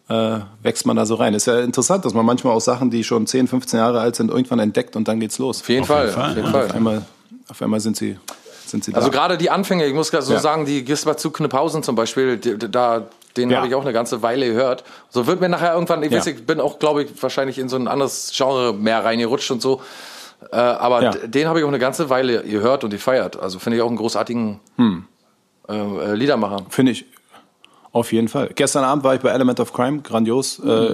[0.09, 1.33] äh, wächst man da so rein.
[1.35, 4.31] Ist ja interessant, dass man manchmal auch Sachen, die schon 10, 15 Jahre alt sind,
[4.31, 5.61] irgendwann entdeckt und dann geht's los.
[5.61, 6.51] Auf jeden Auf Fall, jeden Fall, auf jeden.
[6.51, 6.65] Fall.
[6.65, 7.05] Auf einmal,
[7.47, 8.17] auf einmal sind sie,
[8.65, 8.97] sind sie da.
[8.97, 10.39] Also gerade die Anfänge, ich muss gerade so Ja.
[10.39, 13.05] sagen, die Gisbert zu Knipphausen zum Beispiel, die, die- da,
[13.37, 13.57] den Ja.
[13.57, 14.83] habe ich auch eine ganze Weile gehört.
[15.11, 16.17] So wird mir nachher irgendwann, ich Ja.
[16.17, 19.61] weiß, ich bin auch, glaube ich, wahrscheinlich in so ein anderes Genre mehr reingerutscht und
[19.61, 19.79] so.
[20.51, 21.11] Äh, aber Ja.
[21.11, 23.39] den habe ich auch eine ganze Weile gehört und gefeiert.
[23.39, 25.05] Also finde ich auch einen großartigen Hm.
[25.67, 26.65] äh, äh, Liedermacher.
[26.69, 27.05] Finde ich.
[27.91, 28.51] Auf jeden Fall.
[28.53, 30.59] Gestern Abend war ich bei Element of Crime, grandios.
[30.59, 30.93] äh,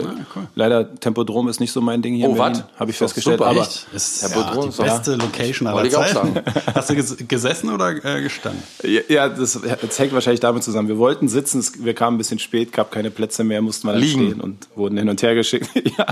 [0.56, 2.70] Leider Tempodrom ist nicht so mein Ding hier Oh, wat?
[2.80, 3.39] habe ich festgestellt.
[3.39, 3.49] super.
[3.49, 3.88] Aber Echt?
[3.93, 6.36] Ist Herr ja, die beste Location aller Wollte ich auch Zeiten.
[6.36, 6.41] sagen.
[6.74, 8.64] Hast du ges- gesessen oder äh, gestanden?
[8.84, 10.88] Ja, ja, das, das hängt wahrscheinlich damit zusammen.
[10.88, 13.91] Wir wollten sitzen, es, wir kamen ein bisschen spät, gab keine Plätze mehr, mussten wir
[13.91, 14.28] dann Liegen.
[14.28, 15.70] stehen und wurden hin und her geschickt.
[15.97, 16.06] ja.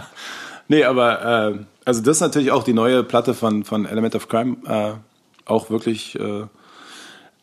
[0.68, 4.28] Nee, aber äh, also das ist natürlich auch die neue Platte von, von Element of
[4.28, 4.58] Crime.
[4.66, 4.94] Äh,
[5.46, 6.46] auch wirklich, äh,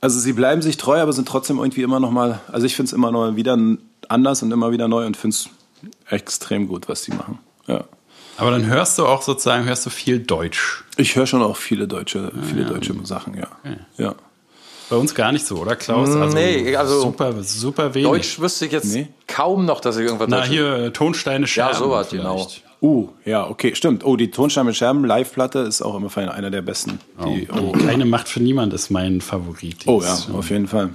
[0.01, 2.89] also sie bleiben sich treu, aber sind trotzdem irgendwie immer noch mal, also ich finde
[2.89, 3.59] es immer noch wieder
[4.09, 5.49] anders und immer wieder neu und finde es
[6.09, 7.39] extrem gut, was sie machen.
[7.67, 7.85] Ja.
[8.37, 10.85] Aber dann hörst du auch sozusagen, hörst du viel Deutsch.
[10.97, 13.49] Ich höre schon auch viele deutsche, viele deutsche Sachen, ja.
[13.99, 14.15] ja.
[14.89, 16.09] Bei uns gar nicht so, oder Klaus?
[16.09, 18.09] Also Nee, also super, super wenig.
[18.09, 19.09] Deutsch wüsste ich jetzt Nee.
[19.27, 21.77] kaum noch, dass ich irgendwas Na Deutsch hier Tonsteine Scherben.
[21.77, 22.25] sowas, vielleicht.
[22.25, 22.70] genau.
[22.83, 24.05] Uh, ja, okay, stimmt.
[24.05, 26.99] Oh, die Tonstein mit Scherben Live-Platte ist auch immer fein, einer der besten.
[27.27, 29.85] Die, Oh, Keine Macht für niemand ist mein Favorit.
[29.85, 30.91] Die oh ja, ist, auf jeden Fall.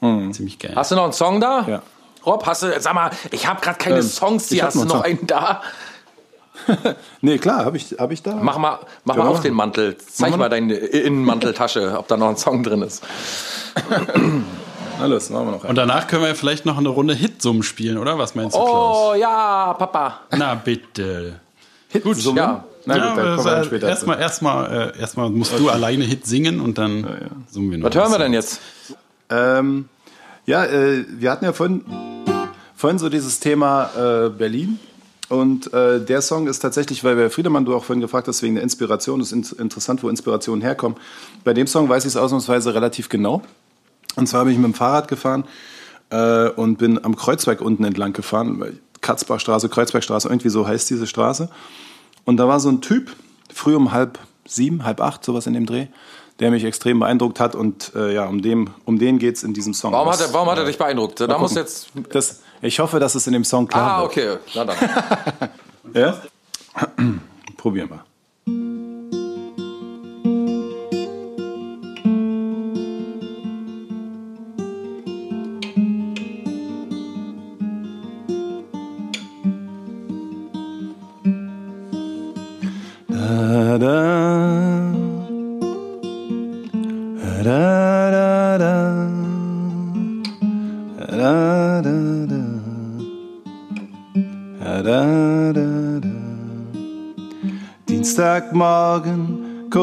[0.00, 0.72] äh, ziemlich geil.
[0.74, 1.66] Hast du noch einen Song da?
[1.68, 1.82] Ja.
[2.24, 4.94] Rob, hast du, sag mal, ich habe gerade keine Ähm, Songs, hab hast du noch
[4.96, 5.62] noch einen einen da?
[7.20, 8.34] Nee, klar, habe ich, hab ich da.
[8.34, 9.96] Mach mal, mach Ja, mal auf den Mantel.
[9.96, 10.48] Zeig mal.
[10.48, 13.02] deine Innenmanteltasche, ob da noch ein Song drin ist.
[15.00, 15.64] Alles, machen wir noch.
[15.64, 18.18] Und danach können wir vielleicht noch eine Runde Hitsummen spielen, oder?
[18.18, 20.20] Was meinst du, Oh ja, Papa.
[20.28, 20.40] Klaus?
[20.40, 21.40] Na bitte.
[22.02, 22.64] Gut, so ja.
[22.84, 23.86] Na gut, ja, dann kommen wir dann später.
[23.86, 23.90] zu.
[23.90, 27.06] erstmal, erstmal, äh, erstmal musst du alleine Hit singen und dann
[27.50, 27.88] summen wir noch.
[27.88, 28.60] Was hören wir denn jetzt?
[29.30, 29.88] Ähm,
[30.46, 31.84] ja, äh, wir hatten ja vorhin,
[32.74, 34.78] vorhin so dieses Thema äh, Berlin.
[35.28, 38.54] Und äh, der Song ist tatsächlich, weil wir Friedemann, du auch vorhin gefragt hast, wegen
[38.54, 40.96] der Inspiration, ist in, interessant, wo Inspirationen herkommen.
[41.44, 43.42] Bei dem Song weiß ich es ausnahmsweise relativ genau.
[44.16, 45.44] Und zwar bin ich mit dem Fahrrad gefahren
[46.10, 48.78] äh, und bin am Kreuzberg unten entlang gefahren.
[49.00, 51.48] Katzbachstraße, Kreuzbergstraße, irgendwie so heißt diese Straße.
[52.24, 53.14] Und da war so ein Typ,
[53.52, 55.86] früh um halb sieben, halb acht, sowas in dem Dreh,
[56.40, 57.54] der mich extrem beeindruckt hat.
[57.54, 59.92] Und äh, ja, um, dem, um den geht's in diesem Song.
[59.92, 61.20] Warum hat er, warum hat er dich beeindruckt?
[61.20, 61.88] Da muss jetzt.
[62.10, 64.10] das, ich hoffe, dass es in dem Song klar Ah, wird.
[64.10, 64.36] okay.
[64.54, 64.76] Na dann.
[65.94, 66.20] Ja?
[67.56, 68.04] Probieren wir.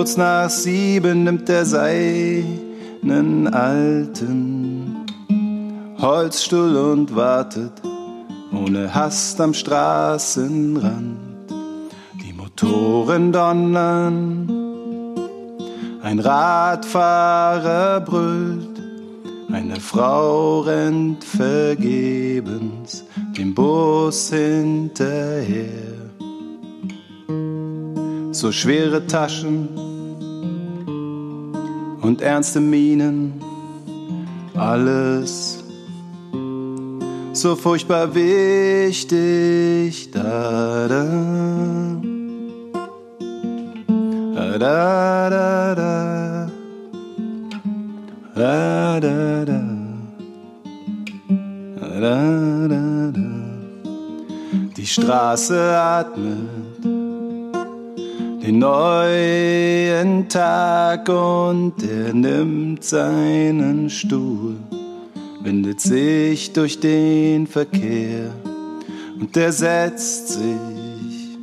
[0.06, 4.98] Kurz nach sieben, nimmt er seinen alten
[5.98, 7.72] Holzstuhl und wartet
[8.54, 11.50] ohne Hast am Straßenrand.
[12.24, 14.48] Die Motoren donnern,
[16.04, 18.80] ein Radfahrer brüllt,
[19.52, 25.96] eine Frau rennt vergebens dem Bus hinterher.
[28.32, 29.95] So schwere Taschen
[32.06, 33.34] und ernste Mienen,
[34.56, 35.64] alles
[37.34, 40.12] so furchtbar wichtig.
[40.12, 41.04] Da, da.
[44.36, 46.52] Da, da, da, da.
[48.36, 49.62] Da, da, da.
[52.00, 53.14] Da, da.
[54.78, 56.65] Die Straße atmet
[58.46, 64.58] den neuen Tag und er nimmt seinen Stuhl,
[65.42, 68.30] windet sich durch den Verkehr
[69.20, 71.40] und er setzt sich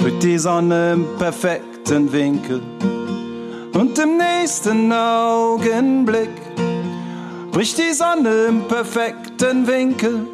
[0.03, 2.61] rückt die Sonne im perfekten Winkel.
[3.73, 6.29] Und im nächsten Augenblick
[7.51, 10.27] bricht die Sonne im perfekten Winkel.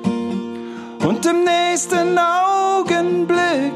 [1.05, 3.73] Und im nächsten Augenblick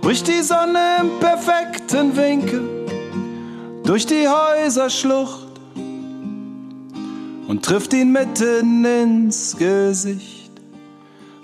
[0.00, 2.86] bricht die Sonne im perfekten Winkel.
[3.84, 5.48] Durch die Häuserschlucht
[7.48, 10.50] und trifft ihn mitten ins Gesicht.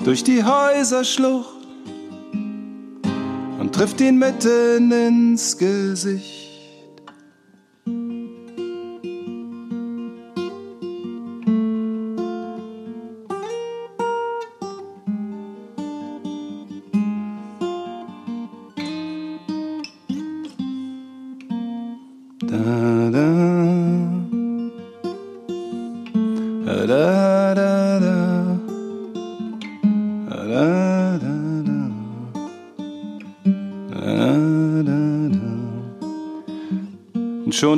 [0.04, 1.55] Durch die Häuserschlucht
[3.66, 6.45] und trifft ihn mitten ins Gesicht.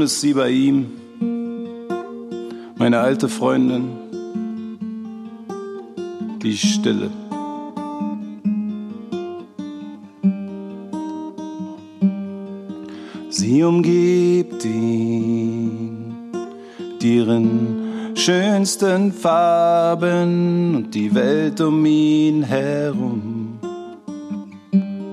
[0.08, 0.86] Ist sie bei ihm,
[2.78, 3.90] meine alte Freundin,
[6.42, 7.10] die Stille.
[13.28, 16.14] Sie umgibt ihn,
[17.02, 23.58] deren schönsten Farben und die Welt um ihn herum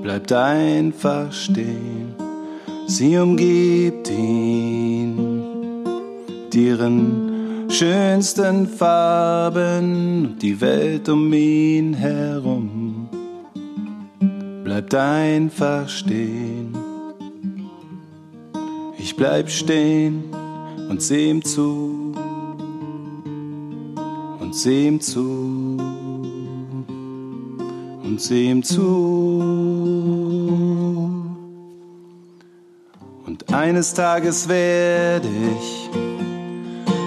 [0.02, 2.05] bleibt einfach stehen.
[2.88, 5.18] Sie umgibt ihn,
[6.54, 13.10] deren schönsten Farben die Welt um ihn herum
[14.64, 16.76] bleibt einfach stehen.
[18.98, 20.24] Ich bleib stehen
[20.90, 22.14] und seh ihm zu
[24.40, 25.78] und seh ihm zu
[28.04, 30.25] und seh ihm zu.
[33.36, 35.90] Und eines Tages werde ich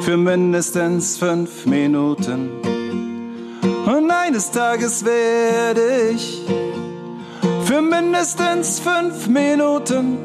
[0.04, 2.50] für mindestens fünf Minuten
[3.86, 6.42] und eines Tages werde ich
[7.64, 10.18] für mindestens fünf Minuten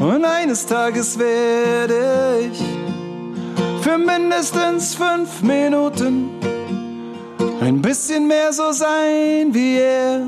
[0.00, 2.60] und eines Tages werde ich
[3.80, 6.30] für mindestens fünf Minuten
[7.60, 10.20] ein bisschen mehr so sein wie er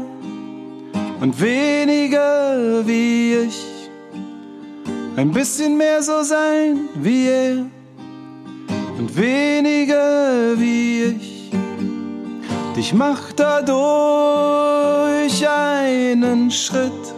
[1.20, 3.65] und weniger wie ich.
[5.16, 7.66] Ein bisschen mehr so sein wie er
[8.98, 11.50] und weniger wie ich.
[12.76, 13.76] Dich macht dadurch
[15.48, 17.16] einen Schritt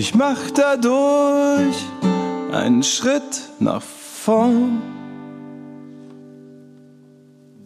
[0.00, 1.76] Dich macht dadurch
[2.52, 4.80] einen Schritt nach vorn.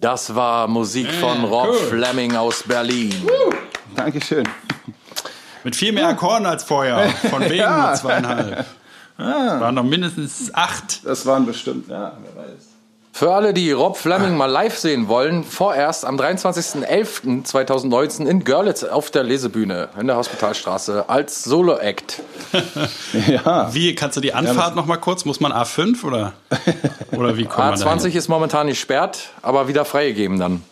[0.01, 1.76] Das war Musik von Rob cool.
[1.76, 3.14] Fleming aus Berlin.
[3.94, 4.48] Dankeschön.
[5.65, 7.09] Mit viel mehr Akkorden als vorher.
[7.31, 7.86] Von wegen Ja.
[7.89, 8.65] nur zweieinhalb.
[9.16, 11.05] Waren noch mindestens acht.
[11.07, 12.53] Das waren bestimmt, ja, wer weiß.
[13.12, 19.12] Für alle, die Rob Fleming mal live sehen wollen, vorerst am 23.11.2019 in Görlitz auf
[19.12, 22.20] der Lesebühne in der Hospitalstraße als Solo-Act.
[23.28, 25.24] Ja, Wie, kannst du die Anfahrt noch mal kurz?
[25.24, 26.32] Muss man A5 oder?
[27.12, 30.62] Oder wie kommt man da A20 ist momentan gesperrt, aber wieder freigegeben dann.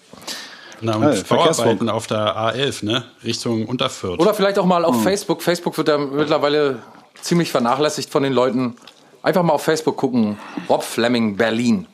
[0.82, 1.88] Na, und Ja, Verkehrsfunk.
[1.88, 3.04] auf der A11, ne?
[3.24, 4.18] Richtung Unterfürth.
[4.20, 5.42] Oder vielleicht auch mal auf Facebook.
[5.42, 6.80] Facebook wird ja mittlerweile
[7.20, 8.74] ziemlich vernachlässigt von den Leuten.
[9.22, 10.36] Einfach mal auf Facebook gucken.
[10.68, 11.86] Rob Fleming Berlin.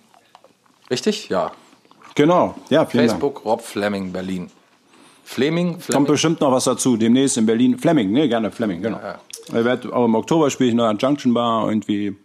[0.90, 1.28] Richtig?
[1.28, 1.52] Ja.
[2.14, 2.54] genau.
[2.70, 4.50] Ja, vielen Facebook Rob Fleming Berlin.
[5.24, 5.74] Fleming, Dank.
[5.74, 6.06] Kommt Fleming.
[6.06, 6.96] bestimmt noch was dazu.
[6.96, 7.78] Demnächst in Berlin.
[7.78, 8.98] Fleming, ne, gerne Fleming, genau.
[9.48, 12.16] Ich werd, auch im Oktober spiele ich noch an Junction Bar irgendwie.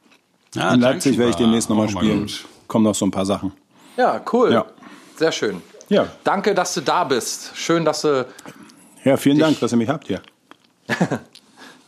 [0.56, 2.30] Ja, in Leipzig werde ich demnächst nochmal mal spielen.
[2.68, 3.52] Kommen noch so ein paar Sachen.
[3.98, 4.54] Ja, cool.
[4.54, 4.66] Ja.
[5.18, 5.62] Sehr schön.
[5.94, 7.52] Ja, Danke, dass du da bist.
[7.56, 8.26] Schön, dass du.
[9.04, 10.22] ja vielen Dank, dass ihr mich habt hier.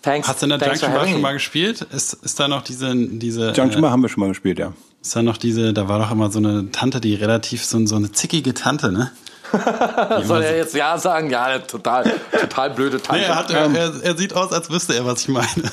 [0.04, 1.82] Thanks, Hast du in der thanks Junction Bar schon mal gespielt?
[1.82, 4.74] Ist, ist da noch diese, diese Junction äh, Bar haben wir schon mal gespielt, ja.
[5.02, 7.96] ist da noch diese, da war doch immer so eine Tante, die relativ so, so
[7.96, 9.12] eine zickige Tante, ne?
[10.24, 11.32] Soll er jetzt Ja sagen?
[11.32, 13.22] Ja, total, total blöde Tante.
[13.22, 15.72] Nee, er, hat, er, er, er sieht aus, als wüsste er, was ich meine.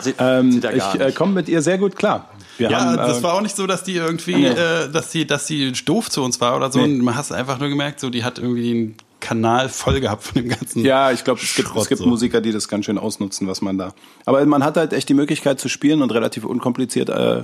[0.00, 1.16] Sieht, Ähm, sieht er gar ich äh, nicht.
[1.16, 2.30] komme mit ihr sehr gut klar.
[2.58, 4.48] Wir Ja, haben, das äh, war auch nicht so, dass die irgendwie, Nee.
[4.48, 6.78] äh, dass die, dass die doof zu uns war oder so.
[6.80, 6.84] Nee.
[6.94, 10.34] Und man hast einfach nur gemerkt, so die hat irgendwie den Kanal voll gehabt von
[10.42, 10.84] dem ganzen.
[10.84, 12.06] Ja, ich glaube, es gibt, Schrott es gibt so.
[12.06, 13.92] Musiker, die das ganz schön ausnutzen, was man da.
[14.26, 17.42] Aber man hat halt echt die Möglichkeit zu spielen und relativ unkompliziert äh,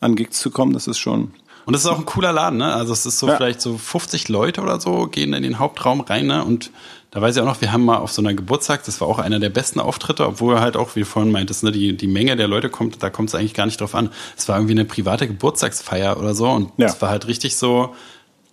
[0.00, 0.72] an Gigs zu kommen.
[0.72, 1.32] Das ist schon.
[1.64, 2.74] Und es ist auch ein cooler Laden, ne?
[2.74, 3.36] Also es ist so Ja.
[3.36, 6.44] vielleicht so 50 Leute oder so gehen in den Hauptraum rein, ne?
[6.44, 6.72] Und
[7.12, 9.18] da weiß ich auch noch, wir haben mal auf so einer Geburtstag, das war auch
[9.18, 12.36] einer der besten Auftritte, obwohl halt auch, wie du vorhin meintest, ne, die, die Menge
[12.36, 14.08] der Leute kommt, da kommt es eigentlich gar nicht drauf an.
[14.36, 16.86] Es war irgendwie eine private Geburtstagsfeier oder so und Ja.
[16.86, 17.94] es war halt richtig so,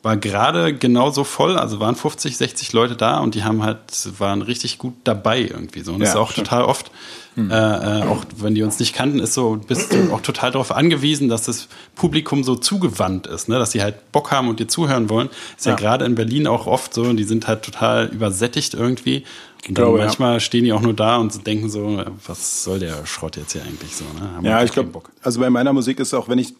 [0.01, 3.77] war gerade genauso voll, also waren 50, 60 Leute da und die haben halt,
[4.19, 5.93] waren richtig gut dabei irgendwie so.
[5.93, 6.47] Und das Ja, ist auch stimmt.
[6.47, 6.89] total oft,
[7.37, 10.71] äh, äh, auch wenn die uns nicht kannten, ist so, bist du auch total darauf
[10.71, 13.59] angewiesen, dass das Publikum so zugewandt ist, ne?
[13.59, 15.29] dass sie halt Bock haben und dir zuhören wollen.
[15.57, 15.77] Ist ja, Ja.
[15.77, 19.25] gerade in Berlin auch oft so und die sind halt total übersättigt irgendwie.
[19.67, 20.05] Und glaube, ja.
[20.05, 23.63] manchmal stehen die auch nur da und denken so, was soll der Schrott jetzt hier
[23.63, 24.31] eigentlich so, ne?
[24.35, 26.53] Haben Ja, ich glaube, also bei meiner Musik ist auch, wenn ich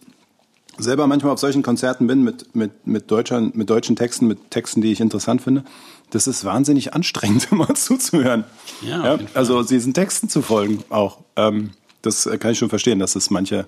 [0.82, 4.80] selber manchmal auf solchen Konzerten bin mit, mit, mit, deutschen, mit deutschen Texten, mit Texten,
[4.80, 5.64] die ich interessant finde,
[6.10, 8.44] das ist wahnsinnig anstrengend, immer zuzuhören.
[8.82, 9.26] Ja, Fall.
[9.34, 11.18] also diesen Texten zu folgen auch.
[11.36, 11.70] Ähm,
[12.02, 13.66] das äh, kann ich schon verstehen, dass das manche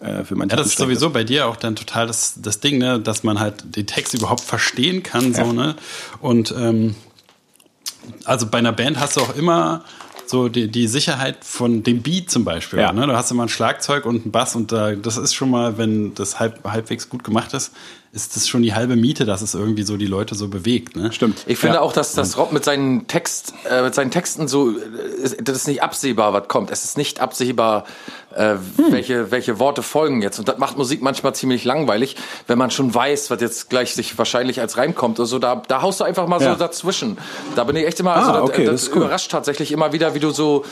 [0.00, 2.78] äh, für manche Ja, das ist sowieso bei dir auch dann total das, das Ding,
[2.78, 5.76] ne, dass man halt den Text überhaupt verstehen kann, so, ne?
[6.20, 6.94] Und ähm,
[8.24, 9.84] also bei einer Band hast du auch immer
[10.32, 12.80] so die, die Sicherheit von dem Beat zum Beispiel.
[12.80, 12.92] Ja.
[12.92, 13.06] Ne?
[13.06, 16.14] Du hast immer ein Schlagzeug und einen Bass und da, das ist schon mal, wenn
[16.14, 17.72] das halb, halbwegs gut gemacht ist,
[18.14, 20.96] ist das schon die halbe Miete, dass es irgendwie so die Leute so bewegt.
[20.96, 21.10] Ne?
[21.12, 21.44] Stimmt.
[21.46, 21.80] Ich finde Ja.
[21.80, 24.74] auch, dass das Rob mit seinen Text, äh, mit seinen Texten so, äh,
[25.42, 26.70] das ist nicht absehbar, was kommt.
[26.70, 27.84] Es ist nicht absehbar,
[28.36, 28.56] äh,
[28.90, 30.38] welche, welche Worte folgen jetzt.
[30.38, 32.16] Und das macht Musik manchmal ziemlich langweilig,
[32.48, 35.38] wenn man schon weiß, was jetzt gleich sich wahrscheinlich als Reim kommt oder so.
[35.38, 36.52] Da, da haust du einfach mal Ja.
[36.52, 37.16] so dazwischen.
[37.56, 39.02] Da bin ich echt immer, also Ah, das, okay, das, das ist cool.
[39.04, 40.66] überrascht tatsächlich immer wieder, wie du so,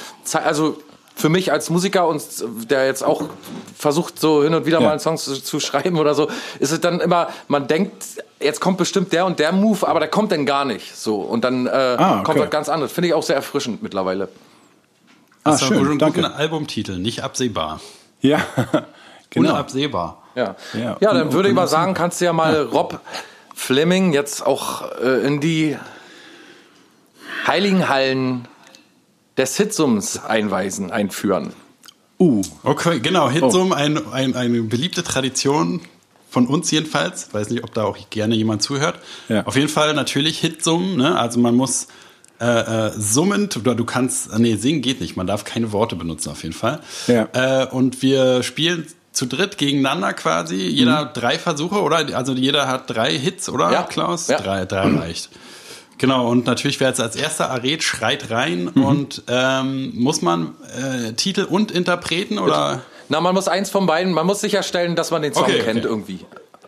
[0.44, 0.76] also
[1.20, 2.22] für mich als Musiker und
[2.70, 3.22] der jetzt auch
[3.76, 4.84] versucht, so hin und wieder Ja.
[4.86, 6.28] mal einen Song zu, zu schreiben oder so,
[6.58, 8.04] ist es dann immer, man denkt,
[8.40, 10.96] jetzt kommt bestimmt der und der Move, aber der kommt dann gar nicht.
[10.96, 11.16] So.
[11.20, 12.24] Und dann äh, Ah, okay.
[12.24, 12.92] kommt was ganz anderes.
[12.92, 14.28] Finde ich auch sehr erfrischend mittlerweile.
[15.44, 16.20] Ah, das ist schön, ein danke.
[16.22, 17.80] guter Albumtitel, nicht absehbar.
[18.20, 18.40] Ja,
[19.30, 19.50] genau.
[19.50, 20.22] Unabsehbar.
[20.34, 20.96] Ja, Ja.
[21.00, 23.00] ja, dann würde ich mal sagen, kannst du ja mal Rob
[23.54, 25.76] Fleming jetzt auch äh, in die
[27.46, 28.46] heiligen Hallen
[29.40, 31.52] des Hitsums einweisen, einführen.
[32.18, 33.30] Uh, Okay, genau.
[33.30, 35.80] Hitsum, ein, ein, eine beliebte Tradition
[36.28, 37.32] von uns jedenfalls.
[37.32, 38.98] Weiß nicht, ob da auch gerne jemand zuhört.
[39.28, 39.46] Ja.
[39.46, 40.96] Auf jeden Fall natürlich Hitsum.
[40.96, 41.18] Ne?
[41.18, 41.88] Also man muss
[42.38, 45.16] äh, äh, summend oder du kannst, nee, singen geht nicht.
[45.16, 46.80] Man darf keine Worte benutzen auf jeden Fall.
[47.06, 47.28] Ja.
[47.32, 50.56] Äh, und wir spielen zu dritt gegeneinander quasi.
[50.56, 52.14] Jeder drei Versuche, oder?
[52.14, 53.82] Also jeder hat drei Hits, oder, Ja.
[53.84, 54.28] Klaus?
[54.28, 54.38] Ja.
[54.38, 55.30] Drei, drei reicht.
[56.00, 61.12] Genau, und natürlich, wer jetzt als erster errät, schreit rein und ähm, muss man äh,
[61.12, 62.80] Titel und Interpreten oder?
[63.10, 65.64] Na, man muss eins von beiden, man muss sicherstellen, dass man den Song Okay, okay.
[65.64, 66.20] kennt irgendwie.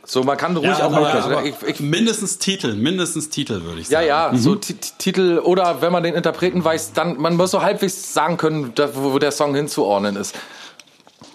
[0.05, 1.47] So, man kann ruhig Ja, auch mal.
[1.47, 4.37] ich, ich, mindestens Titel, mindestens Titel würde ich ja, sagen.
[4.37, 7.63] ja, so Ti- Ti- Titel oder wenn man den Interpreten weiß, dann man muss so
[7.63, 10.35] halbwegs sagen können, da, wo, wo der Song hinzuordnen ist.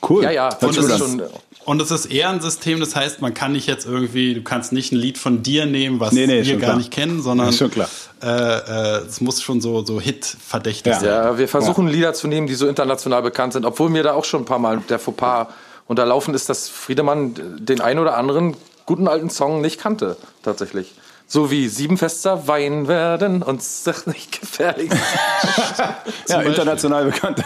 [0.08, 0.24] cool.
[0.24, 1.24] Ja, ja, und das ist schon.
[1.68, 4.72] Und es ist eher ein System, das heißt, man kann nicht jetzt irgendwie, du kannst
[4.72, 6.78] nicht ein Lied von dir nehmen, was Nee, nee, wir gar klar.
[6.78, 7.90] nicht kennen, sondern klar.
[8.24, 11.00] Äh, äh, es muss schon so, so Hit-verdächtig Ja.
[11.02, 11.10] sein.
[11.10, 14.24] Ja, wir versuchen Lieder zu nehmen, die so international bekannt sind, obwohl mir da auch
[14.24, 15.48] schon ein paar Mal der Fauxpas
[15.88, 20.94] unterlaufen ist, dass Friedemann den ein oder anderen guten alten Song nicht kannte, tatsächlich.
[21.28, 24.90] So wie Siebenfester Wein werden uns doch nicht gefährlich.
[26.30, 27.44] Ja, international bekannt.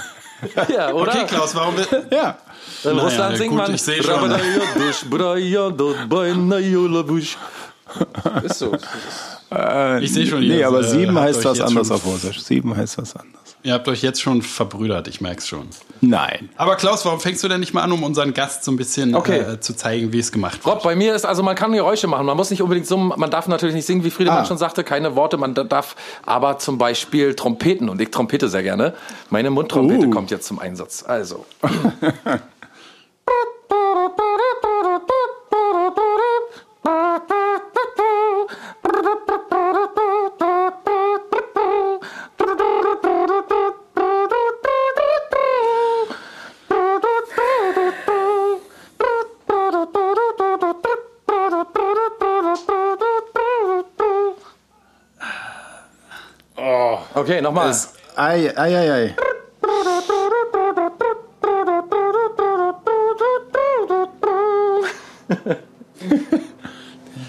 [0.71, 1.11] ja, oder?
[1.11, 1.73] Okay, Klaus, warum
[2.11, 2.37] ja.
[2.83, 4.31] In Naja, Russland singt gut, man ich seh schon.
[8.43, 8.71] Ist so.
[9.53, 12.41] Äh, Ich seh schon, Nee, ihr, aber äh, sieben heißt was anderes auf Russisch.
[12.41, 13.41] Sieben heißt was anderes.
[13.63, 15.67] ihr habt euch jetzt schon verbrüdert, ich merk's schon.
[15.99, 16.49] Nein.
[16.55, 19.13] Aber Klaus, warum fängst du denn nicht mal an, um unseren Gast so ein bisschen
[19.13, 19.39] Okay.
[19.39, 20.73] äh, zu zeigen, wie es gemacht wird?
[20.77, 23.29] Rob, bei mir ist, also man kann Geräusche machen, man muss nicht unbedingt summen, man
[23.29, 24.45] darf natürlich nicht singen, wie Friedemann Ah.
[24.45, 28.63] schon sagte, keine Worte, man da- darf aber zum Beispiel Trompeten und ich trompete sehr
[28.63, 28.93] gerne.
[29.29, 30.11] Meine Mundtrompete Uh.
[30.11, 31.03] kommt jetzt zum Einsatz.
[31.05, 31.45] Also.
[57.21, 57.71] Okay, nochmal.
[58.15, 59.15] Ei, ei, ei, ei.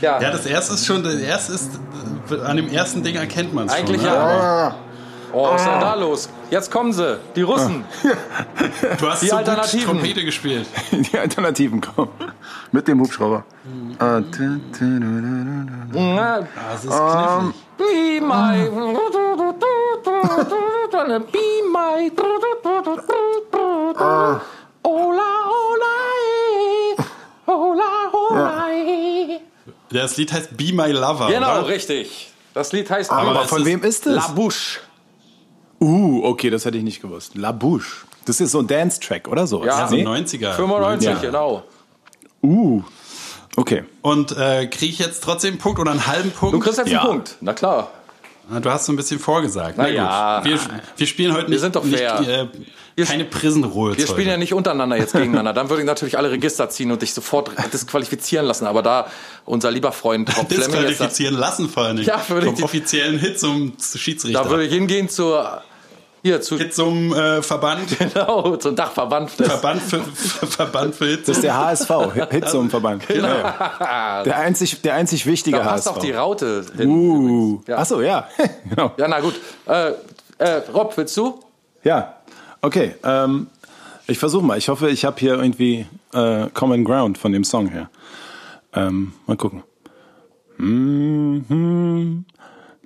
[0.01, 1.70] Ja, Ja, das erste ist schon, das erste ist,
[2.44, 3.81] an dem ersten Ding erkennt man es schon.
[3.82, 4.09] eigentlich ne?
[4.09, 4.74] ja.
[5.35, 6.28] Oh, was ist denn da los?
[6.51, 7.85] Jetzt kommen sie, die Russen.
[8.98, 9.86] Du hast Die so Alternativen.
[9.86, 10.66] gut Trompete gespielt.
[10.93, 12.10] Die Alternativen kommen.
[12.70, 13.44] Mit dem Hubschrauber.
[13.98, 15.98] Ah, tu, tu, du, du, du, du.
[16.01, 16.40] Na,
[16.73, 17.55] Das ist knifflig.
[17.78, 18.20] Be
[21.08, 21.18] my.
[21.18, 22.10] Be my.
[24.84, 27.02] Ola, ola, eh.
[27.46, 29.40] Ola, ola, eh.
[29.90, 31.28] Das Lied heißt Be My Lover.
[31.28, 31.68] Genau, oder?
[31.68, 32.30] richtig.
[32.54, 34.34] Das Lied heißt Aber es von wem ist La das?
[34.34, 34.80] Bouche.
[35.80, 37.34] Uh, okay, das hätte ich nicht gewusst.
[37.34, 38.04] La Bouche.
[38.24, 39.64] Das ist so ein Dance-Track oder so.
[39.64, 40.04] Ja, so nee?
[40.06, 40.52] 90er.
[40.52, 41.14] 95, Ja.
[41.18, 41.64] genau.
[42.42, 42.82] Uh,
[43.54, 43.84] Okay.
[44.00, 46.54] Und äh, kriege ich jetzt trotzdem einen Punkt oder einen halben Punkt?
[46.54, 47.00] Du kriegst jetzt Ja.
[47.02, 47.36] einen Punkt.
[47.42, 47.90] Na klar.
[48.51, 49.74] Du hast so ein bisschen vorgesagt.
[49.78, 50.40] Na ja.
[50.40, 50.51] gut.
[50.51, 50.59] Wir,
[50.97, 52.20] wir spielen heute nicht, sind doch nicht fair.
[52.20, 52.48] äh,
[52.97, 53.97] Wir- keine Prison Rules.
[53.97, 55.52] Wir spielen ja nicht untereinander jetzt gegeneinander.
[55.55, 58.66] Dann würde ich natürlich alle Register ziehen und dich sofort disqualifizieren lassen.
[58.66, 59.06] Aber da
[59.47, 61.98] unser lieber Freund Rob Disqualifizieren lassen vor allem.
[62.02, 64.43] Ja, würde ich Vom die- offiziellen Hit zum Schiedsrichter.
[64.43, 65.62] da würde ich hingehen zur
[66.23, 67.99] hier zu Hit zum äh, Verband.
[67.99, 71.28] genau zum Dachverband des Verband für, Verband für Hit.
[71.28, 71.90] Das ist der HSV,
[72.31, 73.07] Hitzum-Verband.
[73.09, 73.28] Genau.
[73.28, 74.23] Ja.
[74.24, 75.97] Der einzig, der einzig wichtige da passt HSV.
[75.97, 76.89] auch die Raute hin.
[76.89, 77.62] Uh.
[77.66, 77.78] Ja.
[77.78, 78.28] Ach so, ja.
[78.69, 78.93] genau.
[78.97, 79.35] Ja, na gut.
[79.66, 79.93] Äh,
[80.39, 81.40] äh, Rob, willst du?
[81.82, 82.16] Ja,
[82.61, 82.94] okay.
[83.03, 83.49] Ähm,
[84.07, 84.59] ich versuche mal.
[84.59, 87.90] Ich hoffe, ich habe hier irgendwie äh, Common Ground von dem Song her.
[88.74, 89.62] Ähm, mal gucken.
[90.59, 92.24] Mhm.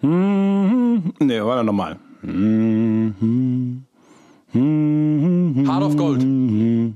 [0.00, 1.12] Mhm.
[1.18, 1.98] Nee, war normal.
[5.64, 6.22] Heart of Gold.
[6.22, 6.94] Nee.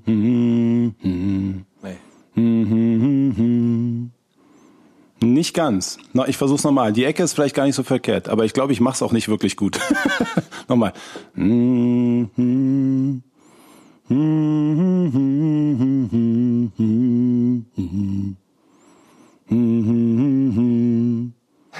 [5.22, 5.98] Nicht ganz.
[6.12, 6.92] No, ich versuch's nochmal.
[6.92, 9.28] Die Ecke ist vielleicht gar nicht so verkehrt, aber ich glaube, ich mach's auch nicht
[9.28, 9.78] wirklich gut.
[10.68, 10.92] nochmal.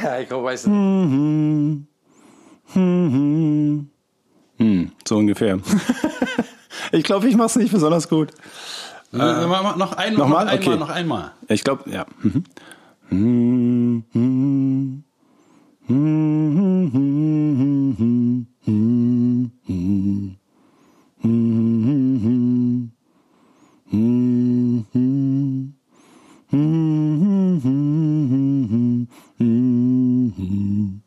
[0.02, 1.86] Ja, ich glaube, weiß nicht.
[5.06, 5.58] So ungefähr.
[6.92, 8.30] ich glaube, ich mach's nicht besonders gut.
[9.12, 10.44] Äh, noch, noch einmal, Nochmal?
[10.44, 10.76] noch einmal, Okay.
[10.76, 11.32] noch einmal.
[11.48, 12.06] Ich glaube, ja.
[12.20, 12.44] Mhm.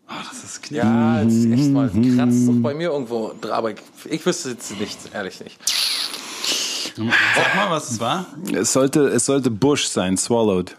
[0.08, 0.78] Das ist knick.
[0.84, 3.32] Ja, jetzt ist echt mal kratzt doch bei mir irgendwo.
[3.40, 3.78] dran, Aber ich,
[4.10, 5.58] ich wüsste jetzt nicht, ehrlich nicht.
[7.36, 8.26] Sag mal, was es war.
[8.54, 10.76] Es sollte, es sollte Bush sein, Swallowed.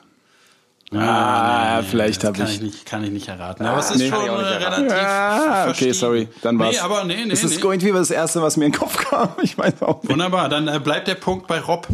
[0.93, 2.55] Ah, vielleicht Das habe kann ich.
[2.57, 3.67] ich nicht, kann ich nicht erraten.
[3.67, 4.09] Aber es ist nee.
[4.11, 6.29] schon äh, relativ Ah, okay, sorry.
[6.43, 6.73] Dann war's.
[6.77, 7.63] Nee, aber nee, nee, Es ist nee.
[7.63, 9.31] irgendwie das Erste, was mir in den Kopf kam.
[9.43, 10.13] Ich weiß auch nicht.
[10.13, 11.89] Wunderbar, dann äh, bleibt der Punkt bei Rob.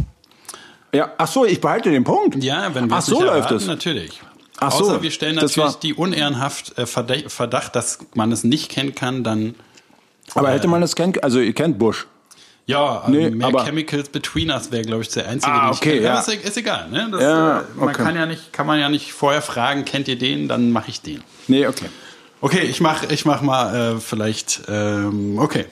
[0.93, 2.43] Ja, ach so, ich behalte den Punkt.
[2.43, 3.65] Ja, wenn wir Ach es so läuft es.
[3.65, 4.21] natürlich.
[4.59, 8.69] Ach so, Außer wir stellen natürlich war- die unehrenhaft äh, Verdacht, dass man es nicht
[8.69, 9.55] kennen kann, dann
[10.35, 12.07] Aber hätte man das kennt, also ihr kennt Bush.
[12.65, 15.71] ja, Nee, äh, mehr aber- Chemicals Between Us wäre, glaube ich, der einzige, Ah, den
[15.73, 16.01] ich okay, kenne.
[16.05, 16.19] ja.
[16.19, 17.09] Ist, ist egal, ne?
[17.11, 18.03] Das, Ja, äh, man okay.
[18.03, 21.01] kann ja nicht, kann man ja nicht vorher fragen, kennt ihr den, dann mache ich
[21.01, 21.21] den.
[21.47, 21.87] Nee, okay.
[22.39, 25.65] Okay, ich mach, ich mach mal äh, vielleicht, ähm, okay.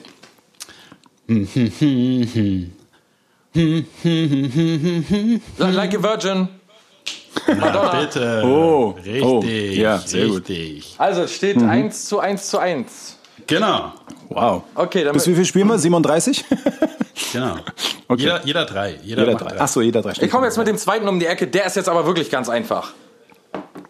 [5.58, 6.48] Like a Virgin.
[7.46, 8.00] Madonna.
[8.00, 8.42] Bitte.
[8.44, 9.22] Oh, richtig.
[9.22, 10.48] oh, ja, sehr gut.
[10.48, 10.94] richtig.
[10.98, 13.16] Also es steht 1 zu 1 zu 1.
[13.46, 13.92] Genau,
[14.30, 14.62] Wow.
[14.76, 15.76] Okay, dann Bis wie viel spielen wir?
[15.76, 16.44] 37?
[17.32, 17.56] genau.
[18.06, 18.22] Okay.
[18.22, 18.90] Jeder, jeder drei.
[19.02, 19.48] Jeder, Jeder drei.
[19.50, 19.60] drei.
[19.60, 20.12] Ach so, jeder drei.
[20.20, 21.48] ich komme jetzt mit dem zweiten um die Ecke.
[21.48, 22.92] Der ist jetzt aber wirklich ganz einfach.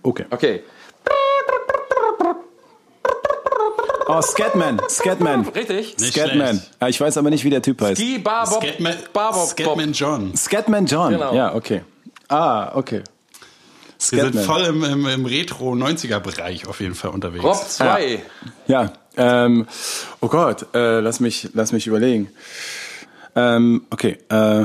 [0.02, 0.24] Okay.
[0.30, 0.62] Okay.
[4.08, 4.80] Oh, Scatman.
[4.88, 5.46] Scatman.
[5.48, 5.98] Richtig?
[5.98, 6.48] Nicht Scatman.
[6.56, 6.70] schlecht.
[6.80, 8.00] Ja, ich weiß aber nicht, wie der Typ heißt.
[8.00, 8.62] Die Barbob.
[8.64, 9.46] Scatman, Barbob.
[9.46, 10.36] Scatman John.
[10.36, 11.12] Scatman John.
[11.12, 11.34] Genau.
[11.34, 11.82] Ja, okay.
[12.28, 13.02] Ah, okay.
[14.08, 14.44] Wir sind Scatman.
[14.44, 17.44] voll im, im, im Retro-90er-Bereich auf jeden Fall unterwegs.
[17.44, 18.22] Rob 2.
[18.66, 19.66] Ja, ähm,
[20.20, 22.28] oh Gott, äh, lass mich, lass mich überlegen.
[23.36, 24.62] Ähm, okay, äh,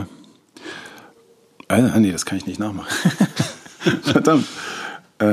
[1.68, 2.88] äh, nee, das kann ich nicht nachmachen.
[4.03, 4.45] Verdammt.
[5.19, 5.26] Äh,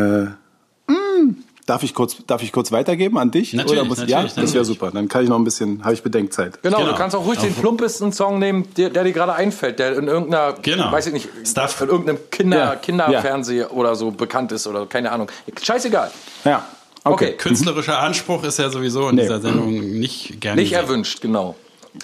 [0.93, 1.37] mm,
[1.67, 3.53] darf ich kurz, darf ich kurz weitergeben an dich?
[3.55, 4.91] Natürlich, Oder muss, natürlich, ja, das wäre super.
[4.91, 6.63] Dann kann ich noch ein bisschen, habe ich Bedenkzeit.
[6.63, 6.91] Genau, Genau.
[6.91, 10.09] du kannst auch ruhig den plumpesten Song nehmen, der, der dir gerade einfällt, der in
[10.09, 10.91] irgendeiner, Genau.
[10.91, 11.81] weiß ich nicht, Stuff.
[11.81, 12.77] in irgendeinem Kinder, Ja.
[12.77, 15.31] Kinderfernseh oder so bekannt ist oder keine Ahnung.
[15.63, 16.11] Scheißegal.
[16.45, 16.67] Ja,
[17.05, 17.31] okay.
[17.31, 17.37] Okay.
[17.37, 19.23] Künstlerischer Anspruch ist ja sowieso in Nee.
[19.23, 20.61] dieser Sendung nicht gerne.
[20.61, 20.85] Nicht gesehen.
[20.85, 21.57] erwünscht, genau.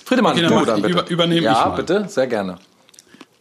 [0.04, 0.98] Friedemann, Okay, dann du dann ich- bitte.
[0.98, 1.76] über- übernehme ja, ich mal.
[1.76, 2.58] bitte, sehr gerne.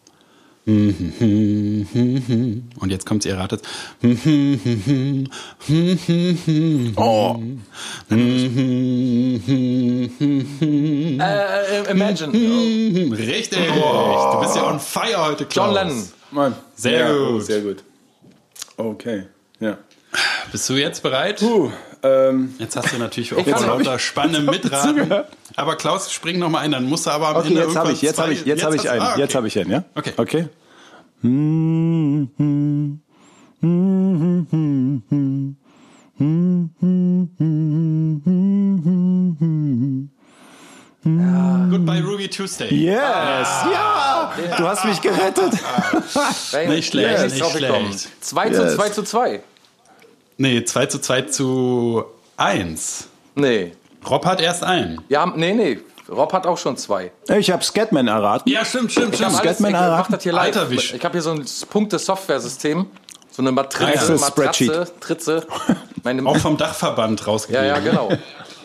[2.80, 3.62] Und jetzt kommt's, ihr ratet.
[6.96, 7.40] Oh,
[8.10, 8.14] Äh,
[11.90, 12.32] Imagine.
[13.18, 13.58] Richtig.
[13.58, 15.66] Du bist ja on fire heute, Klaus.
[15.66, 16.08] John Lennon.
[16.30, 16.54] Mann.
[16.76, 17.44] Sehr ja, gut.
[17.44, 17.82] Sehr gut.
[18.76, 19.24] Okay,
[19.58, 19.78] ja.
[20.52, 21.40] Bist du jetzt bereit?
[21.40, 21.70] Puh,
[22.02, 25.10] ähm, Jetzt hast du natürlich auch vor lauter spannende Mitraten.
[25.56, 27.92] Aber Klaus, spring noch mal ein, dann musst du aber am okay, Ende jetzt habe
[27.92, 29.20] ich, jetzt habe ich, jetzt habe ich einen, ah, okay.
[29.20, 29.84] jetzt habe ich einen, ja?
[29.94, 30.12] Okay.
[30.16, 30.48] Okay.
[41.02, 42.68] Goodbye Ruby Tuesday.
[42.72, 45.52] Yes, ja, du hast mich gerettet.
[46.68, 48.08] Nicht schlecht, Ja, nicht schlecht.
[48.24, 48.76] 2 zu Yes.
[48.76, 49.42] 2 zu 2.
[50.36, 52.04] Nee, 2 zu 2 zu
[52.36, 53.08] eins.
[53.34, 53.72] Nee.
[54.08, 55.00] Rob hat erst einen.
[55.08, 55.78] Ja, nee, nee.
[56.10, 57.12] Rob hat auch schon zwei.
[57.36, 58.50] Ich habe Scatman erraten.
[58.50, 59.46] Ja, stimmt, stimmt, Ich habe stimmt.
[59.46, 60.12] alles, ich Scatman mach erraten?
[60.12, 60.56] das hier live.
[60.56, 62.86] Alter, Ich habe hier so ein Punkte-Software-System.
[63.32, 64.86] So eine Matrize, Matratze.
[64.98, 65.46] Tritze.
[66.02, 67.66] Meine, Auch vom Dachverband ja, rausgegeben.
[67.66, 68.10] ja, genau.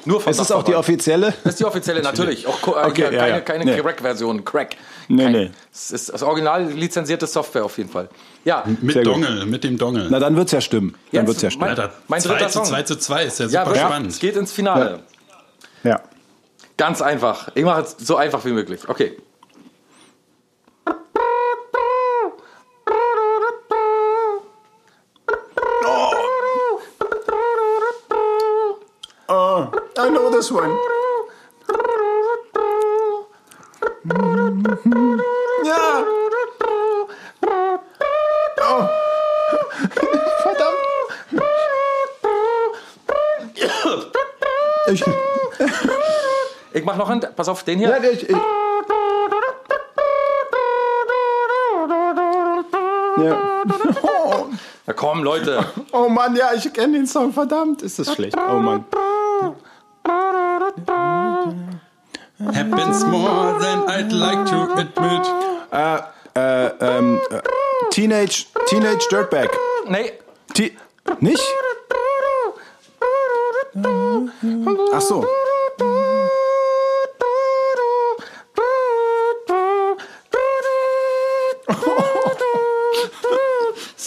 [0.05, 1.33] Nur von Ist es auch die offizielle?
[1.43, 2.47] Das ist die offizielle, natürlich.
[2.47, 3.39] Auch, äh, Okay, keine ja, ja.
[3.41, 3.77] keine Nee.
[3.79, 4.43] Crack-Version.
[4.43, 4.75] Crack.
[5.07, 5.51] Nee, Kein, nee.
[5.73, 8.09] Es ist das original lizenzierte Software auf jeden Fall.
[8.43, 9.05] Ja, Mit.
[9.05, 10.07] Dongel, mit dem Dongel.
[10.09, 10.95] Na, dann wird's ja stimmen.
[11.11, 11.75] Dann Jetzt wird's ja stimmen.
[11.75, 12.65] mein- mein 2 dritter zu Song.
[12.65, 14.11] 2 zu 2 ist ja ja super spannend.
[14.11, 14.99] es geht ins Finale.
[15.83, 16.01] Ja.
[16.77, 17.49] Ganz einfach.
[17.55, 18.87] Ich mache es so einfach wie möglich.
[18.87, 19.17] Okay.
[29.97, 30.69] I know this one.
[35.63, 36.14] Ja.
[46.85, 47.21] Ich mache noch einen.
[47.35, 47.89] Pass auf, den hier.
[47.89, 48.37] ja, ich, ich.
[53.17, 53.63] Ja.
[54.03, 54.45] Oh,
[54.85, 55.65] Na komm, Leute.
[55.91, 58.37] oh Mann, ja, ich kenne den Song, verdammt, ist das schlecht.
[58.37, 58.85] Oh Mann.
[62.53, 65.27] Happens more than I'd like to admit.
[66.35, 67.39] Äh, ähm, äh,
[67.89, 69.49] Teenage, Teenage Dirtbag.
[69.87, 70.13] Nee.
[70.53, 70.77] Ti
[71.19, 71.41] nicht?
[74.93, 75.25] Ach so.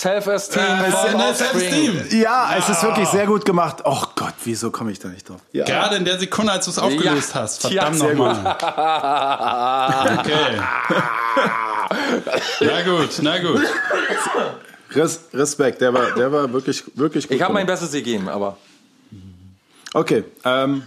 [0.09, 0.63] Self-Esteem.
[0.63, 1.35] Äh.
[1.35, 2.21] Self-Esteem.
[2.21, 3.79] Ja, es ist wirklich sehr gut gemacht.
[3.85, 5.41] Oh Gott, wieso komme ich da nicht drauf?
[5.53, 5.65] Ja.
[5.65, 7.41] Gerade in der Sekunde, als du es aufgelöst Ja.
[7.43, 7.65] hast.
[7.65, 8.57] Ja, Verdammt sehr nochmal.
[10.19, 10.61] Okay.
[12.61, 13.63] Na gut, na gut.
[14.95, 17.37] Res Respekt, der war, der war wirklich, wirklich gut.
[17.37, 17.67] Ich habe mein.
[17.67, 18.57] Bestes gegeben, aber.
[19.95, 20.83] Okay, ähm.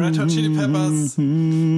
[0.00, 1.16] Red Hot Chili Peppers,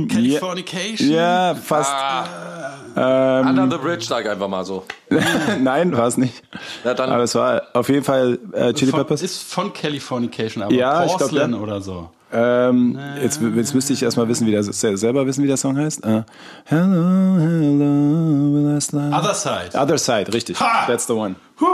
[0.09, 1.11] Californication.
[1.11, 2.82] Ja, fast.
[2.95, 4.85] Under the Bridge, sag einfach mal so.
[5.61, 6.43] Nein, war es nicht.
[6.85, 6.99] Dann.
[7.11, 9.23] Aber es war auf jeden Fall äh, Chili Von, Peppers.
[9.23, 11.59] ist von Californication, aber Ja, ich glaub, Porcelain ja.
[11.59, 12.11] oder so.
[12.35, 16.03] Ähm, jetzt, jetzt müsste ich erstmal wissen, wie der selber wissen, wie der Song heißt.
[16.05, 16.23] Äh,
[16.65, 19.15] hello, hello, will I slide?
[19.15, 19.71] Other Side.
[19.79, 20.59] Other Side, richtig.
[20.59, 20.87] Ha!
[20.87, 21.35] That's the one.
[21.61, 21.67] Huh.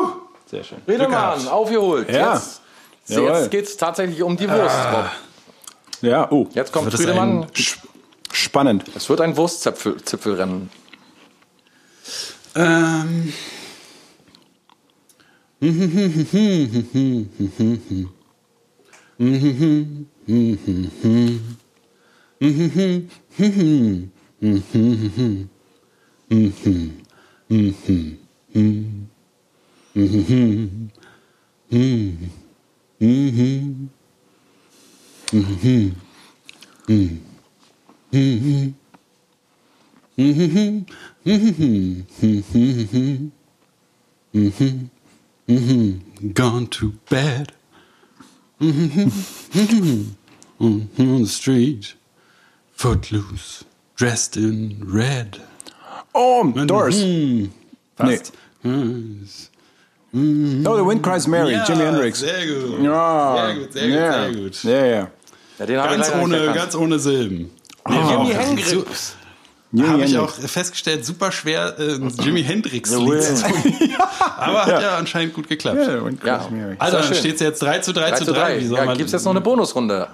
[0.47, 0.79] Sehr schön.
[0.89, 2.11] Redemann, aufgeholt.
[2.11, 2.35] Ja.
[2.35, 2.61] Jetzt,
[3.07, 3.29] Jawohl.
[3.31, 5.05] jetzt geht's tatsächlich um die Wurst, Rob.
[6.01, 6.47] Ja, oh.
[6.55, 7.47] Jetzt kommt Friedemann.
[7.55, 7.87] Sp-
[8.33, 8.85] Spannend.
[8.95, 10.71] Es wird ein Wurstzipfelrennen.
[12.59, 13.33] Ähm.
[46.35, 47.53] Gone to bed.
[48.61, 48.73] On
[50.97, 51.95] the street.
[52.73, 53.65] Footloose.
[53.97, 55.41] Dressed in red.
[56.15, 57.01] Oh, Doors.
[57.97, 58.35] Fast.
[58.65, 59.05] Oh,
[60.13, 62.21] The Wind Cries Mary, Ja, Jimi Hendrix.
[62.21, 62.81] Sehr gut.
[62.83, 64.13] Ja, Sehr gut, sehr gut, ja.
[64.23, 64.65] sehr gut.
[64.65, 65.11] Ja, ja.
[65.59, 67.51] Ja, den Ganz ohne, ganz ohne Silben.
[67.89, 69.17] Nee, Jimi auch- Hendrix.
[69.77, 70.45] Habe ich Hendrix.
[70.45, 73.95] auch festgestellt, super schwer, äh, Jimi Hendrix-Lied zu tun.
[74.39, 75.79] Aber hat ja anscheinend gut geklappt.
[75.79, 76.49] Ja, Cries Ja.
[76.79, 78.41] Also, dann steht es jetzt 3 zu 3, 3 zu zu 3.
[78.41, 78.61] 3.
[78.61, 80.09] Wie soll Ja, gibt es jetzt noch eine Bonusrunde?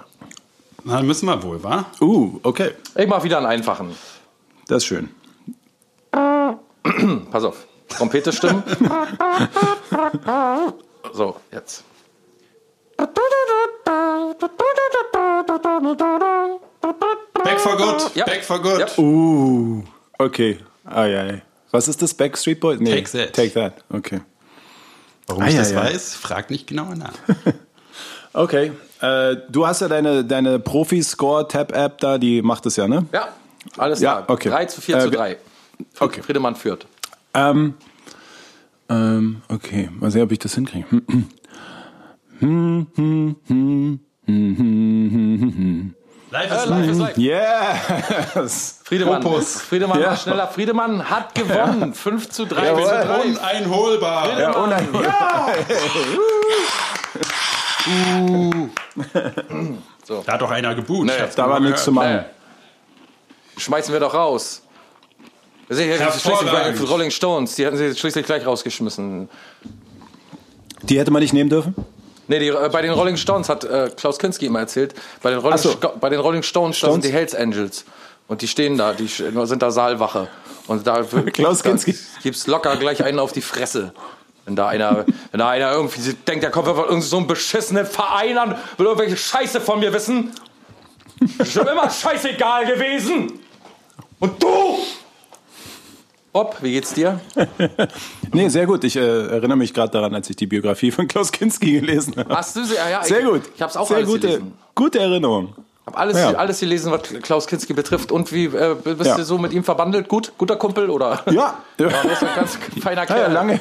[0.82, 1.86] Na, müssen wir wohl, wa?
[2.00, 2.72] Uh, okay.
[2.96, 3.94] Ich mache wieder einen einfachen.
[4.66, 5.08] Das ist schön.
[7.30, 7.64] Pass auf.
[7.88, 8.62] Trompete stimmen.
[11.12, 11.84] so, jetzt.
[17.44, 18.10] Back for good.
[18.14, 18.24] Ja.
[18.24, 18.78] Back for good.
[18.80, 18.86] Ja.
[18.98, 19.82] Uh,
[20.18, 20.58] okay.
[20.84, 21.38] Ah, ja, ja.
[21.70, 22.14] Was ist das?
[22.14, 22.78] Backstreet Boys?
[22.80, 23.02] Nee.
[23.02, 23.32] Take That.
[23.32, 23.72] Take That.
[23.90, 24.20] Okay.
[25.26, 27.12] Warum Ah, ich das weiß, frag nicht genauer nach.
[28.36, 28.72] Okay.
[29.00, 33.06] Äh, du hast ja deine, deine Profi-Score-Tab-App da, die macht es ja, ne?
[33.12, 33.28] Ja,
[33.78, 34.24] alles Ja, klar.
[34.30, 34.48] okay.
[34.48, 35.36] 3 zu 4 Äh, zu wir- 3.
[36.00, 36.20] Okay.
[36.20, 36.84] Friedemann führt.
[37.32, 37.74] Ähm,
[38.88, 40.84] ähm, okay, mal sehen, ob ich das hinkriege.
[42.40, 42.86] Live
[46.50, 46.68] ist Äh, live.
[46.68, 47.16] live ist live.
[47.16, 48.80] Yes!
[48.84, 49.60] Friedemann, Opus.
[49.62, 50.06] Friedemann Ja.
[50.08, 50.48] war schneller.
[50.48, 51.94] Friedemann hat gewonnen.
[51.94, 52.66] 5 zu 3.
[52.66, 52.80] Jawohl.
[52.82, 53.24] Wir sind live.
[53.38, 54.38] Uneinholbar.
[54.40, 55.08] Ja, unheimlich.
[60.06, 61.10] Da hat doch einer gebucht.
[61.10, 62.24] Ich hab's Da war nichts zu machen.
[63.56, 64.62] Schmeißen wir doch raus.
[65.68, 67.54] Wir sind hier schließlich bei Rolling Stones.
[67.54, 69.28] Die hätten sie schließlich gleich rausgeschmissen.
[70.82, 71.74] Die hätte man nicht nehmen dürfen?
[72.28, 74.94] Nee, die, äh, bei den Rolling Stones hat äh, Klaus Kinski immer erzählt.
[75.22, 75.70] Bei den Rolling, so.
[75.72, 76.94] Sto- bei den Rolling Stones, Stones?
[76.94, 77.84] sind die Hells Angels.
[78.26, 80.28] Und die stehen da, die sind da Saalwache.
[80.66, 81.02] Und da
[81.32, 81.94] Klaus Kinski.
[82.22, 83.92] gibt's locker gleich einen auf die Fresse.
[84.46, 88.36] Wenn da einer, wenn da einer irgendwie denkt, der kommt von so einem beschissenen Verein
[88.38, 90.32] an, will irgendwelche Scheiße von mir wissen.
[91.38, 93.40] Ist ihm immer scheißegal gewesen.
[94.20, 94.78] Und du?
[96.34, 97.20] Bob, wie geht's dir?
[98.32, 98.82] Nee, sehr gut.
[98.82, 102.34] Ich äh, erinnere mich gerade daran, als ich die Biografie von Klaus Kinski gelesen habe.
[102.36, 102.74] Hast du sie?
[102.74, 103.42] Ja, ja, Sehr ich, gut.
[103.54, 104.52] Ich hab's auch sehr alles gute, gelesen.
[104.74, 105.54] gute Erinnerung.
[105.86, 106.32] Hab alles, Ja.
[106.32, 108.10] alles gelesen, was Klaus Kinski betrifft.
[108.10, 109.16] Und wie äh, bist Ja.
[109.16, 110.08] du so mit ihm verbandelt?
[110.08, 110.32] Gut?
[110.36, 111.22] Guter Kumpel oder?
[111.26, 111.54] Ja, ja.
[111.78, 113.20] Ja, der ist ein ganz feiner Kerl.
[113.20, 113.60] ja, lange.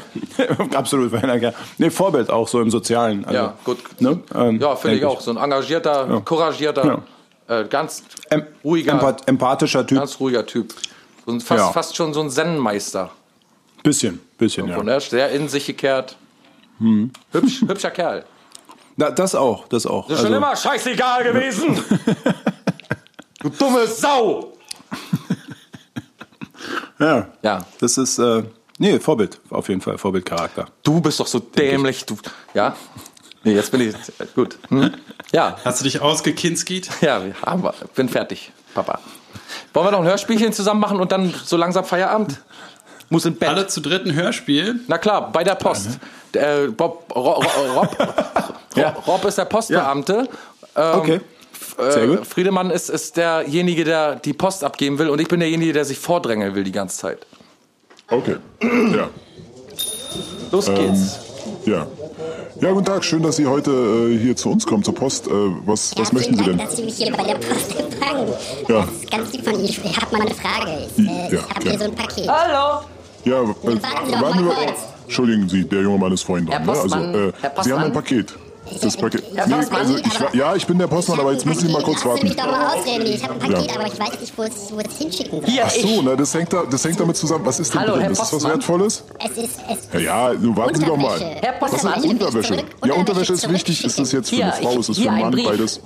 [0.73, 1.53] Absolut feiner Kerl.
[1.77, 3.23] Nee, Vorbild auch so im Sozialen.
[3.25, 3.77] Also, Ja, gut.
[3.99, 4.19] Ne?
[4.33, 5.21] Ähm, Ja, finde ich auch.
[5.21, 7.03] So ein engagierter, couragierter,
[7.47, 8.01] äh, ganz
[8.31, 9.99] Em ruhiger, empath empathischer Typ.
[9.99, 10.73] ganz ruhiger Typ.
[11.25, 11.71] So fast, Ja.
[11.71, 13.11] fast schon so ein Zen-Meister.
[13.83, 14.77] Bisschen, bisschen, ja.
[14.77, 16.15] Und er ist sehr in sich gekehrt.
[16.79, 17.11] Hm.
[17.31, 18.25] Hübsch, hübscher Kerl.
[18.95, 20.07] Na, das auch, das auch.
[20.07, 21.83] Das ist schon immer scheißegal gewesen.
[23.41, 24.53] du dumme Sau.
[26.99, 27.27] ja.
[27.41, 27.65] Ja.
[27.79, 28.43] Das ist, äh,
[28.77, 30.67] nee, Vorbild, auf jeden Fall, Vorbildcharakter.
[30.83, 32.05] Du bist doch so dämlich.
[32.05, 32.17] Du,
[32.53, 32.75] ja?
[33.43, 33.95] Nee, jetzt bin ich.
[34.35, 34.57] Gut.
[34.69, 34.93] Hm?
[35.31, 35.57] Ja.
[35.65, 36.89] Hast du dich ausgekinskiet?
[37.01, 37.73] Ja, wir haben wir.
[37.95, 38.99] Bin fertig, Papa.
[39.73, 42.41] Wollen wir noch ein Hörspielchen zusammen machen und dann so langsam Feierabend?
[43.09, 43.49] Muss in Bett.
[43.49, 44.79] Alle zu dritten Hörspiel.
[44.87, 45.99] Na klar, bei der Post.
[46.33, 47.41] Äh, Bob, Ro, Ro,
[47.75, 47.97] Rob,
[48.75, 48.89] Ja.
[49.05, 50.27] Rob ist der Postbeamte.
[50.75, 51.21] Ähm, Okay.
[51.77, 52.27] Sehr äh, gut.
[52.27, 55.97] Friedemann ist, ist derjenige, der die Post abgeben will und ich bin derjenige, der sich
[55.99, 57.25] vordrängeln will die ganze Zeit.
[58.09, 58.37] Okay.
[58.61, 59.09] Ja.
[60.51, 61.19] Los geht's.
[61.65, 61.87] Ja.
[62.61, 63.03] Ja, guten Tag.
[63.03, 65.27] Schön, dass Sie heute äh, hier zu uns kommen, zur Post.
[65.27, 65.31] Äh,
[65.65, 66.57] was was möchten Sie denn?
[66.57, 68.27] Dank, dass Sie mich hier bei der Post empfangen.
[68.67, 68.81] Ja.
[68.85, 69.65] Das ist ganz lieb von Ihnen.
[69.65, 70.87] Ich habe mal eine Frage.
[70.97, 71.69] Ich, äh, Ja, ich habe ja.
[71.71, 72.27] hier so ein Paket.
[72.27, 72.81] Hallo!
[73.25, 74.79] Ja, äh, Warten Sie doch warten mal kurz.
[75.05, 76.57] Entschuldigen Sie, der junge Mann ist vorhin dran.
[76.63, 76.71] Herr ne?
[76.71, 77.83] Also, Postmann, äh, Herr Sie haben Postmann.
[77.83, 78.35] ein Paket.
[78.81, 79.23] Das Paket.
[79.33, 82.27] Nee, also ich, ja, ich bin der Postmann, aber jetzt müssen Sie mal kurz warten.
[82.35, 83.05] doch mal ausreden.
[83.05, 83.75] Ich habe ein Paket, Ja.
[83.79, 85.59] aber ich weiß nicht, wo es, wo es hinschicken soll.
[85.63, 87.45] Ach so, ne, das hängt, da, das hängt damit zusammen.
[87.45, 88.01] Was ist denn Hallo, drin?
[88.03, 88.43] Herr Ist das was.
[88.43, 89.03] Wertvolles?
[89.19, 91.19] Es ist, es Ja, ja, nun warten Sie doch mal.
[91.19, 91.93] Herr Postmann.
[92.03, 92.65] Unterwäsche will ich Unterwäsche.
[92.85, 93.83] Ja, Unterwäsche ist wichtig.
[93.85, 94.71] Ist das jetzt für Hier, eine Frau?
[94.73, 95.31] ich- Ist das für einen ein Mann?
[95.31, 95.47] Brief.
[95.49, 95.79] Beides?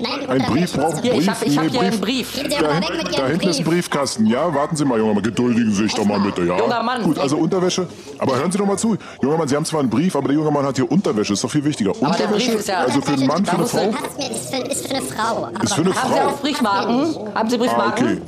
[0.00, 0.42] Nein, Ein.
[0.50, 1.28] Brief Hier, ich Brief?
[1.28, 2.00] habe ich hab Nee, hier einen Brief.
[2.00, 2.34] Brief.
[2.34, 3.74] Gehen Sie doch Da, hin, weg mit da hinten ist ein Brief.
[3.90, 4.26] Briefkasten.
[4.26, 5.22] Ja, warten Sie mal, junger Mann.
[5.22, 6.42] Geduldigen Sie sich doch mal bitte.
[6.44, 6.58] Ja.
[6.58, 7.02] Junger Mann.
[7.02, 7.86] Gut, also Unterwäsche.
[8.18, 8.96] Aber hören Sie doch mal zu.
[9.22, 11.32] Junger Mann, Sie haben zwar einen Brief, aber der junge Mann hat hier Unterwäsche.
[11.34, 11.92] Ist doch viel wichtiger.
[11.92, 12.50] der Unterwäsche?
[12.50, 13.78] Brief ist ja- also für einen Mann, für eine Frau?
[13.90, 15.44] Ist für, ist für eine Frau.
[15.52, 16.28] Aber Ist für eine Haben Sie Frau.
[16.28, 17.34] auch Briefmarken?
[17.34, 18.06] Haben Sie Ah, Briefmarken?
[18.06, 18.22] okay.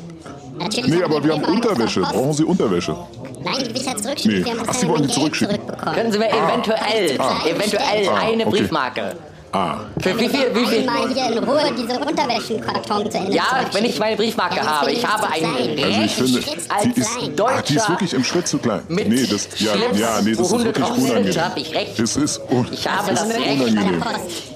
[0.59, 2.01] Natürlich Nee, aber wir haben Unterwäsche.
[2.03, 2.95] Brauchen Sie Unterwäsche?
[3.43, 4.39] Nein, die will ich ja zurückschicken.
[4.41, 4.45] Nee.
[4.45, 5.59] Wir haben Ach, Sie wollen die zurückschicken.
[5.95, 7.47] Können Sie mir eventuell, Ah.
[7.49, 8.51] eventuell Ah, eine okay.
[8.61, 9.17] Briefmarke?
[9.55, 10.85] Ah, Für wie viel, wie viel?
[10.87, 13.75] Mal hier in Ruhe diese Unterwäschenkarton zu Ende Ja, zurückschicken.
[13.75, 14.91] wenn ich meine Briefmarke Ja, habe.
[14.93, 15.45] Ich habe zu einen
[15.85, 17.11] also ich finde, Schritt als die ist,
[17.47, 18.81] ach, die ist wirklich im Schritt zu klein.
[18.89, 21.33] mit nee, das, ja, Schlips, ja, nee, das ist wirklich unangenehm.
[21.61, 21.99] ich recht.
[21.99, 23.61] Das ist, un Ich habe das das ist Recht.
[23.63, 24.03] unangenehm.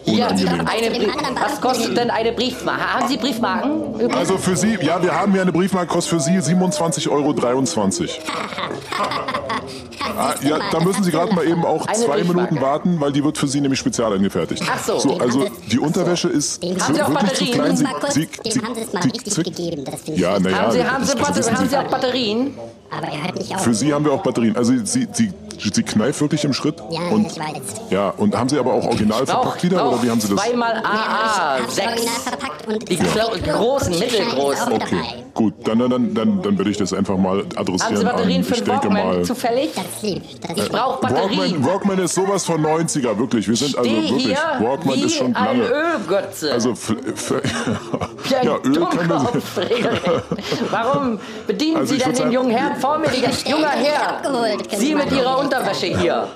[0.07, 0.61] Unangenehm.
[0.67, 2.95] eine Was kostet denn eine Briefmarke?
[2.95, 3.95] Haben Sie Briefmarken?
[3.95, 4.17] übrigens?
[4.17, 7.35] Also für Sie, ja, wir haben hier eine Briefmarke, kostet für Sie 27,23 Euro.
[10.19, 12.35] Ah, ja, da müssen Sie gerade mal eben auch Eine zwei Briefmarke.
[12.55, 14.63] Minuten warten, weil die wird für Sie nämlich spezial angefertigt.
[14.67, 14.99] Ach so.
[14.99, 17.77] so also Sie- die Unterwäsche ist so Sie wirklich zu klein.
[17.77, 19.85] Sie, Sie, Sie, haben sie es mal Sie- richtig Sie- gegeben.
[19.85, 21.69] Das finde ich Ja, naja, haben Sie, haben das, Sie, haben Sie.
[21.69, 22.55] Sie auch Batterien?
[22.91, 23.63] Aber er hört nicht auf.
[23.63, 24.57] Für Sie haben wir auch Batterien.
[24.57, 26.77] Also Sie, Sie, Sie kneift wirklich im Schritt.
[26.91, 27.47] Ja, und, ich weiß.
[27.91, 30.29] Ja, und haben Sie aber auch original Brauch, verpackt wieder brauch oder wie haben Sie
[30.35, 30.45] das?
[30.45, 32.19] zweimal Ja, AA, original sechs.
[32.23, 34.63] verpackt und Die klo- großen, mittelgroßen.
[34.65, 37.97] auch mit Okay, gut, dann, dann, dann, dann werde ich das einfach mal adressieren Haben
[37.97, 39.71] Sie Batterien an, für ich den denke Walkman mal, zufällig?
[39.75, 40.23] Das lieb.
[40.43, 41.39] Das Ich brauche Batterien.
[41.41, 43.49] Walkman, Walkman ist sowas von 90er, wirklich.
[43.49, 45.63] Wir sind also Stehe wirklich, hier Walkman wie ist schon ein lange.
[45.65, 46.53] Ölgötze.
[46.53, 46.71] Also,
[48.43, 49.27] ja, Öl können wir.
[50.71, 53.09] Warum bedienen Also Sie denn den jungen Herrn vor mir?
[53.09, 54.23] Die- Junger Herr,
[54.77, 55.39] Sie mit Ihrer.
[55.39, 56.29] Unterwäsche hier.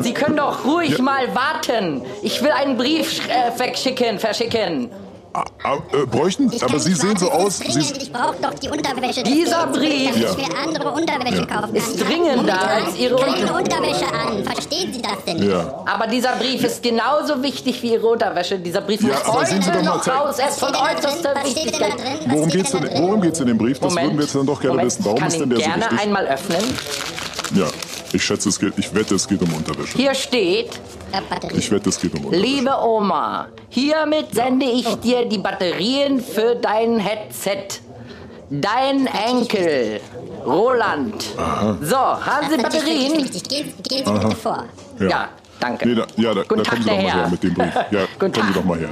[0.00, 2.02] Sie können doch ruhig mal warten.
[2.22, 4.90] Ich will einen Brief äh, wegschicken, verschicken.
[5.64, 7.60] Ah, äh, bräuchten, Ich aber kann Sie nicht sehen so es aus.
[7.60, 7.92] ist Sie.
[8.00, 9.22] Ich brauche doch die Unterwäsche.
[9.22, 10.30] Dieser Brief- Damit Ja.
[10.30, 11.74] ich mir andere Unterwäsche kaufen kann.
[11.74, 14.44] Ist Ich dringender momentan als Ihre keine Unter- Unterwäsche an.
[14.44, 15.42] Verstehen Sie das denn?
[15.50, 15.84] ja.
[15.86, 18.58] Aber dieser Brief ist genauso wichtig wie Ihre Unterwäsche.
[18.58, 20.38] Dieser Brief Ja, muss aber heute sehen Sie doch mal, noch raus.
[20.38, 21.42] Er ist von äußerster drin?
[21.42, 22.18] Was steht denn da Wichtigkeit.
[22.30, 23.78] Worum steht geht's denn worum geht's in dem Brief?
[23.78, 25.04] Das Moment, würden wir jetzt dann doch gerne Moment, wissen.
[25.04, 26.00] Warum kann ist denn der so gerne wichtig?
[26.00, 26.64] einmal öffnen.
[27.54, 27.66] Ja.
[28.12, 29.96] Ich schätze, es geht, ich wette, es geht um Unterwäsche.
[29.98, 30.80] Hier steht,
[31.12, 31.58] Ja, Batterie.
[31.58, 32.42] Ich wette, es geht um Unterwäsche.
[32.46, 37.80] liebe Oma, hiermit sende ich dir die Batterien für dein Headset.
[38.48, 40.00] Dein Enkel,
[40.44, 41.24] Roland.
[41.82, 43.16] So, haben Sie Batterien?
[43.20, 43.42] richtig.
[43.48, 44.64] Gehen, gehen Sie bitte vor.
[45.00, 45.28] Ja,
[45.58, 45.88] danke.
[45.88, 47.20] Nee, da, ja, da, Guten da Tag, kommen Sie doch mal Herr.
[47.22, 47.74] her mit dem Brief.
[47.90, 48.54] Ja, Guten kommen Sie Tag.
[48.54, 48.88] doch mal her.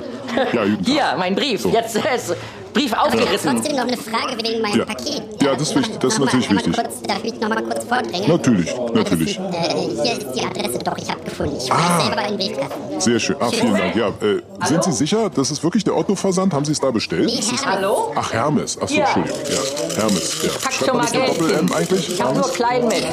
[0.52, 0.86] Ja, guten Tag.
[0.86, 1.60] Hier, mein Brief.
[1.60, 1.68] So.
[1.68, 2.34] Jetzt ist
[2.74, 3.54] Brief aufgerissen.
[3.54, 4.84] Trotzdem noch eine Frage wegen meinem Ja.
[4.84, 5.22] Paket.
[5.40, 6.74] Ja, das ist wichtig, das ist natürlich mal wichtig.
[6.74, 8.28] Kurz, darf ich noch mal kurz vordringen?
[8.28, 9.30] Natürlich, Also das natürlich.
[9.30, 11.56] Ist, äh, hier ist die Adresse, doch, ich habe gefunden.
[11.56, 12.00] Ich weiß Ah.
[12.00, 13.00] selber in den Briefkasten.
[13.00, 13.36] Sehr schön.
[13.40, 13.94] Ah, vielen Dank.
[13.96, 16.52] Ja, äh, sind Sie sicher, das ist wirklich der Otto-Versand?
[16.52, 17.26] Haben Sie es da bestellt?
[17.26, 17.66] Nee, Hermes.
[17.66, 18.12] Hallo?
[18.16, 18.78] Ach, Hermes.
[18.82, 19.04] Ach so, Ja.
[19.04, 19.38] Entschuldigung.
[19.50, 20.42] Ja, Hermes.
[20.42, 20.48] Ja.
[20.50, 22.08] Pack Schreibt schon mal das Geld Doppel-M eigentlich?
[22.10, 23.04] Ich habe nur klein mit.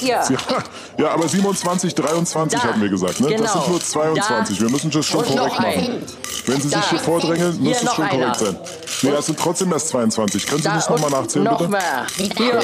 [0.00, 0.08] Hier.
[0.08, 0.24] Ja,
[0.98, 2.68] ja, aber 27, 23 Da.
[2.68, 3.20] hatten wir gesagt.
[3.20, 3.28] Ne?
[3.30, 3.52] Das Genau.
[3.52, 4.58] sind nur 22.
[4.58, 4.64] Da.
[4.64, 6.02] Wir müssen das schon Und korrekt machen.
[6.46, 8.51] Wenn Sie sich hier vordrängeln, muss es schon korrekt einer.
[8.54, 9.10] Sein.
[9.10, 10.46] Nee, es sind trotzdem erst 22.
[10.46, 11.70] Können Sie Da das nochmal nachzählen, noch bitte?
[11.70, 12.06] mehr.
[12.16, 12.60] Hier.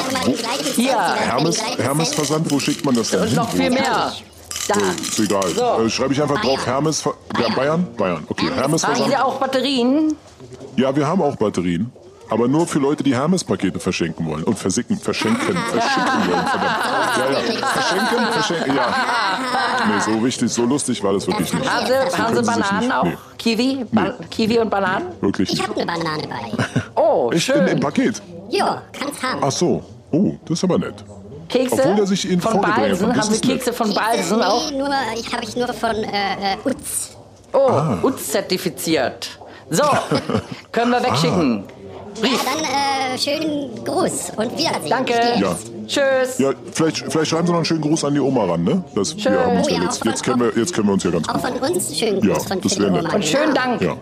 [0.76, 0.98] Hier.
[1.14, 2.14] Hermes, Hermes.
[2.14, 3.36] Versand, wo schickt man das denn Und hin?
[3.36, 4.12] noch viel mehr.
[4.68, 4.74] Da.
[5.00, 5.48] Ist egal.
[5.54, 5.84] So.
[5.84, 6.66] Äh, Schreibe ich einfach drauf Bayern.
[6.66, 7.00] Hermes.
[7.00, 7.86] Ver ja, Bayern?
[7.96, 8.24] Bayern.
[8.28, 10.14] Okay, Hermes Haben Sie auch Batterien?
[10.76, 11.90] Ja, wir haben auch Batterien.
[12.30, 14.44] Aber nur für Leute, die Hermes-Pakete verschenken wollen.
[14.44, 15.40] Und versicken, verschenken,
[15.70, 16.46] verschicken wollen.
[16.46, 17.16] Verdammt.
[17.16, 17.30] Ja,
[17.60, 17.66] ja.
[17.66, 18.94] Verschenken, verschenken, ja.
[19.88, 21.70] Nee, so wichtig, so lustig war das wirklich nicht.
[21.70, 23.04] Haben Sie, haben Sie Bananen nicht- auch?
[23.04, 23.16] nee.
[23.38, 23.84] Kiwi?
[23.90, 25.08] Ba Kiwi und Bananen?
[25.20, 25.68] Wirklich Ich nicht.
[25.68, 26.82] habe eine Banane bei.
[26.94, 27.80] Oh, Ich bin im schön.
[27.80, 28.22] Paket.
[28.50, 29.40] Ja, kannst haben.
[29.42, 29.82] Ach so.
[30.10, 30.96] Oh, das ist aber nett.
[31.48, 33.16] Kekse Obwohl der sich Ihnen von Balsen.
[33.16, 33.40] Haben Sie.
[33.40, 34.70] Kekse von Balsen auch?
[34.70, 37.16] Nee, nur, ich habe ich nur von äh, äh, Utz.
[37.52, 37.98] Oh, Ah.
[38.02, 39.38] UZ-zertifiziert.
[39.70, 39.82] So,
[40.72, 41.64] können wir wegschicken.
[42.22, 44.88] Ja, dann äh, schönen Gruß und Wiedersehen.
[44.90, 45.12] Danke.
[45.40, 45.56] Ja.
[45.86, 46.38] Tschüss.
[46.38, 48.84] Ja, vielleicht, vielleicht schreiben Sie noch einen schönen Gruß an die Oma ran, ne?
[48.94, 50.92] Das, wir haben uns Oh ja ja, jetzt, auch jetzt, können wir, jetzt können wir
[50.94, 51.42] uns ja ganz Auch gut.
[51.42, 53.14] von uns schönen Ja, Gruß von das für die wär nett.
[53.14, 53.80] Und schönen Dank.
[53.80, 53.96] Ja.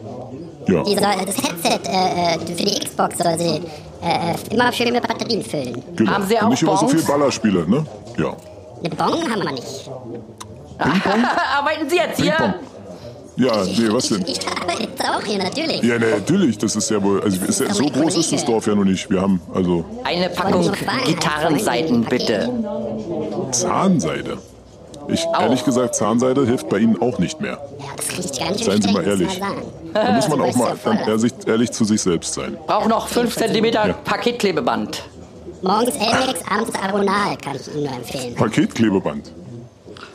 [0.68, 0.82] Ja.
[0.82, 3.60] Dieser, das Headset äh, äh, für die Xbox soll sie
[4.02, 5.80] äh, immer schön mit Batterien füllen.
[5.94, 6.10] Genau.
[6.10, 7.08] Haben Sie Und auch nicht immer so viel Bongs?
[7.12, 7.86] Ballerspiele, ne?
[8.18, 8.34] Ja.
[8.80, 9.88] Eine Bon haben wir nicht.
[11.56, 12.54] Arbeiten Sie jetzt hier?
[13.36, 14.24] Ja, nee, was denn?
[14.26, 15.82] Ich arbeite jetzt auch hier, natürlich.
[15.82, 18.66] Ja, ne, natürlich, das ist ja wohl, also ist ja, so groß ist das Dorf
[18.66, 19.10] ja noch nicht.
[19.10, 20.72] Wir haben also Eine Packung
[21.04, 22.50] Gitarrenseiten, bitte.
[23.52, 24.38] Zahnseide.
[25.08, 27.58] Ich, ehrlich gesagt, Zahnseide hilft bei Ihnen auch nicht mehr.
[27.78, 29.40] Ja, das riecht ganz Seien Sie mal ehrlich.
[29.92, 32.56] Da muss man auch mal ja ehrlich, ehrlich zu sich selbst sein.
[32.66, 35.02] Braucht noch 5 cm Paketklebeband.
[35.62, 38.34] Morgens Elmex, abends Aronal kann ich Ihnen nur empfehlen.
[38.34, 39.32] Paketklebeband.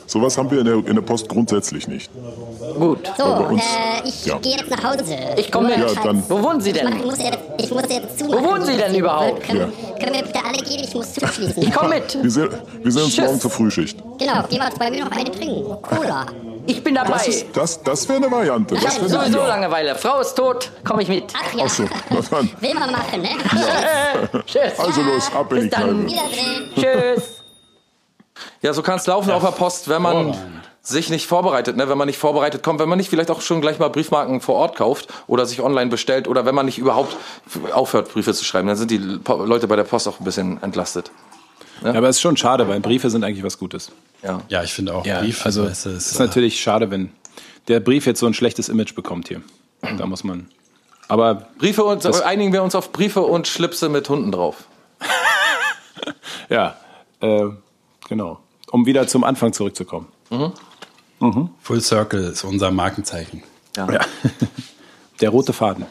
[0.06, 2.10] Sowas haben wir in der, in der Post grundsätzlich nicht.
[2.78, 3.10] Gut.
[3.18, 4.38] So, bei uns- äh, ich ja.
[4.38, 5.16] gehe jetzt nach Hause.
[5.36, 5.78] Ich komme mit.
[5.78, 6.88] Ja, dann- Wo wohnen Sie Ich, denn?
[6.96, 8.44] ich, muss jetzt, ich muss jetzt zumachen.
[8.44, 9.42] Wo wohnen Sie denn überhaupt?
[9.42, 10.84] Können, können wir bitte alle gehen?
[10.84, 11.62] Ich muss zuschließen.
[11.62, 12.22] Ich komme mit.
[12.22, 12.48] Wir sehen,
[12.82, 13.24] wir sehen uns Tschüss.
[13.26, 13.98] morgen zur Frühschicht.
[14.18, 15.82] Genau, gehen wir zwei Minuten noch eine trinken.
[15.82, 16.26] Cola.
[16.66, 17.10] Ich bin dabei.
[17.14, 18.76] Das, ist- das, das wäre eine Variante.
[18.76, 19.46] Ich Das habe wäre sowieso ja.
[19.48, 19.94] Langeweile.
[19.96, 21.24] Frau ist tot, komme ich mit.
[21.36, 22.50] Ach ja, Ach so, na dann.
[22.60, 23.30] will man machen, ne?
[24.46, 24.78] Tschüss.
[24.78, 26.06] Also los, ab in die Bis dann.
[26.06, 26.80] Kneipe.
[27.16, 27.22] Tschüss.
[28.62, 30.36] Ja, so kann es laufen auf der Post, wenn man
[30.84, 31.88] sich nicht vorbereitet, ne?
[31.88, 34.56] wenn man nicht vorbereitet kommt, wenn man nicht vielleicht auch schon gleich mal Briefmarken vor
[34.56, 37.16] Ort kauft oder sich online bestellt oder wenn man nicht überhaupt
[37.72, 40.60] aufhört, Briefe zu schreiben, dann sind die Po- Leute bei der Post auch ein bisschen
[40.62, 41.12] entlastet.
[41.84, 43.92] Ja, aber es ist schon schade, weil Briefe sind eigentlich was Gutes.
[44.22, 44.40] Ja.
[44.48, 45.44] Ja, ich finde auch Ja, Brief.
[45.46, 47.12] also es es ist natürlich schade, wenn
[47.68, 49.40] der Brief jetzt so ein schlechtes Image bekommt hier.
[49.98, 50.48] Da muss man.
[51.08, 54.64] Aber Briefe und Das- einigen wir uns auf Briefe und Schlipse mit Hunden drauf.
[56.48, 56.76] ja,
[57.20, 57.44] äh,
[58.08, 58.40] genau.
[58.70, 60.08] Um wieder zum Anfang zurückzukommen.
[61.60, 63.42] Full Circle ist unser Markenzeichen.
[63.76, 63.86] Ja.
[65.20, 65.86] Der rote Faden.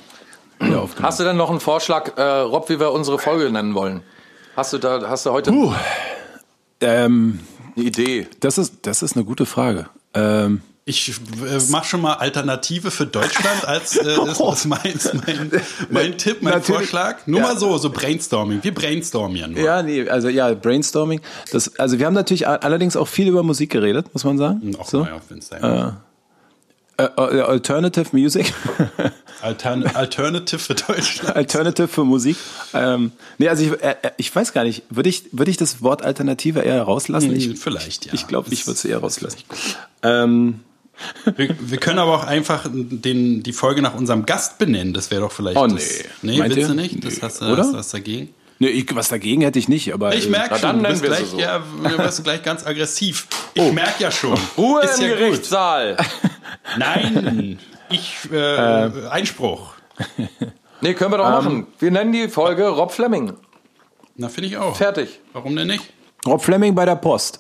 [0.61, 0.85] Ja.
[1.01, 4.03] Hast du denn noch einen Vorschlag, äh, Rob, wie wir unsere Folge nennen wollen?
[4.55, 5.51] Hast du da, hast du heute
[6.81, 7.39] ähm,
[7.75, 8.27] eine Idee?
[8.41, 9.87] das, ist, das ist eine gute Frage.
[10.13, 11.13] Ähm, Ich äh,
[11.69, 15.51] mache schon mal Alternative für Deutschland als äh, ist, ist mein, ist mein,
[15.91, 16.89] mein Tipp, mein Natürlich.
[16.89, 17.27] Vorschlag.
[17.27, 17.47] Nur Ja.
[17.47, 18.63] mal so, so Brainstorming.
[18.63, 19.59] Wir brainstormen ja nur.
[19.59, 21.21] ja, nee, also ja, Brainstorming.
[21.51, 24.75] Das, also wir haben natürlich allerdings auch viel über Musik geredet, muss man sagen.
[24.79, 25.01] Auch so.
[25.01, 25.97] mal auf Instagram.
[26.97, 28.51] Äh, äh, Alternative Music.
[29.41, 31.35] Altern Alternative für Deutschland.
[31.35, 32.37] Alternative für Musik.
[32.73, 35.81] Ähm, nee, also ich, äh, äh, ich weiß gar nicht, würde ich, würde ich das
[35.81, 37.35] Wort Alternative eher rauslassen?
[37.35, 38.13] Ich, Vielleicht, ja.
[38.13, 39.39] ich glaube, ich würde es eher rauslassen.
[40.03, 40.59] Ähm,
[41.36, 44.94] Wir, wir können aber auch einfach den, die Folge nach unserem Gast benennen.
[44.94, 45.57] Das wäre doch vielleicht.
[45.57, 45.73] Oh, das,
[46.22, 46.32] nee.
[46.34, 46.76] Nee, Meint willst ihr?
[46.76, 47.03] du nicht?
[47.03, 47.22] Das Nee.
[47.22, 47.57] hast du, Oder?
[47.64, 48.34] hast du was dagegen?
[48.60, 50.14] nee, ich, was dagegen hätte ich nicht, aber.
[50.15, 51.40] Ich äh, merke schon, dann du bist wir gleich, so.
[51.40, 53.28] ja, du wirst gleich ganz aggressiv.
[53.53, 54.38] Ich merke ja schon.
[54.57, 55.19] Ruhe Ist im ja gut.
[55.19, 55.98] Gerichtssaal.
[56.78, 57.60] Nein,
[57.90, 58.38] ich, äh,
[59.10, 59.73] Einspruch.
[60.82, 61.68] Nee, können wir doch machen.
[61.80, 63.34] Wir nennen die Folge Rob Fleming.
[64.15, 64.76] Na, finde ich auch.
[64.76, 65.19] Fertig.
[65.34, 65.84] Warum denn nicht?
[66.26, 67.40] Rob Fleming bei der Post.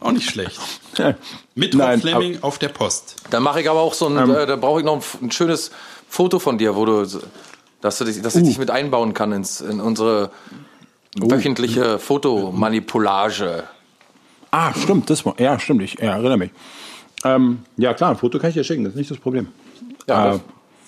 [0.00, 0.58] Auch nicht schlecht.
[1.54, 3.16] Mit Nein, Fleming auf der Post.
[3.30, 4.34] Dann mache ich aber auch so ein, Ähm.
[4.34, 5.70] äh, da brauche ich noch ein, ein schönes
[6.08, 7.06] Foto von dir, wo du,
[7.80, 8.46] dass, du dich, dass ich Uh.
[8.46, 10.30] dich mit einbauen kann ins, in unsere
[11.16, 13.64] wöchentliche Fotomanipulage.
[14.50, 16.50] Ah, stimmt, das war, ja, stimmt, ich ja, erinnere mich.
[17.24, 19.48] Ähm, ja, klar, ein Foto kann ich dir schicken, das ist nicht das Problem.
[20.08, 20.38] Ja, Äh,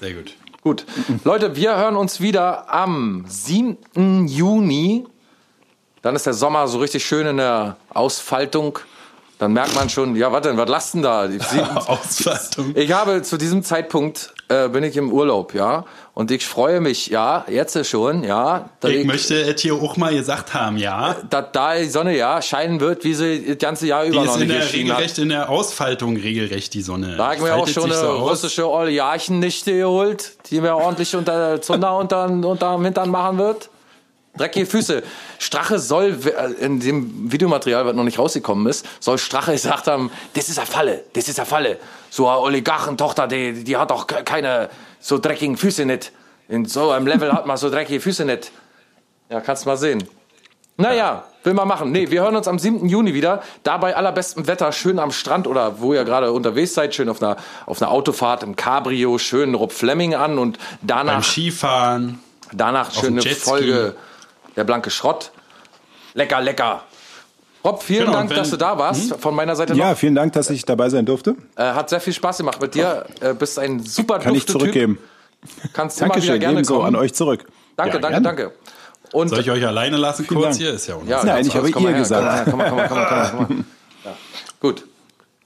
[0.01, 0.35] Sehr gut.
[0.62, 0.85] Gut.
[1.24, 4.26] Leute, wir hören uns wieder am 7.
[4.28, 5.06] Juni.
[6.02, 8.78] Dann ist der Sommer so richtig schön in der Ausfaltung.
[9.39, 11.28] Dann merkt man schon, ja, was denn, was lasst denn da?
[11.28, 11.39] Die
[11.86, 12.73] Ausfaltung.
[12.74, 15.85] Ich habe zu diesem Zeitpunkt äh, bin ich im Urlaub, ja,
[16.15, 20.12] und ich freue mich, ja, jetzt schon, ja, dass Ich möchte es hier auch mal
[20.12, 21.15] gesagt haben, ja.
[21.31, 24.27] dass da die Sonne ja scheinen wird, wie sie das ganze Jahr Die über ist
[24.27, 24.98] noch in nicht der geschienen hat.
[24.98, 27.16] regelrecht in der Ausfaltung regelrecht, die Sonne.
[27.16, 31.51] Da habe ich mir auch schon eine so russische Oligarchennichte geholt, die mir ordentlich unter
[31.51, 33.69] der Zunder unter, unter dem Hintern machen wird.
[34.36, 35.02] Dreckige Füße.
[35.38, 40.10] Strache soll, äh, in dem Videomaterial, was noch nicht rausgekommen ist, soll Strache gesagt haben,
[40.34, 41.78] das ist eine Falle, das ist eine Falle.
[42.10, 44.68] So eine Oligarchentochter, die, die hat doch ke- keine
[45.00, 46.12] so dreckigen Füße nicht.
[46.48, 48.52] In so einem Level hat man so dreckige Füße nicht.
[49.28, 50.05] Ja, kannst mal sehen.
[50.76, 51.90] Naja, will man machen.
[51.90, 52.86] Nee, wir hören uns am 7.
[52.88, 53.42] Juni wieder.
[53.64, 57.20] Da bei allerbestem Wetter, schön am Strand oder wo ihr gerade unterwegs seid, schön auf
[57.20, 57.36] einer,
[57.66, 62.20] auf einer Autofahrt im Cabrio, schön Rob Fleming an und Beim danach, Skifahren.
[62.52, 63.48] danach schön dem eine Jetski.
[63.48, 63.96] Folge
[64.59, 65.30] Der blanke Schrott.
[66.14, 66.82] Lecker, lecker.
[67.64, 69.14] Rob, vielen Genau, Dank, wenn- dass du da warst.
[69.20, 69.97] Von meiner Seite ja, noch.
[69.97, 71.36] vielen Dank, dass ich dabei sein durfte.
[71.56, 73.06] Äh, hat sehr viel Spaß gemacht mit dir.
[73.20, 74.98] Äh, bist ein super Kann ich zurückgeben.
[75.62, 75.72] Typ.
[75.72, 76.86] Kannst immer wieder gerne kommen.
[76.86, 77.47] an euch zurück.
[77.76, 78.24] Danke, Ja, danke, gerne.
[78.26, 78.52] danke.
[79.12, 80.56] Und Soll ich euch alleine lassen kurz Dank.
[80.56, 80.72] hier?
[80.74, 82.51] Ist ja auch ja, Nein, ich habe ihr gesagt.
[82.51, 83.64] Komm mal, komm mal, komm mal, komm mal, komm mal, komm mal.
[84.05, 84.16] Ja.
[84.60, 84.85] Gut.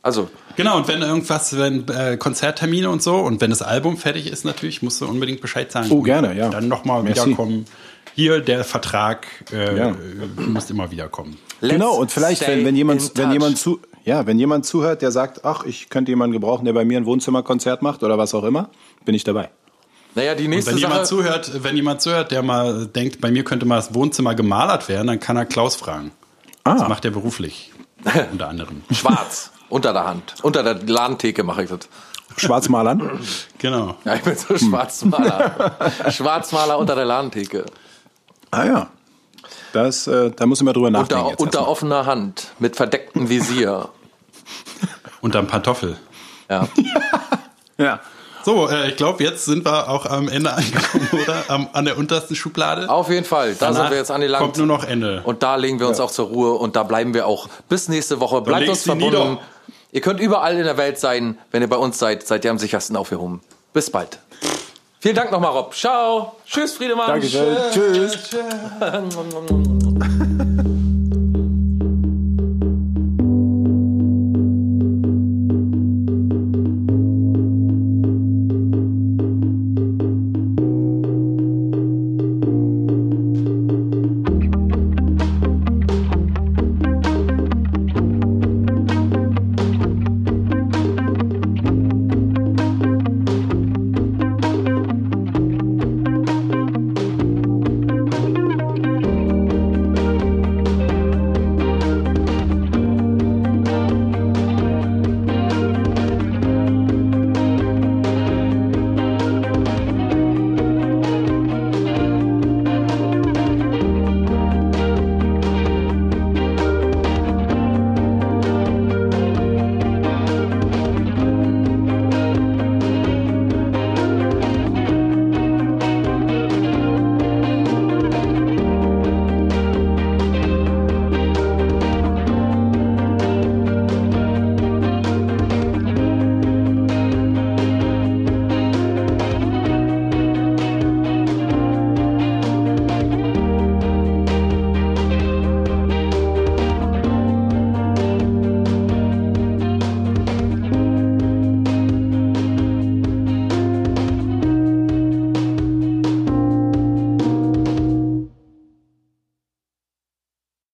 [0.02, 4.30] Also, Genau, und wenn irgendwas, wenn äh, Konzerttermine und so und wenn das Album fertig
[4.30, 5.88] ist natürlich, musst du unbedingt Bescheid sagen.
[5.90, 6.48] Oh, gerne, ja.
[6.50, 7.24] Dann nochmal Merci.
[7.26, 7.66] wiederkommen.
[8.14, 9.94] Hier der Vertrag, äh, Ja.
[10.36, 11.38] musst immer wiederkommen.
[11.60, 15.10] let's Genau, und vielleicht, wenn, wenn, jemand, wenn, jemand zu, ja, wenn jemand zuhört, der
[15.12, 18.44] sagt, ach, ich könnte jemanden gebrauchen, der bei mir ein Wohnzimmerkonzert macht oder was auch
[18.44, 18.68] immer,
[19.04, 19.50] bin ich dabei.
[20.14, 21.16] Naja, die Und nächste wenn jemand Sache.
[21.22, 25.06] zuhört, wenn jemand zuhört, der mal denkt, bei mir könnte mal das Wohnzimmer gemalert werden,
[25.06, 26.10] dann kann er Klaus fragen.
[26.64, 27.72] Das Ah, macht er beruflich.
[28.32, 28.82] unter anderem.
[28.90, 29.50] Schwarz.
[29.70, 30.34] unter der Hand.
[30.42, 31.88] Unter der Ladentheke mache ich das.
[32.36, 33.20] Schwarzmalern.
[33.58, 33.94] Genau.
[34.04, 35.76] Ja, ich bin so Schwarzmaler.
[36.10, 37.64] Schwarzmaler unter der Ladentheke.
[38.52, 38.90] Ah ja.
[39.72, 41.22] Das, äh, da muss ich mal drüber nachdenken.
[41.22, 42.52] Unter, jetzt unter offener Hand.
[42.58, 43.88] Mit verdecktem Visier.
[45.20, 45.96] Unterm Pantoffel.
[46.48, 46.68] Ja.
[47.78, 48.00] Ja.
[48.44, 51.44] So, äh, ich glaube, jetzt sind wir auch am Ende angekommen, oder?
[51.48, 52.88] Am, an der untersten Schublade.
[52.88, 53.54] Auf jeden Fall.
[53.54, 54.42] Da Danach sind wir jetzt angelangt.
[54.42, 55.22] Kommt nur noch Ende.
[55.24, 58.20] Und da legen wir uns auch zur Ruhe und da bleiben wir auch bis nächste
[58.20, 58.42] Woche.
[58.42, 59.38] Bleibt uns verbunden.
[59.90, 61.38] Ihr könnt überall in der Welt sein.
[61.50, 63.40] Wenn ihr bei uns seid, seid ihr am sichersten aufgehoben.
[63.72, 64.18] Bis bald.
[65.02, 65.74] Vielen Dank nochmal, Rob.
[65.74, 66.36] Ciao.
[66.46, 67.08] Tschüss, Friedemann.
[67.08, 67.56] Dankeschön.
[67.72, 68.30] Tschüss.
[68.30, 68.38] Tschüss.